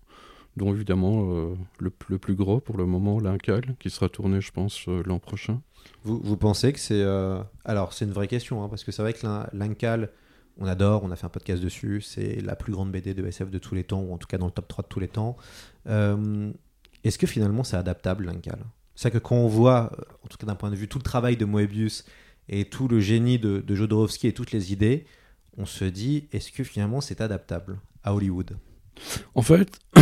dont 0.58 0.74
évidemment 0.74 1.56
le, 1.80 1.91
le 2.08 2.18
plus 2.18 2.36
gros 2.36 2.60
pour 2.60 2.78
le 2.78 2.86
moment, 2.86 3.20
l'Incal, 3.20 3.76
qui 3.80 3.89
sera 3.89 4.10
tourné, 4.10 4.41
je 4.41 4.52
pense, 4.52 4.88
l'an 4.88 5.20
prochain. 5.20 5.62
Vous, 6.04 6.20
vous 6.24 6.38
pensez 6.38 6.74
que 6.74 6.80
c'est... 6.80 7.04
Alors 7.65 7.94
c'est 7.94 8.06
une 8.06 8.13
vraie 8.13 8.28
question, 8.28 8.63
hein, 8.63 8.70
parce 8.70 8.84
que 8.84 8.91
c'est 8.91 9.02
vrai 9.02 9.13
que 9.13 9.26
l'In- 9.26 9.48
l'Incal, 9.54 10.12
on 10.58 10.65
adore, 10.68 11.04
on 11.04 11.12
a 11.12 11.15
fait 11.15 11.26
un 11.26 11.30
podcast 11.30 11.62
dessus, 11.62 12.02
c'est 12.02 12.41
la 12.41 12.56
plus 12.56 12.72
grande 12.74 12.91
BD 12.91 13.13
de 13.13 13.26
SF 13.26 13.50
de 13.50 13.58
tous 13.60 13.76
les 13.76 13.84
temps, 13.84 14.02
ou 14.02 14.13
en 14.13 14.18
tout 14.18 14.28
cas 14.28 14.38
dans 14.38 14.46
le 14.46 14.52
top 14.52 14.68
3 14.68 14.84
de 14.84 14.88
tous 14.88 15.00
les 15.00 15.08
temps. 15.08 15.36
Euh, 15.88 16.52
Est-ce 17.04 17.18
que 17.18 17.28
finalement 17.28 17.63
c'est 17.63 17.78
adaptable 17.78 18.26
l'Incal? 18.26 18.60
C'est 18.96 19.12
que 19.12 19.18
quand 19.18 19.36
on 19.36 19.48
voit, 19.48 19.91
euh, 20.00 20.04
en 20.24 20.28
tout 20.28 20.38
cas 20.38 20.48
d'un 20.48 20.56
point 20.56 20.72
de 20.72 20.76
vue, 20.76 20.88
tout 20.88 20.98
le 21.00 21.04
travail 21.04 21.36
de 21.36 21.44
Moebius 21.46 22.06
et 22.48 22.65
tout 22.65 22.88
le 22.88 23.00
génie 23.02 23.39
de, 23.39 23.60
de 23.60 23.76
Jodorowsky 23.76 24.28
et 24.28 24.34
toutes 24.34 24.52
les 24.54 24.72
idées, 24.72 25.06
on 25.58 25.65
se 25.65 25.84
dit, 25.86 26.28
est-ce 26.32 26.52
que 26.52 26.63
finalement 26.63 27.02
c'est 27.02 27.20
adaptable 27.22 27.80
à 28.04 28.13
Hollywood? 28.13 28.58
En 29.34 29.41
fait, 29.41 29.78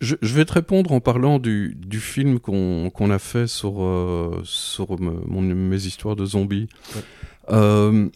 je, 0.00 0.16
je 0.20 0.34
vais 0.34 0.44
te 0.44 0.52
répondre 0.52 0.92
en 0.92 1.00
parlant 1.00 1.38
du, 1.38 1.74
du 1.74 2.00
film 2.00 2.38
qu'on 2.40 3.10
a 3.10 3.18
fait 3.18 3.46
sur, 3.46 3.82
euh, 3.82 4.40
sur 4.44 5.00
me- 5.00 5.20
mon- 5.26 5.42
mes 5.42 5.86
histoires 5.86 6.16
de 6.16 6.24
zombies. 6.24 6.68
Ouais. 6.94 7.02
Euh, 7.50 8.08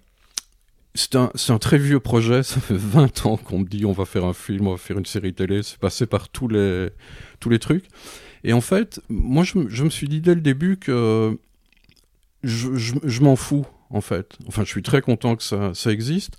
c'est 0.95 1.15
un, 1.17 1.31
un 1.49 1.59
très 1.59 1.79
vieux 1.79 2.01
projet, 2.01 2.43
ça 2.43 2.61
fait 2.61 2.77
20 2.77 3.27
ans 3.27 3.37
qu'on 3.37 3.61
me 3.61 3.65
dit 3.67 3.85
on 3.85 3.93
va 3.93 4.05
faire 4.05 4.25
un 4.25 4.33
film, 4.35 4.67
on 4.69 4.73
va 4.73 4.77
faire 4.77 4.99
une 4.99 5.07
série 5.07 5.35
télé, 5.35 5.63
c'est 5.63 5.79
passé 5.79 6.07
par 6.07 6.29
tous 6.29 6.49
les, 6.49 6.89
tous 7.41 7.49
les 7.51 7.59
trucs. 7.59 7.87
Et 8.45 8.53
en 8.53 8.61
fait, 8.61 9.01
moi 9.09 9.45
je, 9.45 9.59
me- 9.59 9.69
je 9.69 9.85
me 9.85 9.91
suis 9.91 10.09
dit 10.09 10.21
dès 10.21 10.35
le 10.35 10.41
début 10.41 10.79
que 10.79 11.39
je, 12.43 12.75
je- 12.75 13.21
m'en 13.23 13.37
fous 13.37 13.67
en 13.91 14.01
fait. 14.01 14.37
Enfin, 14.47 14.63
je 14.65 14.69
suis 14.71 14.83
très 14.83 15.03
content 15.03 15.37
que 15.37 15.43
ça, 15.43 15.73
ça 15.75 15.91
existe, 15.93 16.37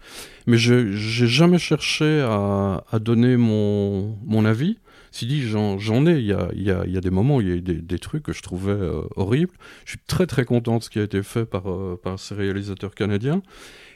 mais 0.47 0.57
je 0.57 0.91
j'ai 0.93 1.27
jamais 1.27 1.59
cherché 1.59 2.21
à, 2.21 2.83
à 2.91 2.99
donner 2.99 3.37
mon, 3.37 4.17
mon 4.25 4.45
avis. 4.45 4.77
Si 5.11 5.25
dit, 5.25 5.41
j'en 5.41 6.05
ai. 6.05 6.19
Il 6.19 6.25
y 6.25 6.31
a, 6.71 7.01
des 7.01 7.09
moments 7.09 7.37
où 7.37 7.41
il 7.41 7.47
y 7.47 7.51
a 7.51 7.55
eu 7.55 7.61
des, 7.61 7.99
trucs 7.99 8.23
que 8.23 8.33
je 8.33 8.41
trouvais 8.41 8.71
euh, 8.71 9.01
horribles. 9.17 9.53
Je 9.85 9.91
suis 9.91 9.99
très 10.07 10.25
très 10.25 10.45
content 10.45 10.77
de 10.77 10.83
ce 10.83 10.89
qui 10.89 10.99
a 10.99 11.03
été 11.03 11.21
fait 11.21 11.45
par, 11.45 11.69
euh, 11.69 11.99
ces 12.17 12.33
réalisateurs 12.33 12.95
canadiens. 12.95 13.41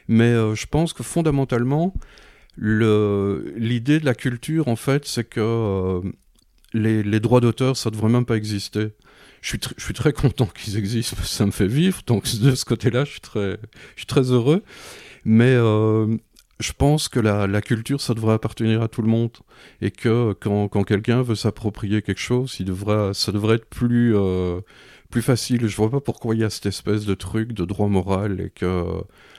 Mais 0.08 0.24
euh, 0.24 0.54
je 0.54 0.66
pense 0.66 0.92
que 0.92 1.02
fondamentalement, 1.02 1.94
le- 2.54 3.54
l'idée 3.56 3.98
de 3.98 4.04
la 4.04 4.14
culture, 4.14 4.68
en 4.68 4.76
fait, 4.76 5.06
c'est 5.06 5.24
que 5.24 6.02
les, 6.74 7.20
droits 7.20 7.40
d'auteur, 7.40 7.78
ça 7.78 7.90
devrait 7.90 8.10
même 8.10 8.26
pas 8.26 8.36
exister. 8.36 8.88
Je 9.40 9.56
suis, 9.78 9.94
très 9.94 10.12
content 10.12 10.46
qu'ils 10.46 10.76
existent, 10.76 11.16
parce 11.16 11.30
que 11.30 11.34
ça 11.34 11.46
me 11.46 11.50
fait 11.50 11.66
vivre. 11.66 12.02
Donc 12.06 12.24
de 12.40 12.54
ce 12.54 12.64
côté-là, 12.66 13.04
je 13.04 13.12
suis 13.12 13.20
très, 13.20 14.30
heureux. 14.30 14.62
Mais 15.24 15.56
je 16.60 16.72
pense 16.72 17.08
que 17.08 17.20
la, 17.20 17.46
la 17.46 17.60
culture, 17.60 18.00
ça 18.00 18.14
devrait 18.14 18.34
appartenir 18.34 18.82
à 18.82 18.88
tout 18.88 19.02
le 19.02 19.08
monde. 19.08 19.32
Et 19.82 19.90
que 19.90 20.32
quand, 20.40 20.68
quand 20.68 20.84
quelqu'un 20.84 21.22
veut 21.22 21.34
s'approprier 21.34 22.02
quelque 22.02 22.20
chose, 22.20 22.56
il 22.60 22.66
devrait, 22.66 23.12
ça 23.14 23.32
devrait 23.32 23.56
être 23.56 23.66
plus, 23.66 24.16
euh, 24.16 24.60
plus 25.10 25.22
facile. 25.22 25.66
Je 25.66 25.76
vois 25.76 25.90
pas 25.90 26.00
pourquoi 26.00 26.34
il 26.34 26.40
y 26.40 26.44
a 26.44 26.50
cette 26.50 26.66
espèce 26.66 27.04
de 27.04 27.14
truc 27.14 27.52
de 27.52 27.64
droit 27.64 27.88
moral 27.88 28.40
et 28.40 28.50
que 28.50 28.84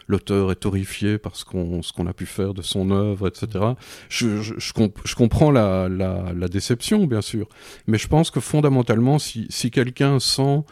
l'auteur 0.07 0.51
est 0.51 0.65
horrifié 0.65 1.17
par 1.17 1.35
ce 1.35 1.43
qu'on 1.43 1.81
qu'on 1.95 2.07
a 2.07 2.13
pu 2.13 2.25
faire 2.25 2.53
de 2.53 2.61
son 2.61 2.91
œuvre, 2.91 3.27
etc. 3.27 3.65
Je, 4.09 4.41
je, 4.41 4.53
je, 4.57 4.73
comp- 4.73 4.99
je 5.03 5.15
comprends 5.15 5.51
la, 5.51 5.89
la, 5.89 6.31
la 6.35 6.47
déception, 6.47 7.05
bien 7.07 7.21
sûr. 7.21 7.47
Mais 7.87 7.97
je 7.97 8.07
pense 8.07 8.31
que 8.31 8.39
fondamentalement, 8.39 9.19
si, 9.19 9.47
si 9.49 9.71
quelqu'un 9.71 10.19
sent 10.19 10.63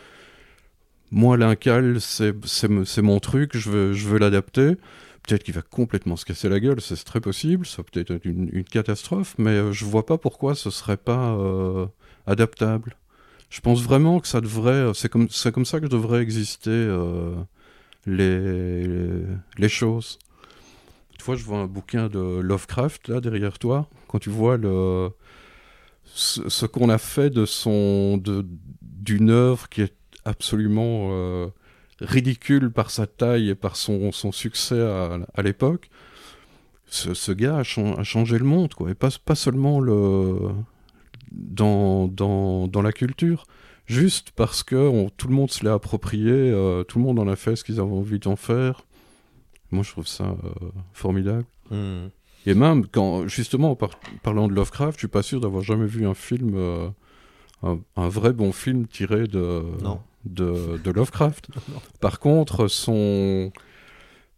moi, 1.11 1.37
l'incal, 1.37 1.97
c'est 2.01 3.01
mon 3.01 3.19
truc, 3.19 3.55
je 3.55 3.69
veux, 3.69 3.93
je 3.93 4.07
veux 4.07 4.17
l'adapter. 4.17 4.75
Peut-être 5.25 5.43
qu'il 5.43 5.55
va 5.55 5.63
complètement 5.63 6.17
se 6.17 6.25
casser 6.25 6.49
la 6.49 6.59
gueule, 6.59 6.79
c'est 6.81 7.03
très 7.03 7.19
possible, 7.19 7.65
ça 7.65 7.81
peut 7.81 7.99
être 7.99 8.19
une, 8.25 8.47
une 8.51 8.63
catastrophe, 8.63 9.33
mais 9.39 9.51
euh, 9.51 9.71
je 9.71 9.83
vois 9.83 10.05
pas 10.05 10.19
pourquoi 10.19 10.53
ce 10.53 10.69
serait 10.69 10.97
pas 10.97 11.33
euh, 11.33 11.87
adaptable. 12.27 12.95
Je 13.49 13.59
pense 13.59 13.81
vraiment 13.81 14.19
que 14.19 14.27
ça 14.27 14.39
devrait, 14.39 14.71
euh, 14.71 14.93
c'est 14.93 15.09
comme, 15.09 15.27
ça 15.29 15.51
que 15.79 15.87
devraient 15.87 16.21
exister 16.21 16.87
les, 18.05 19.69
choses. 19.69 20.19
Une 21.15 21.21
fois, 21.21 21.35
je 21.35 21.43
vois 21.43 21.57
un 21.57 21.67
bouquin 21.67 22.07
de 22.07 22.19
Lovecraft 22.19 23.07
là 23.07 23.19
derrière 23.19 23.57
toi. 23.57 23.89
Quand 24.07 24.19
tu 24.19 24.29
vois 24.29 24.59
ce, 26.03 26.65
qu'on 26.67 26.89
a 26.89 26.99
fait 26.99 27.33
d'une 27.33 29.29
œuvre 29.31 29.69
qui 29.69 29.81
est 29.81 29.95
absolument 30.23 31.49
ridicule 32.01 32.71
par 32.71 32.91
sa 32.91 33.07
taille 33.07 33.49
et 33.49 33.55
par 33.55 33.75
son, 33.75 34.11
son 34.11 34.31
succès 34.31 34.79
à, 34.81 35.17
à 35.33 35.41
l'époque, 35.41 35.89
ce, 36.87 37.13
ce 37.13 37.31
gars 37.31 37.57
a, 37.57 37.63
chan- 37.63 37.95
a 37.95 38.03
changé 38.03 38.37
le 38.37 38.45
monde, 38.45 38.73
quoi. 38.73 38.89
Et 38.91 38.95
pas, 38.95 39.09
pas 39.23 39.35
seulement 39.35 39.79
le, 39.79 40.37
dans, 41.31 42.07
dans, 42.07 42.67
dans 42.67 42.81
la 42.81 42.91
culture, 42.91 43.45
juste 43.85 44.31
parce 44.35 44.63
que 44.63 44.75
on- 44.75 45.09
tout 45.09 45.27
le 45.27 45.33
monde 45.35 45.51
se 45.51 45.63
l'est 45.63 45.69
approprié, 45.71 46.31
euh, 46.31 46.83
tout 46.83 46.99
le 46.99 47.05
monde 47.05 47.19
en 47.19 47.27
a 47.27 47.35
fait 47.35 47.55
ce 47.55 47.63
qu'ils 47.63 47.79
avaient 47.79 47.89
envie 47.91 48.19
d'en 48.19 48.35
faire. 48.35 48.85
Moi, 49.71 49.83
je 49.83 49.91
trouve 49.91 50.07
ça 50.07 50.25
euh, 50.43 50.49
formidable. 50.93 51.45
Hmm. 51.71 52.07
Et 52.45 52.53
même 52.53 52.85
quand, 52.85 53.27
justement, 53.27 53.71
en 53.71 53.75
par- 53.75 53.99
parlant 54.21 54.47
de 54.47 54.53
Lovecraft, 54.53 54.93
je 54.97 54.99
suis 54.99 55.07
pas 55.07 55.23
sûr 55.23 55.41
d'avoir 55.41 55.63
jamais 55.63 55.87
vu 55.87 56.05
un 56.05 56.13
film, 56.13 56.51
euh, 56.55 56.87
un, 57.63 57.79
un 57.95 58.07
vrai 58.07 58.31
bon 58.33 58.51
film 58.51 58.85
tiré 58.85 59.25
de, 59.27 59.63
Non. 59.81 59.99
De, 60.25 60.77
de 60.83 60.91
Lovecraft. 60.91 61.47
Par 62.01 62.19
contre, 62.19 62.67
son, 62.67 63.51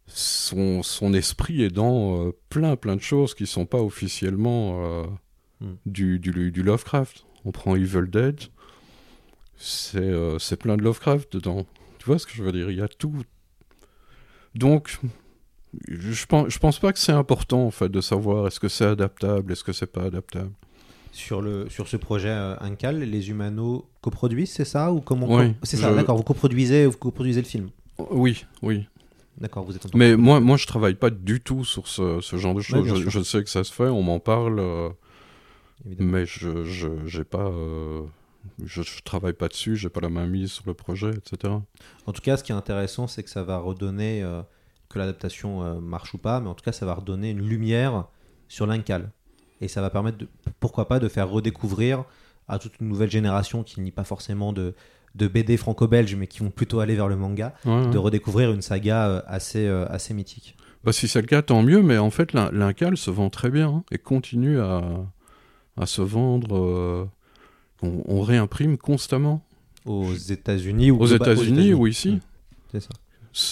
son, 0.07 0.83
son 0.83 1.13
esprit 1.13 1.63
est 1.63 1.71
dans 1.71 2.27
euh, 2.27 2.31
plein 2.49 2.75
plein 2.75 2.95
de 2.95 3.01
choses 3.01 3.33
qui 3.33 3.47
sont 3.47 3.65
pas 3.65 3.81
officiellement 3.81 4.83
euh, 4.83 5.03
Hmm. 5.59 5.73
du, 5.87 6.19
du, 6.19 6.51
du 6.51 6.61
Lovecraft. 6.61 7.25
On 7.43 7.51
prend 7.51 7.75
Evil 7.75 8.07
Dead, 8.07 8.39
c'est 9.55 9.97
euh, 9.97 10.37
c'est 10.37 10.57
plein 10.57 10.77
de 10.77 10.83
Lovecraft 10.83 11.33
dedans. 11.33 11.65
Tu 11.97 12.05
vois 12.05 12.19
ce 12.19 12.27
que 12.27 12.33
je 12.33 12.43
veux 12.43 12.51
dire? 12.51 12.69
Il 12.69 12.77
y 12.77 12.81
a 12.81 12.87
tout. 12.87 13.23
Donc, 14.53 14.99
je 15.87 16.25
pense, 16.27 16.49
je 16.49 16.59
pense 16.59 16.79
pas 16.79 16.93
que 16.93 16.99
c'est 16.99 17.11
important 17.11 17.65
en 17.65 17.71
fait 17.71 17.89
de 17.89 18.01
savoir 18.01 18.45
est-ce 18.47 18.59
que 18.59 18.67
c'est 18.67 18.85
adaptable, 18.85 19.51
est-ce 19.51 19.63
que 19.63 19.73
c'est 19.73 19.91
pas 19.91 20.03
adaptable. 20.03 20.51
Sur, 21.17 21.41
le, 21.41 21.67
sur 21.67 21.87
ce 21.87 21.97
projet 21.97 22.29
euh, 22.29 22.55
Uncal, 22.59 22.99
les 22.99 23.29
Humano 23.31 23.89
coproduisent, 24.01 24.51
c'est 24.51 24.65
ça 24.65 24.93
ou 24.93 25.01
comment 25.01 25.25
Oui, 25.27 25.55
C'est 25.63 25.75
ça, 25.75 25.89
je- 25.89 25.95
d'accord. 25.95 26.15
Vous 26.15 26.21
coproduisez, 26.23 26.85
vous 26.85 26.95
coproduisez 26.95 27.41
le 27.41 27.47
film. 27.47 27.69
Oui, 28.11 28.45
oui. 28.61 28.87
D'accord, 29.39 29.63
vous 29.65 29.75
êtes 29.75 29.83
en 29.87 29.89
Mais 29.95 30.15
moi, 30.15 30.39
moi, 30.39 30.57
je 30.57 30.67
travaille 30.67 30.93
pas 30.93 31.09
du 31.09 31.41
tout 31.41 31.65
sur 31.65 31.87
ce, 31.87 32.21
ce 32.21 32.35
genre 32.37 32.53
de 32.53 32.61
choses. 32.61 32.85
je, 33.09 33.19
sais 33.21 33.43
que 33.43 33.49
ça 33.49 33.63
se 33.63 33.73
fait, 33.73 33.87
on 33.87 34.03
m'en 34.03 34.19
parle, 34.19 34.59
euh, 34.59 34.89
mais 35.99 36.27
je, 36.27 36.63
je, 36.65 36.87
j'ai 37.07 37.23
pas, 37.23 37.47
euh, 37.47 38.03
je, 38.63 38.83
je 38.83 39.01
travaille 39.01 39.33
pas 39.33 39.47
dessus, 39.47 39.75
j'ai 39.75 39.89
pas 39.89 40.01
la 40.01 40.09
main 40.09 40.27
mise 40.27 40.51
sur 40.51 40.65
le 40.67 40.75
projet, 40.75 41.09
etc. 41.09 41.51
En 42.05 42.13
tout 42.13 42.21
cas, 42.21 42.37
ce 42.37 42.43
qui 42.43 42.51
est 42.51 42.55
intéressant, 42.55 43.07
c'est 43.07 43.23
que 43.23 43.29
ça 43.31 43.41
va 43.41 43.57
redonner, 43.57 44.21
euh, 44.21 44.43
que 44.89 44.99
l'adaptation 44.99 45.63
euh, 45.63 45.79
marche 45.79 46.13
ou 46.13 46.19
pas, 46.19 46.39
mais 46.41 46.47
en 46.47 46.53
tout 46.53 46.63
cas, 46.63 46.71
ça 46.73 46.85
va 46.85 46.93
redonner 46.93 47.31
une 47.31 47.41
lumière 47.41 48.05
sur 48.47 48.67
l'Incal. 48.67 49.11
Et 49.61 49.67
ça 49.67 49.81
va 49.81 49.89
permettre, 49.89 50.17
de, 50.19 50.27
pourquoi 50.59 50.87
pas, 50.87 50.99
de 50.99 51.07
faire 51.07 51.29
redécouvrir 51.29 52.03
à 52.47 52.59
toute 52.59 52.79
une 52.79 52.87
nouvelle 52.87 53.09
génération 53.11 53.63
qui 53.63 53.81
n'y 53.81 53.91
pas 53.91 54.03
forcément 54.03 54.53
de, 54.53 54.73
de 55.15 55.27
BD 55.27 55.57
franco-belge, 55.57 56.15
mais 56.15 56.27
qui 56.27 56.39
vont 56.39 56.51
plutôt 56.51 56.79
aller 56.79 56.95
vers 56.95 57.07
le 57.07 57.15
manga, 57.15 57.53
Ouais, 57.65 57.87
de 57.89 57.97
redécouvrir 57.97 58.51
une 58.51 58.61
saga 58.61 59.07
euh, 59.07 59.21
assez, 59.27 59.65
euh, 59.67 59.85
assez 59.89 60.13
mythique. 60.13 60.55
Bah, 60.83 60.93
si 60.93 61.07
c'est 61.07 61.19
le 61.21 61.27
cas, 61.27 61.41
tant 61.41 61.63
mieux, 61.63 61.81
mais 61.81 61.97
en 61.97 62.11
fait, 62.11 62.33
l'in- 62.33 62.51
l'Incal 62.51 62.95
se 62.97 63.09
vend 63.11 63.29
très 63.29 63.49
bien 63.49 63.67
hein, 63.69 63.83
et 63.91 63.97
continue 63.97 64.59
à, 64.59 64.81
à 65.75 65.85
se 65.87 66.01
vendre. 66.01 66.55
euh, 66.57 67.05
on, 67.81 68.03
on 68.07 68.21
réimprime 68.21 68.77
constamment. 68.77 69.43
Aux 69.85 70.13
États-Unis 70.13 70.91
ou 70.91 70.99
Aux 71.01 71.05
États-Unis 71.07 71.73
ou 71.73 71.87
ici. 71.87 72.19
C'est 72.71 72.81
ça. 72.81 72.89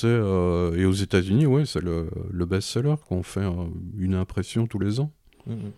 Euh, 0.04 0.76
et 0.76 0.86
aux 0.86 0.92
États-Unis, 0.94 1.46
ouais, 1.46 1.66
c'est 1.66 1.82
le, 1.82 2.10
le 2.32 2.46
best-seller 2.46 2.96
qu'on 3.08 3.24
fait 3.24 3.42
euh, 3.42 3.52
une 3.98 4.16
impression 4.16 4.68
tous 4.68 4.80
les 4.80 5.00
ans. 5.00 5.12
Mm, 5.48 5.54
mm. 5.54 5.72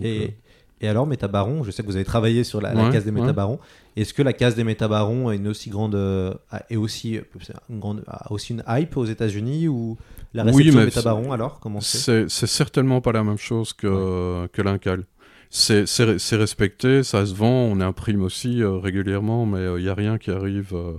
Euh, 0.00 0.04
Et, 0.04 0.34
et 0.80 0.88
alors, 0.88 1.06
Métabaron, 1.06 1.62
je 1.62 1.70
sais 1.70 1.82
que 1.82 1.86
vous 1.86 1.96
avez 1.96 2.04
travaillé 2.04 2.44
sur 2.44 2.60
la, 2.60 2.74
la 2.74 2.90
case 2.90 3.04
des. 3.04 3.12
Métabarons. 3.12 3.60
Est-ce 3.96 4.12
que 4.14 4.22
la 4.22 4.32
case 4.32 4.54
des 4.56 4.64
Métabarons 4.64 5.30
est 5.30 5.36
une 5.36 5.48
aussi 5.48 5.70
grande, 5.70 5.94
euh, 5.94 6.34
est 6.70 6.76
aussi, 6.76 7.18
euh, 7.18 7.22
une 7.70 7.78
grande, 7.78 8.02
a 8.08 8.32
aussi 8.32 8.52
une 8.54 8.64
hype 8.66 8.96
aux 8.96 9.04
États-Unis 9.04 9.68
ou 9.68 9.96
la 10.34 10.44
Oui, 10.44 10.48
réception 10.50 10.74
mais 10.74 10.80
des 10.80 10.86
Métabarons 10.86 11.32
alors 11.32 11.60
Comment 11.60 11.80
c'est 11.80 12.28
certainement 12.28 13.00
pas 13.00 13.12
la 13.12 13.22
même 13.22 13.38
chose 13.38 13.72
que, 13.74 14.46
que 14.48 14.62
l'Incal. 14.62 15.04
C'est 15.50 15.84
respecté, 16.36 17.02
ça 17.02 17.26
se 17.26 17.34
vend, 17.34 17.50
on 17.50 17.80
imprime 17.80 18.22
aussi 18.22 18.62
euh, 18.62 18.78
régulièrement, 18.78 19.44
mais 19.44 19.64
il 19.76 19.82
n'y 19.82 19.88
a 19.90 19.94
rien 19.94 20.16
qui 20.16 20.30
arrive 20.30 20.72
euh, 20.74 20.94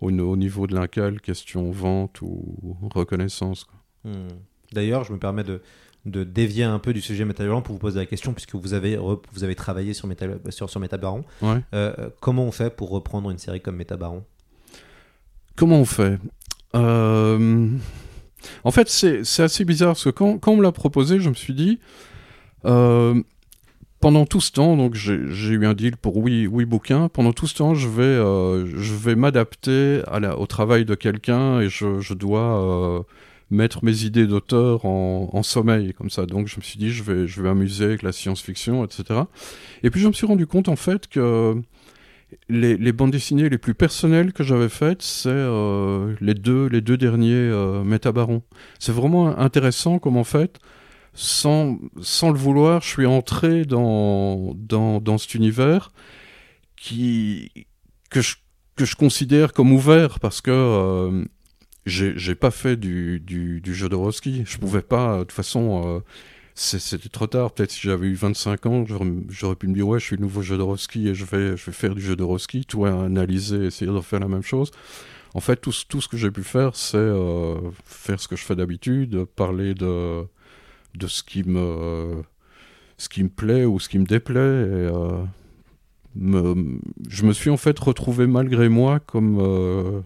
au, 0.00 0.10
au 0.10 0.36
niveau 0.36 0.66
de 0.66 0.74
l'Incal, 0.74 1.20
question 1.20 1.70
vente 1.70 2.22
ou 2.22 2.56
reconnaissance. 2.94 3.66
Hmm. 4.04 4.28
D'ailleurs, 4.72 5.04
je 5.04 5.12
me 5.12 5.18
permets 5.18 5.44
de, 5.44 5.60
de 6.06 6.22
dévier 6.22 6.64
un 6.64 6.78
peu 6.78 6.92
du 6.92 7.00
sujet 7.00 7.24
Métabaron 7.24 7.62
pour 7.62 7.74
vous 7.74 7.78
poser 7.78 7.98
la 7.98 8.06
question, 8.06 8.34
puisque 8.34 8.54
vous 8.54 8.74
avez, 8.74 8.96
vous 8.96 9.44
avez 9.44 9.54
travaillé 9.54 9.94
sur, 9.94 10.06
Méta, 10.06 10.26
sur, 10.50 10.68
sur 10.68 10.80
Métabaron. 10.80 11.24
Ouais. 11.40 11.60
Euh, 11.74 11.94
euh, 11.98 12.08
comment 12.20 12.44
on 12.44 12.52
fait 12.52 12.74
pour 12.74 12.90
reprendre 12.90 13.30
une 13.30 13.38
série 13.38 13.60
comme 13.60 13.76
Métabaron 13.76 14.22
Comment 15.56 15.78
on 15.80 15.84
fait? 15.84 16.18
Euh, 16.74 17.68
En 18.64 18.70
fait, 18.70 18.88
c'est 18.88 19.42
assez 19.42 19.64
bizarre 19.64 19.90
parce 19.90 20.04
que 20.04 20.10
quand, 20.10 20.38
quand 20.38 20.52
on 20.52 20.56
me 20.56 20.62
l'a 20.62 20.72
proposé, 20.72 21.20
je 21.20 21.30
me 21.30 21.34
suis 21.34 21.54
dit, 21.54 21.78
euh, 22.66 23.22
pendant 24.00 24.26
tout 24.26 24.42
ce 24.42 24.52
temps, 24.52 24.76
donc 24.76 24.94
j'ai 24.94 25.14
eu 25.14 25.64
un 25.64 25.72
deal 25.72 25.96
pour 25.96 26.18
oui, 26.18 26.46
oui 26.46 26.66
bouquin. 26.66 27.08
Pendant 27.08 27.32
tout 27.32 27.46
ce 27.46 27.54
temps, 27.54 27.74
je 27.74 27.88
vais, 27.88 28.16
je 28.76 28.94
vais 28.94 29.14
m'adapter 29.14 30.02
au 30.36 30.46
travail 30.46 30.84
de 30.84 30.94
quelqu'un 30.94 31.60
et 31.60 31.70
je, 31.70 32.00
je 32.00 32.12
dois 32.12 33.06
mettre 33.50 33.84
mes 33.84 34.04
idées 34.04 34.26
d'auteur 34.26 34.84
en, 34.84 35.42
sommeil 35.42 35.92
comme 35.94 36.10
ça. 36.10 36.26
Donc 36.26 36.48
je 36.48 36.56
me 36.56 36.62
suis 36.62 36.78
dit, 36.78 36.90
je 36.90 37.02
vais, 37.02 37.26
je 37.26 37.42
vais 37.42 37.48
m'amuser 37.48 37.84
avec 37.84 38.02
la 38.02 38.12
science-fiction, 38.12 38.84
etc. 38.84 39.20
Et 39.82 39.90
puis 39.90 40.00
je 40.00 40.08
me 40.08 40.12
suis 40.12 40.26
rendu 40.26 40.46
compte 40.46 40.68
en 40.68 40.76
fait 40.76 41.08
que 41.08 41.60
les, 42.48 42.76
les 42.76 42.92
bandes 42.92 43.10
dessinées 43.10 43.48
les 43.48 43.58
plus 43.58 43.74
personnelles 43.74 44.32
que 44.32 44.42
j'avais 44.42 44.68
faites, 44.68 45.02
c'est 45.02 45.28
euh, 45.28 46.14
les 46.20 46.34
deux 46.34 46.66
les 46.66 46.80
deux 46.80 46.96
derniers 46.96 47.32
euh, 47.32 47.84
Métabarons. 47.84 48.42
C'est 48.78 48.92
vraiment 48.92 49.38
intéressant 49.38 49.98
comme 49.98 50.16
en 50.16 50.24
fait, 50.24 50.58
sans, 51.14 51.78
sans 52.00 52.30
le 52.30 52.38
vouloir, 52.38 52.82
je 52.82 52.88
suis 52.88 53.06
entré 53.06 53.64
dans, 53.64 54.52
dans, 54.56 55.00
dans 55.00 55.18
cet 55.18 55.34
univers 55.34 55.92
qui, 56.76 57.50
que, 58.10 58.20
je, 58.20 58.36
que 58.76 58.84
je 58.84 58.96
considère 58.96 59.52
comme 59.52 59.72
ouvert 59.72 60.18
parce 60.20 60.40
que 60.40 60.50
euh, 60.50 61.24
j'ai 61.86 62.14
j'ai 62.18 62.34
pas 62.34 62.50
fait 62.50 62.76
du, 62.76 63.20
du, 63.20 63.60
du 63.60 63.74
jeu 63.74 63.88
de 63.88 63.94
Roski. 63.96 64.44
Je 64.46 64.58
pouvais 64.58 64.82
pas, 64.82 65.18
de 65.18 65.24
toute 65.24 65.32
façon, 65.32 65.82
euh, 65.96 66.00
c'était 66.54 67.08
trop 67.10 67.26
tard. 67.26 67.52
Peut-être 67.52 67.72
si 67.72 67.80
j'avais 67.82 68.08
eu 68.08 68.14
25 68.14 68.66
ans, 68.66 68.84
j'aurais 69.30 69.56
pu 69.56 69.68
me 69.68 69.74
dire, 69.74 69.88
ouais, 69.88 70.00
je 70.00 70.06
suis 70.06 70.18
nouveau 70.18 70.42
jeu 70.42 70.56
de 70.58 70.62
Roski 70.62 71.08
et 71.08 71.14
je 71.14 71.24
vais, 71.24 71.56
je 71.56 71.66
vais 71.66 71.72
faire 71.72 71.94
du 71.94 72.02
jeu 72.02 72.16
de 72.16 72.22
Roski, 72.24 72.64
toi 72.66 72.90
analyser, 73.04 73.66
essayer 73.66 73.90
de 73.92 74.00
faire 74.00 74.20
la 74.20 74.28
même 74.28 74.42
chose. 74.42 74.70
En 75.34 75.40
fait, 75.40 75.56
tout, 75.56 75.72
tout 75.88 76.00
ce 76.00 76.08
que 76.08 76.16
j'ai 76.16 76.30
pu 76.30 76.44
faire, 76.44 76.76
c'est 76.76 76.96
euh, 76.98 77.56
faire 77.86 78.20
ce 78.20 78.28
que 78.28 78.36
je 78.36 78.44
fais 78.44 78.56
d'habitude, 78.56 79.24
parler 79.36 79.74
de, 79.74 80.24
de 80.96 81.06
ce 81.08 81.22
qui 81.22 81.44
me 81.44 82.22
ce 82.98 83.08
qui 83.08 83.24
me 83.24 83.28
plaît 83.30 83.64
ou 83.64 83.80
ce 83.80 83.88
qui 83.88 83.98
me 83.98 84.06
déplaît. 84.06 84.40
Et, 84.40 84.90
euh, 84.92 85.24
me- 86.14 86.78
je 87.08 87.24
me 87.24 87.32
suis 87.32 87.50
en 87.50 87.56
fait 87.56 87.78
retrouvé 87.78 88.26
malgré 88.26 88.68
moi 88.68 89.00
comme, 89.00 89.38
euh, 89.40 90.00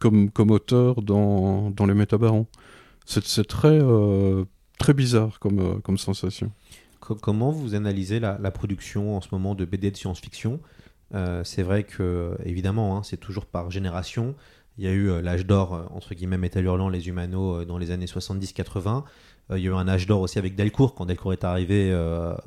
comme, 0.00 0.30
comme 0.30 0.50
auteur 0.50 1.02
dans, 1.02 1.70
dans 1.70 1.86
les 1.86 1.94
métabarons. 1.94 2.46
C'est 3.06 3.46
très, 3.46 3.78
euh, 3.80 4.44
très 4.78 4.94
bizarre 4.94 5.38
comme, 5.38 5.58
euh, 5.60 5.74
comme 5.82 5.98
sensation. 5.98 6.50
Co- 7.00 7.14
Comment 7.14 7.50
vous 7.50 7.74
analysez 7.74 8.18
la, 8.20 8.38
la 8.40 8.50
production 8.50 9.16
en 9.16 9.20
ce 9.20 9.28
moment 9.32 9.54
de 9.54 9.64
BD 9.64 9.90
de 9.90 9.96
science-fiction? 9.96 10.60
Euh, 11.14 11.42
C'est 11.44 11.62
vrai 11.62 11.84
que, 11.84 12.36
évidemment, 12.44 12.96
hein, 12.96 13.02
c'est 13.02 13.16
toujours 13.18 13.46
par 13.46 13.70
génération. 13.70 14.34
Il 14.78 14.84
y 14.84 14.86
a 14.86 14.92
eu 14.92 15.20
l'âge 15.20 15.44
d'or, 15.44 15.88
entre 15.94 16.14
guillemets, 16.14 16.38
Métal 16.38 16.64
Hurlant, 16.64 16.88
les 16.88 17.08
Humano, 17.08 17.56
euh, 17.60 17.64
dans 17.64 17.78
les 17.78 17.90
années 17.90 18.06
70-80. 18.06 19.04
Euh, 19.50 19.58
il 19.58 19.64
y 19.64 19.66
a 19.66 19.70
eu 19.70 19.74
un 19.74 19.88
âge 19.88 20.06
d'or 20.06 20.20
aussi 20.20 20.38
avec 20.38 20.54
Delcourt, 20.54 20.94
quand 20.94 21.06
Delcourt 21.06 21.32
est 21.32 21.44
arrivé 21.44 21.90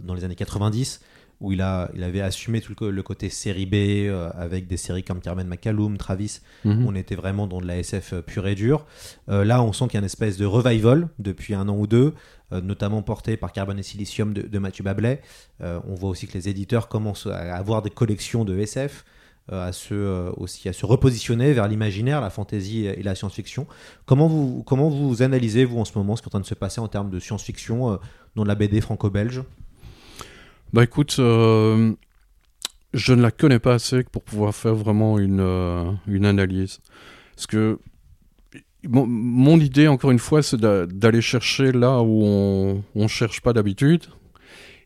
dans 0.02 0.14
les 0.14 0.24
années 0.24 0.36
90, 0.36 1.02
où 1.44 1.52
il, 1.52 1.62
a, 1.62 1.92
il 1.94 2.04
avait 2.04 2.22
assumé 2.22 2.62
tout 2.62 2.74
le, 2.80 3.04
côté 3.04 3.30
série 3.30 3.68
B, 3.68 3.76
euh, 3.76 4.32
avec 4.34 4.66
des 4.66 4.78
séries 4.78 5.04
comme 5.04 5.20
Carmen 5.20 5.48
McCallum, 5.48 5.98
Travis. 5.98 6.40
Mhm. 6.66 6.88
On 6.88 6.96
était 6.96 7.16
vraiment 7.16 7.46
dans 7.46 7.62
de 7.62 7.68
la 7.68 7.78
SF 7.78 8.16
pure 8.22 8.48
et 8.48 8.56
dure. 8.56 8.86
Euh, 9.30 9.46
là, 9.46 9.62
on 9.62 9.74
sent 9.74 9.86
qu'il 9.86 9.96
y 9.96 9.98
a 9.98 10.00
une 10.00 10.06
espèce 10.06 10.38
de 10.38 10.46
revival 10.46 11.10
depuis 11.20 11.54
un 11.54 11.70
an 11.70 11.78
ou 11.78 11.86
deux, 11.86 12.14
euh, 12.52 12.62
notamment 12.62 13.04
porté 13.04 13.38
par 13.38 13.52
Carbone 13.52 13.78
et 13.78 13.84
Silicium 13.84 14.34
de, 14.34 14.42
de 14.42 14.60
Mathieu 14.60 14.84
Bablet. 14.84 15.22
Euh, 15.62 15.80
on 15.88 15.94
voit 15.94 16.10
aussi 16.10 16.28
que 16.28 16.34
les 16.34 16.50
éditeurs 16.50 16.88
commencent 16.88 17.28
à 17.28 17.56
avoir 17.56 17.82
des 17.82 17.92
collections 17.92 18.46
de 18.46 18.58
SF, 18.58 19.06
euh, 19.52 19.68
à 19.68 19.74
se, 19.74 19.94
euh, 19.94 20.32
aussi 20.38 20.70
à 20.70 20.74
se 20.74 20.86
repositionner 20.86 21.52
vers 21.52 21.68
l'imaginaire, 21.68 22.22
la 22.22 22.30
fantasy 22.30 22.86
et 22.86 23.04
la 23.04 23.14
science-fiction. 23.14 23.68
Comment 24.06 24.30
vous, 24.30 24.64
comment 24.64 24.88
vous 24.88 25.22
analysez, 25.22 25.66
vous, 25.66 25.80
en 25.80 25.84
ce 25.84 25.98
moment, 25.98 26.16
ce 26.16 26.22
qui 26.22 26.28
est 26.28 26.30
en 26.30 26.32
train 26.32 26.40
de 26.40 26.46
se 26.46 26.54
passer 26.54 26.80
en 26.80 26.88
termes 26.88 27.10
de 27.10 27.20
science-fiction 27.20 27.92
euh, 27.92 27.98
dans 28.38 28.46
la 28.46 28.56
BD 28.56 28.80
franco-belge? 28.80 29.44
Bah 30.74 30.84
écoute, 30.84 31.18
euh, 31.20 31.94
je 32.96 33.14
ne 33.14 33.22
la 33.22 33.30
connais 33.30 33.60
pas 33.60 33.76
assez 33.76 34.04
pour 34.04 34.24
pouvoir 34.24 34.56
faire 34.56 34.74
vraiment 34.74 35.20
une, 35.20 35.40
euh, 35.40 35.92
une 36.08 36.26
analyse. 36.26 36.80
Parce 37.36 37.46
que 37.46 37.78
mon, 38.84 39.60
idée, 39.60 39.88
encore 39.88 40.10
une 40.10 40.20
fois, 40.20 40.42
c'est 40.42 40.58
d'a- 40.58 40.88
d'aller 40.88 41.22
chercher 41.22 41.72
là 41.72 42.02
où 42.02 42.24
on 42.24 42.84
ne 42.96 43.08
cherche 43.08 43.42
pas 43.42 43.54
d'habitude. 43.54 44.06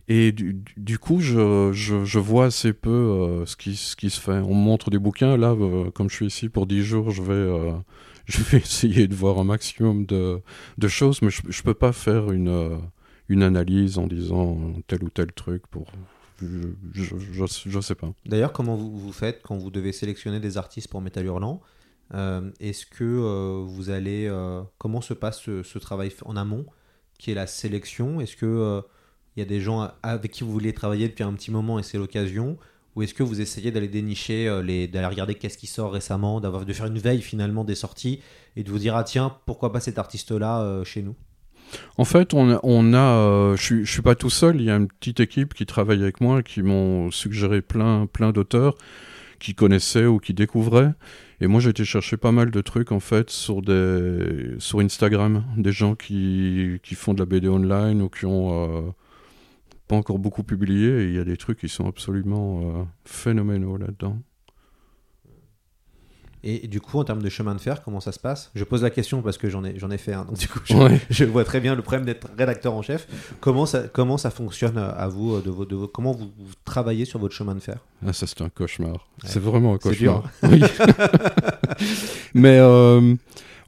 Et 0.10 0.34
du, 0.34 1.00
coup, 1.00 1.22
je, 1.22 1.72
je, 1.74 2.20
vois 2.20 2.46
assez 2.46 2.74
peu 2.74 2.90
euh, 2.90 3.46
ce, 3.46 3.56
qui, 3.56 3.76
ce 3.78 3.96
qui 3.96 4.10
se 4.10 4.20
fait. 4.20 4.40
On 4.40 4.56
me 4.56 4.62
montre 4.64 4.90
des 4.90 5.00
bouquins. 5.00 5.38
Là, 5.38 5.56
comme 5.94 6.10
je 6.10 6.16
suis 6.16 6.26
ici 6.28 6.50
pour 6.50 6.68
10 6.68 6.84
jours, 6.84 7.12
je 7.12 7.22
vais, 7.22 7.80
je 8.26 8.42
vais 8.44 8.58
essayer 8.58 9.08
de 9.08 9.16
voir 9.16 9.40
un 9.40 9.46
maximum 9.46 10.06
de, 10.06 10.42
de 10.78 10.88
choses, 10.90 11.22
mais 11.22 11.30
je 11.30 11.42
ne 11.46 11.64
peux 11.64 11.74
pas 11.74 11.94
faire 11.94 12.32
une, 12.32 12.80
une 13.30 13.43
analyse 13.43 13.97
en 13.97 14.07
disant 14.07 14.57
tel 14.88 15.03
ou 15.03 15.09
tel 15.09 15.32
truc. 15.32 15.67
Pour, 15.67 15.86
je, 16.41 17.15
je 17.65 17.80
sais 17.80 17.95
pas. 17.95 18.11
D'ailleurs, 18.25 18.53
comment 18.53 18.75
vous, 18.75 18.97
vous 18.97 19.11
faites 19.11 19.41
quand 19.41 19.57
vous 19.57 19.71
devez 19.71 19.91
sélectionner 19.91 20.39
des 20.39 20.57
artistes 20.57 20.89
pour 20.89 21.01
Métal 21.01 21.25
Hurlant? 21.25 21.61
Euh, 22.13 22.51
Est-ce 22.59 22.86
que 22.86 23.03
euh, 23.03 23.63
vous 23.65 23.89
allez. 23.89 24.28
euh, 24.28 24.61
comment 24.78 25.01
se 25.01 25.13
passe 25.13 25.41
ce, 25.41 25.78
travail 25.80 26.11
en 26.25 26.36
amont, 26.38 26.65
qui 27.17 27.32
est 27.32 27.36
la 27.36 27.47
sélection? 27.47 28.21
Est-ce 28.21 28.36
que 28.36 28.82
il 29.36 29.39
y 29.41 29.43
a 29.43 29.45
des 29.45 29.59
gens 29.61 29.91
avec 30.01 30.32
qui 30.32 30.43
vous 30.43 30.51
voulez 30.51 30.73
travailler 30.73 31.07
depuis 31.07 31.23
un 31.23 31.34
petit 31.34 31.51
moment 31.51 31.80
et 31.80 31.84
c'est 31.84 31.97
l'occasion? 31.97 32.57
Ou 32.95 33.03
est-ce 33.03 33.13
que 33.13 33.21
vous 33.21 33.41
essayez 33.41 33.71
d'aller 33.71 33.88
dénicher, 33.88 34.61
les- 34.63 34.88
d'aller 34.88 35.05
regarder 35.05 35.36
qu'est-ce 35.36 35.57
qui 35.59 35.67
sort 35.67 35.91
récemment, 35.91 36.41
de 36.41 36.73
faire 36.73 36.88
une 36.88 36.97
veille 36.97 37.21
finalement 37.21 37.63
des 37.63 37.75
sorties 37.75 38.21
et 38.55 38.63
de 38.63 38.71
vous 38.71 38.80
dire 38.80 38.95
ah 38.95 39.03
tiens 39.03 39.38
pourquoi 39.45 39.71
pas 39.71 39.80
cet 39.80 39.99
artiste-là 39.99 40.84
chez 40.84 41.03
nous? 41.03 41.15
En 41.97 42.05
fait, 42.05 42.34
on 42.34 42.49
a, 42.93 42.97
euh, 42.97 43.55
je 43.57 43.84
suis, 43.84 44.01
pas 44.01 44.15
tout 44.15 44.30
seul. 44.30 44.61
Il 44.61 44.63
y 44.63 44.72
a 44.72 44.76
une 44.76 44.88
petite 44.88 45.20
équipe 45.20 45.53
qui 45.53 45.65
travaille 45.65 46.01
avec 46.01 46.22
moi, 46.22 46.43
qui 46.43 46.61
m'ont 46.61 47.11
suggéré 47.11 47.61
plein, 47.61 48.05
plein 48.05 48.32
d'auteurs 48.32 48.76
qui 49.39 49.53
connaissaient 49.53 50.05
ou 50.05 50.20
qui 50.20 50.34
découvraient. 50.34 50.93
Et 51.41 51.47
moi, 51.47 51.61
j'ai 51.61 51.70
été 51.70 51.86
chercher 51.86 52.18
pas 52.18 52.32
mal 52.32 52.49
de 52.49 52.61
trucs 52.61 52.91
en 52.91 52.99
fait 52.99 53.30
sur 53.30 53.61
Instagram, 54.80 55.43
des 55.57 55.72
gens 55.72 55.95
qui, 55.95 56.80
font 56.95 57.13
de 57.13 57.20
la 57.20 57.26
BD 57.26 57.47
online 57.47 58.01
ou 58.01 58.09
qui 58.09 58.26
ont 58.26 58.80
euh, 58.80 58.82
pas 59.88 59.95
encore 59.95 60.20
beaucoup 60.20 60.43
publié. 60.43 61.03
Il 61.03 61.15
y 61.15 61.20
a 61.20 61.24
des 61.24 61.38
trucs 61.38 61.59
qui 61.59 61.70
sont 61.70 61.88
absolument 61.88 62.61
euh, 62.61 62.84
phénoménaux 63.05 63.78
là-dedans. 63.78 64.20
Et, 66.50 66.64
et 66.64 66.68
du 66.70 66.80
coup, 66.80 66.98
en 66.98 67.04
termes 67.04 67.22
de 67.22 67.28
chemin 67.30 67.54
de 67.56 67.60
fer, 67.60 67.84
comment 67.84 68.00
ça 68.00 68.12
se 68.14 68.20
passe? 68.20 68.52
Je 68.56 68.64
pose 68.64 68.82
la 68.82 68.89
question 68.89 69.22
parce 69.22 69.38
que 69.38 69.50
j'en 69.50 69.66
ai, 69.66 69.78
j'en 69.78 69.91
ai 69.91 69.98
fait 69.98 70.14
un. 70.14 70.24
Donc, 70.24 70.38
du 70.38 70.48
coup, 70.48 70.60
je, 70.64 70.76
Ouais. 70.76 71.02
je 71.10 71.26
vois 71.26 71.43
très 71.43 71.60
bien 71.60 71.76
le 71.76 71.82
problème 71.82 72.06
d'être 72.06 72.28
rédacteur 72.38 72.74
en 72.74 72.82
chef. 72.82 73.06
Comment 73.41 73.66
ça, 73.66 73.82
comment 73.91 74.18
ça 74.18 74.30
fonctionne 74.30 74.78
euh, 74.78 74.91
à 74.95 75.08
vous 75.10 75.36
euh, 75.36 75.41
de 75.41 75.50
vos, 75.50 75.66
de 75.66 75.76
vos- 75.76 75.88
Comment 75.89 76.14
vous, 76.14 76.32
vous 76.38 76.54
travaillez 76.64 77.04
sur 77.06 77.20
votre 77.20 77.36
chemin 77.36 77.54
de 77.56 77.60
fer? 77.60 77.80
Ah, 78.08 78.14
ça, 78.14 78.28
c'est 78.28 78.41
un 78.41 78.50
cauchemar. 78.50 78.93
Ouais. 78.93 79.00
C'est 79.26 79.39
vraiment 79.41 79.74
un 79.74 79.78
cauchemar. 79.78 80.24
Oui. 80.43 80.62
Mais 82.34 82.58
euh, 82.60 83.16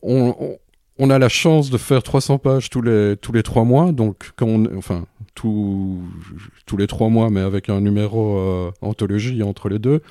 on, 0.02 0.36
on, 0.40 0.58
on 1.00 1.10
a 1.10 1.20
la 1.20 1.30
chance 1.30 1.70
de 1.70 1.78
faire 1.78 2.04
300 2.04 2.38
pages 2.40 2.70
tous 2.70 2.82
les, 2.82 3.16
tous 3.22 3.32
les 3.32 3.44
trois 3.44 3.64
mois. 3.64 3.92
Donc, 3.92 4.32
quand 4.36 4.48
on, 4.48 4.78
enfin, 4.78 5.06
tous 5.36 6.78
les 6.78 6.88
trois 6.88 7.10
mois, 7.10 7.30
mais 7.30 7.42
avec 7.42 7.70
un 7.70 7.82
numéro 7.82 8.38
euh, 8.38 8.72
anthologie 8.82 9.44
entre 9.44 9.70
les 9.70 9.80
deux. 9.80 10.02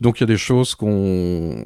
Donc, 0.00 0.18
il 0.18 0.22
y 0.22 0.24
a 0.24 0.26
des 0.26 0.38
choses 0.38 0.74
qu'on 0.74 1.64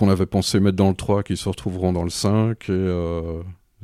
avait 0.00 0.26
pensé 0.26 0.60
mettre 0.60 0.76
dans 0.76 0.88
le 0.88 0.94
3 0.94 1.22
qui 1.22 1.36
se 1.36 1.48
retrouveront 1.48 1.92
dans 1.92 2.02
le 2.02 2.10
5. 2.10 2.68
Et 2.68 2.72
euh, 2.72 3.42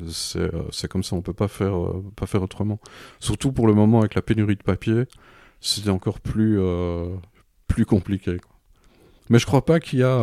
c'est 0.09 0.41
euh, 0.41 0.63
c'est 0.71 0.91
comme 0.91 1.05
ça, 1.05 1.17
on 1.17 1.23
peut 1.23 1.33
pas 1.33 1.49
faire, 1.49 1.75
pas 2.17 2.27
faire 2.27 2.43
autrement. 2.43 2.81
Surtout 3.21 3.53
pour 3.53 3.67
le 3.67 3.75
moment, 3.75 4.01
avec 4.01 4.15
la 4.15 4.23
pénurie 4.23 4.57
de 4.57 4.63
papier, 4.63 5.05
c'est 5.61 5.89
encore 5.89 6.21
plus, 6.21 6.59
plus 7.69 7.87
compliqué. 7.87 8.39
Mais 9.31 9.39
je 9.39 9.47
crois 9.47 9.65
pas 9.65 9.79
qu'il 9.81 10.01
y 10.01 10.03
a 10.03 10.19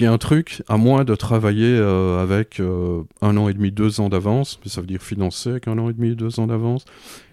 y 0.00 0.04
ait 0.04 0.06
un 0.06 0.18
truc, 0.18 0.62
à 0.68 0.76
moins 0.76 1.04
de 1.04 1.14
travailler 1.14 1.68
euh, 1.68 2.22
avec 2.22 2.60
euh, 2.60 3.02
un 3.20 3.36
an 3.36 3.48
et 3.48 3.54
demi, 3.54 3.70
deux 3.70 4.00
ans 4.00 4.08
d'avance, 4.08 4.58
mais 4.64 4.70
ça 4.70 4.80
veut 4.80 4.86
dire 4.86 5.02
financer 5.02 5.50
avec 5.50 5.68
un 5.68 5.78
an 5.78 5.90
et 5.90 5.92
demi, 5.92 6.16
deux 6.16 6.40
ans 6.40 6.46
d'avance, 6.46 6.84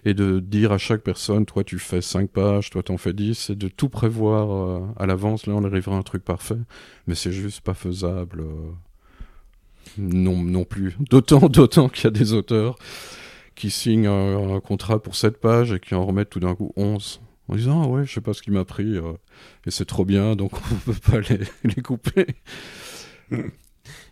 et 0.04 0.12
de 0.12 0.40
dire 0.40 0.70
à 0.70 0.78
chaque 0.78 1.02
personne, 1.02 1.46
toi 1.46 1.64
tu 1.64 1.78
fais 1.78 2.02
cinq 2.02 2.30
pages, 2.30 2.70
toi 2.70 2.82
t'en 2.82 2.98
fais 2.98 3.14
dix, 3.14 3.50
et 3.50 3.54
de 3.54 3.68
tout 3.68 3.88
prévoir 3.88 4.52
euh, 4.52 4.80
à 4.98 5.06
l'avance, 5.06 5.46
là 5.46 5.54
on 5.54 5.64
arrivera 5.64 5.96
à 5.96 5.98
un 5.98 6.02
truc 6.02 6.24
parfait, 6.24 6.58
mais 7.06 7.14
c'est 7.14 7.32
juste 7.32 7.62
pas 7.62 7.74
faisable 7.74 8.44
non, 9.98 10.42
non 10.42 10.64
plus. 10.64 10.96
D'autant, 11.10 11.48
d'autant 11.48 11.88
qu'il 11.88 12.04
y 12.04 12.06
a 12.08 12.10
des 12.10 12.32
auteurs 12.32 12.76
qui 13.54 13.70
signent 13.70 14.06
un, 14.06 14.60
contrat 14.60 15.02
pour 15.02 15.16
7 15.16 15.38
pages 15.38 15.72
et 15.72 15.80
qui 15.80 15.94
en 15.94 16.06
remettent 16.06 16.30
tout 16.30 16.40
d'un 16.40 16.54
coup 16.54 16.72
11 16.76 17.20
en 17.50 17.56
disant 17.56 17.82
ah 17.82 17.88
ouais 17.88 18.06
je 18.06 18.14
sais 18.14 18.20
pas 18.20 18.32
ce 18.32 18.42
qui 18.42 18.50
m'a 18.50 18.64
pris 18.64 18.96
euh, 18.96 19.12
et 19.66 19.70
c'est 19.70 19.84
trop 19.84 20.04
bien 20.04 20.36
donc 20.36 20.52
on 20.72 20.92
peut 20.92 21.10
pas 21.10 21.20
les, 21.20 21.40
les 21.64 21.82
couper 21.82 22.26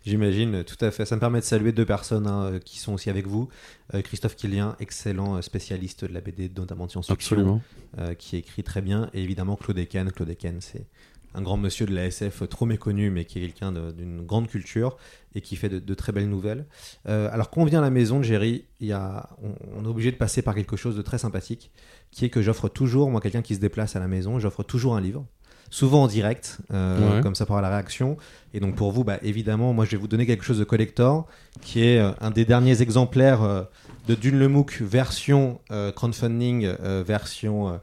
J'imagine, 0.05 0.63
tout 0.63 0.83
à 0.83 0.91
fait. 0.91 1.05
Ça 1.05 1.15
me 1.15 1.19
permet 1.19 1.39
de 1.39 1.45
saluer 1.45 1.71
deux 1.71 1.85
personnes 1.85 2.27
hein, 2.27 2.53
euh, 2.53 2.59
qui 2.59 2.79
sont 2.79 2.93
aussi 2.93 3.09
avec 3.09 3.27
vous. 3.27 3.49
Euh, 3.93 4.01
Christophe 4.01 4.35
Killien, 4.35 4.75
excellent 4.79 5.35
euh, 5.35 5.41
spécialiste 5.41 6.05
de 6.05 6.13
la 6.13 6.21
BD, 6.21 6.49
notamment 6.55 6.85
de 6.85 6.91
science-fiction, 6.91 7.61
euh, 7.97 8.13
qui 8.13 8.37
écrit 8.37 8.63
très 8.63 8.81
bien. 8.81 9.09
Et 9.13 9.21
évidemment, 9.21 9.55
Claude 9.55 9.77
Eken. 9.77 10.11
Claude 10.11 10.29
Eken, 10.29 10.61
c'est 10.61 10.87
un 11.35 11.41
grand 11.41 11.57
monsieur 11.57 11.85
de 11.85 11.93
la 11.93 12.05
SF, 12.05 12.47
trop 12.49 12.65
méconnu, 12.65 13.11
mais 13.11 13.25
qui 13.25 13.37
est 13.39 13.41
quelqu'un 13.41 13.71
d'une 13.71 14.25
grande 14.25 14.47
culture 14.47 14.97
et 15.35 15.41
qui 15.41 15.55
fait 15.55 15.69
de, 15.69 15.79
de 15.79 15.93
très 15.93 16.11
belles 16.11 16.29
nouvelles. 16.29 16.65
Euh, 17.07 17.29
alors, 17.31 17.49
quand 17.51 17.61
on 17.61 17.65
vient 17.65 17.79
à 17.79 17.83
la 17.83 17.91
maison 17.91 18.17
de 18.19 18.23
Jerry, 18.23 18.65
il 18.79 18.87
y 18.87 18.93
a, 18.93 19.29
on, 19.43 19.51
on 19.79 19.85
est 19.85 19.87
obligé 19.87 20.11
de 20.11 20.17
passer 20.17 20.41
par 20.41 20.55
quelque 20.55 20.75
chose 20.75 20.95
de 20.95 21.01
très 21.03 21.19
sympathique, 21.19 21.71
qui 22.11 22.25
est 22.25 22.29
que 22.29 22.41
j'offre 22.41 22.67
toujours, 22.67 23.11
moi, 23.11 23.21
quelqu'un 23.21 23.43
qui 23.43 23.53
se 23.53 23.59
déplace 23.59 23.95
à 23.95 23.99
la 23.99 24.07
maison, 24.07 24.39
j'offre 24.39 24.63
toujours 24.63 24.95
un 24.95 25.01
livre. 25.01 25.25
Souvent 25.71 26.01
en 26.05 26.07
direct, 26.07 26.57
euh, 26.73 27.17
Ouais. 27.17 27.21
comme 27.21 27.35
ça 27.35 27.45
pour 27.45 27.55
avoir 27.55 27.69
la 27.69 27.77
réaction. 27.77 28.17
Et 28.55 28.59
donc 28.59 28.75
pour 28.75 28.91
vous, 28.91 29.03
bah, 29.03 29.19
évidemment, 29.21 29.71
moi 29.71 29.85
je 29.85 29.91
vais 29.91 29.97
vous 29.97 30.07
donner 30.07 30.25
quelque 30.25 30.43
chose 30.43 30.57
de 30.57 30.63
collector, 30.63 31.27
qui 31.61 31.83
est 31.83 31.99
euh, 31.99 32.09
un 32.21 32.31
des 32.31 32.43
derniers 32.43 32.81
exemplaires 32.81 33.67
de 34.07 34.15
Dune 34.15 34.39
le 34.39 34.47
MOOC 34.47 34.81
version 34.81 35.59
crowdfunding, 35.95 36.67
version 37.05 37.79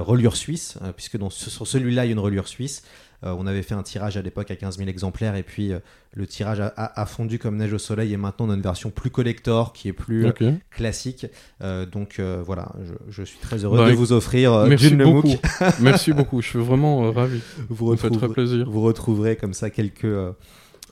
reliure 0.00 0.36
suisse, 0.36 0.78
euh, 0.82 0.92
puisque 0.92 1.16
dans 1.18 1.30
sur 1.30 1.66
celui-là, 1.66 2.04
il 2.04 2.08
y 2.08 2.10
a 2.10 2.12
une 2.12 2.18
reliure 2.18 2.48
suisse. 2.48 2.82
Euh, 3.24 3.34
on 3.38 3.46
avait 3.46 3.62
fait 3.62 3.74
un 3.74 3.82
tirage 3.82 4.16
à 4.18 4.22
l'époque 4.22 4.50
à 4.50 4.56
15 4.56 4.76
000 4.76 4.88
exemplaires, 4.90 5.34
et 5.34 5.42
puis 5.42 5.72
euh, 5.72 5.78
le 6.14 6.26
tirage 6.26 6.60
a, 6.60 6.66
a- 6.76 7.00
a 7.00 7.06
fondu 7.06 7.38
comme 7.38 7.56
neige 7.56 7.72
au 7.72 7.78
soleil, 7.78 8.12
et 8.12 8.16
maintenant 8.18 8.46
on 8.48 8.50
a 8.50 8.54
une 8.54 8.60
version 8.60 8.90
plus 8.90 9.08
collector, 9.10 9.72
qui 9.72 9.88
est 9.88 9.92
plus 9.94 10.26
euh, 10.26 10.32
classique. 10.70 11.26
Euh, 11.62 11.86
donc 11.86 12.16
euh, 12.18 12.42
voilà, 12.44 12.72
je, 12.82 12.92
je 13.10 13.22
suis 13.22 13.38
très 13.38 13.64
heureux 13.64 13.78
Bah, 13.78 13.88
de 13.88 13.94
vous 13.94 14.12
offrir 14.12 14.52
euh, 14.52 14.66
merci 14.68 14.94
beaucoup. 14.94 15.34
Merci 15.80 16.12
beaucoup 16.12 16.42
je 16.42 16.48
suis 16.48 16.58
vraiment 16.58 17.06
euh, 17.06 17.10
ravi. 17.10 17.40
Vous 17.70 17.96
ça 17.96 18.08
me 18.08 18.12
fait 18.12 18.18
très 18.18 18.28
plaisir. 18.28 18.68
vous 18.70 18.82
retrouverez 18.82 19.36
comme 19.36 19.54
ça 19.54 19.70
quelques, 19.70 20.04
euh, 20.04 20.32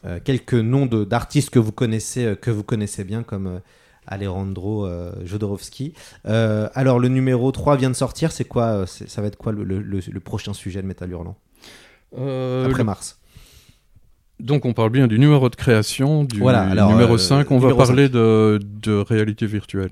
euh, 0.07 0.19
quelques 0.25 0.55
noms 0.55 0.87
d'artistes 0.87 1.51
que 1.51 1.59
vous 1.59 1.73
connaissez 1.73 2.25
euh, 2.25 2.35
que 2.35 2.51
vous 2.51 2.65
connaissez 2.65 3.05
bien 3.05 3.23
comme 3.25 3.47
euh, 3.47 3.59
Alejandro 4.07 4.87
euh, 4.87 5.13
Jodorowsky. 5.25 5.95
Euh, 6.27 6.69
alors 6.75 6.99
le 6.99 7.09
numéro 7.09 7.51
3 7.53 7.77
vient 7.77 7.91
de 7.91 7.95
sortir, 7.97 8.33
c'est 8.33 8.45
quoi 8.45 8.65
euh, 8.65 8.87
ça 8.87 9.21
va 9.23 9.29
être 9.29 9.37
quoi 9.37 9.53
le, 9.53 9.65
le- 9.65 9.81
le- 9.81 10.01
le 10.11 10.21
prochain 10.21 10.53
sujet 10.53 10.83
de 10.83 10.87
Metal 10.87 11.11
Hurlant 11.11 11.37
après 12.13 12.79
le- 12.79 12.85
mars. 12.85 13.19
Donc 14.41 14.65
on 14.65 14.73
parle 14.73 14.91
bien 14.91 15.07
du 15.07 15.19
numéro 15.21 15.49
de 15.49 15.55
création 15.57 16.25
du 16.25 16.39
Voilà, 16.41 16.63
alors, 16.63 16.91
numéro 16.91 17.15
euh, 17.15 17.19
5 17.19 17.51
on 17.53 17.59
va 17.59 17.75
parler 17.75 18.09
de, 18.09 18.59
de 18.63 18.93
réalité 18.95 19.47
virtuelle. 19.47 19.91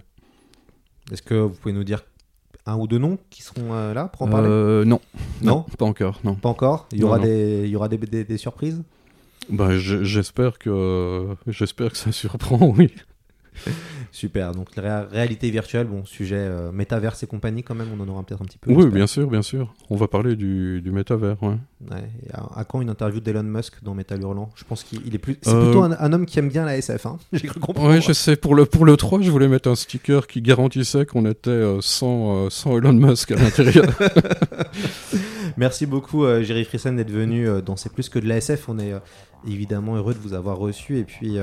Est-ce 1.12 1.22
que 1.22 1.34
vous 1.34 1.50
pouvez 1.54 1.72
nous 1.72 1.84
dire 1.84 2.02
un 2.66 2.76
ou 2.76 2.86
deux 2.88 2.98
noms 2.98 3.18
qui 3.30 3.42
seront 3.42 3.72
euh, 3.74 3.94
là 3.94 4.08
pour 4.08 4.22
en 4.22 4.28
parler? 4.28 4.48
Euh, 4.50 4.84
non. 4.84 5.00
Non? 5.42 5.64
Pas 5.78 5.84
encore 5.84 6.20
non. 6.24 6.34
Pas 6.34 6.48
encore? 6.48 6.88
Il 6.92 6.98
y 6.98 7.04
aura, 7.04 7.18
Non. 7.18 7.24
Des, 7.24 7.62
il 7.64 7.70
y 7.70 7.76
aura 7.76 7.88
des, 7.88 7.96
des- 7.96 8.24
des 8.24 8.36
surprises? 8.38 8.82
Bah, 9.48 9.76
je- 9.78 10.02
j'espère 10.04 10.58
que 10.58 11.26
j'espère 11.46 11.92
que 11.92 11.96
ça 11.96 12.11
surprend 12.12 12.58
oui 12.76 12.92
Super, 14.12 14.52
donc 14.52 14.74
la 14.76 15.02
réalité 15.04 15.50
virtuelle, 15.50 15.86
bon, 15.86 16.04
sujet 16.04 16.34
euh, 16.36 16.72
métaverse 16.72 17.22
et 17.22 17.26
compagnie 17.26 17.62
quand 17.62 17.74
même, 17.76 17.88
on 17.96 18.02
en 18.02 18.08
aura 18.08 18.22
peut-être 18.24 18.42
un 18.42 18.44
petit 18.44 18.58
peu. 18.58 18.72
oui 18.72 18.86
bien 18.86 19.06
sûr 19.06 19.28
bien 19.30 19.42
sûr 19.42 19.72
on 19.88 19.96
va 19.96 20.08
parler 20.08 20.34
du, 20.34 20.80
du 20.82 20.90
métavers 20.90 21.40
ouais. 21.42 21.56
Ouais, 21.90 22.11
et 22.26 22.32
à, 22.34 22.58
à 22.61 22.64
quand 22.64 22.80
une 22.82 22.90
interview 22.90 23.20
d'Elon 23.20 23.42
Musk 23.44 23.82
dans 23.82 23.94
Metal 23.94 24.20
Hurlant? 24.20 24.50
Je 24.56 24.64
pense 24.64 24.82
qu'il 24.84 25.00
il 25.06 25.14
est 25.14 25.18
plus. 25.18 25.38
C'est 25.42 25.50
Euh, 25.50 25.64
plutôt 25.64 25.82
un, 25.82 25.92
un 25.98 26.12
homme 26.12 26.26
qui 26.26 26.38
aime 26.38 26.48
bien 26.48 26.64
la 26.66 26.76
SF, 26.76 27.06
hein 27.06 27.18
J'ai 27.32 27.46
cru 27.46 27.58
comprendre. 27.61 27.88
Ouais, 27.88 28.00
je 28.02 28.12
sais. 28.12 28.36
Pour 28.36 28.54
le, 28.54 28.66
pour 28.66 28.84
le 28.84 28.96
3, 28.98 29.22
je 29.22 29.30
voulais 29.30 29.48
mettre 29.48 29.68
un 29.70 29.74
sticker 29.76 30.26
qui 30.26 30.42
garantissait 30.42 31.06
qu'on 31.06 31.24
était 31.24 31.48
euh, 31.50 31.78
sans, 31.80 32.46
euh, 32.46 32.50
sans 32.50 32.76
Elon 32.76 32.92
Musk 32.92 33.30
à 33.30 33.36
l'intérieur. 33.36 33.86
Merci 35.56 35.86
beaucoup, 35.86 36.24
euh, 36.24 36.42
Jerry 36.42 36.64
Friesen, 36.64 36.96
d'être 36.96 37.11
venu 37.11 37.48
euh, 37.48 37.61
dans 37.61 37.76
C'est 37.76 37.92
plus 37.92 38.08
que 38.08 38.18
de 38.18 38.28
la 38.28 38.36
SF. 38.38 38.68
On 38.68 38.78
est 38.78 38.92
euh, 38.92 38.98
évidemment 39.48 39.96
heureux 39.96 40.14
de 40.14 40.18
vous 40.18 40.34
avoir 40.34 40.58
reçu 40.58 40.98
et 40.98 41.04
puis 41.04 41.38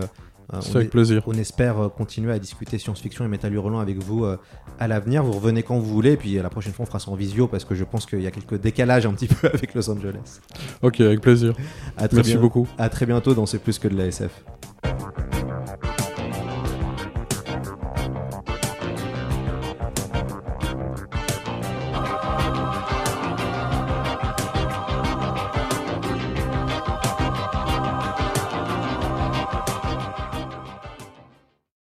C'est 0.62 0.72
on, 0.72 0.76
avec 0.76 0.88
est- 0.88 0.92
plaisir. 0.92 1.24
on 1.28 1.34
espère 1.34 1.78
euh, 1.80 1.90
continuer 1.90 2.32
à 2.32 2.40
discuter 2.40 2.78
science-fiction 2.78 3.26
et 3.26 3.28
Metal 3.28 3.54
Hurlant 3.54 3.80
avec 3.80 3.98
vous 3.98 4.24
euh, 4.24 4.38
à 4.80 4.88
l'avenir. 4.88 5.24
Vous 5.24 5.34
revenez 5.34 5.62
quand 5.64 5.78
vous 5.78 5.86
voulez, 5.94 6.14
et 6.14 6.18
puis 6.18 6.38
euh, 6.40 6.44
la 6.44 6.50
prochaine 6.50 6.72
fois 6.74 6.84
on 6.84 6.86
fera 6.88 7.00
ça 7.00 7.12
en 7.12 7.16
visio 7.16 7.48
parce 7.48 7.66
que 7.66 7.76
je 7.76 7.84
pense 7.84 8.06
qu'il 8.06 8.22
y 8.22 8.28
a 8.28 8.32
quelques 8.32 8.60
décalages 8.62 9.06
un 9.06 9.14
petit 9.14 9.28
peu 9.28 9.48
avec 9.54 9.74
Los 9.74 9.90
Angeles. 9.90 10.40
Ok, 10.82 11.02
avec 11.02 11.20
plaisir. 11.22 11.54
À 11.98 12.08
très 12.08 12.18
Merci 12.18 12.32
bien- 12.34 12.42
beaucoup. 12.42 12.68
À 12.78 12.88
très 12.90 13.06
bientôt 13.06 13.34
dans 13.34 13.46
C'est 13.46 13.60
plus 13.60 13.78
que 13.80 13.88
de 13.90 13.98
la 13.98 14.06
SF. 14.08 14.44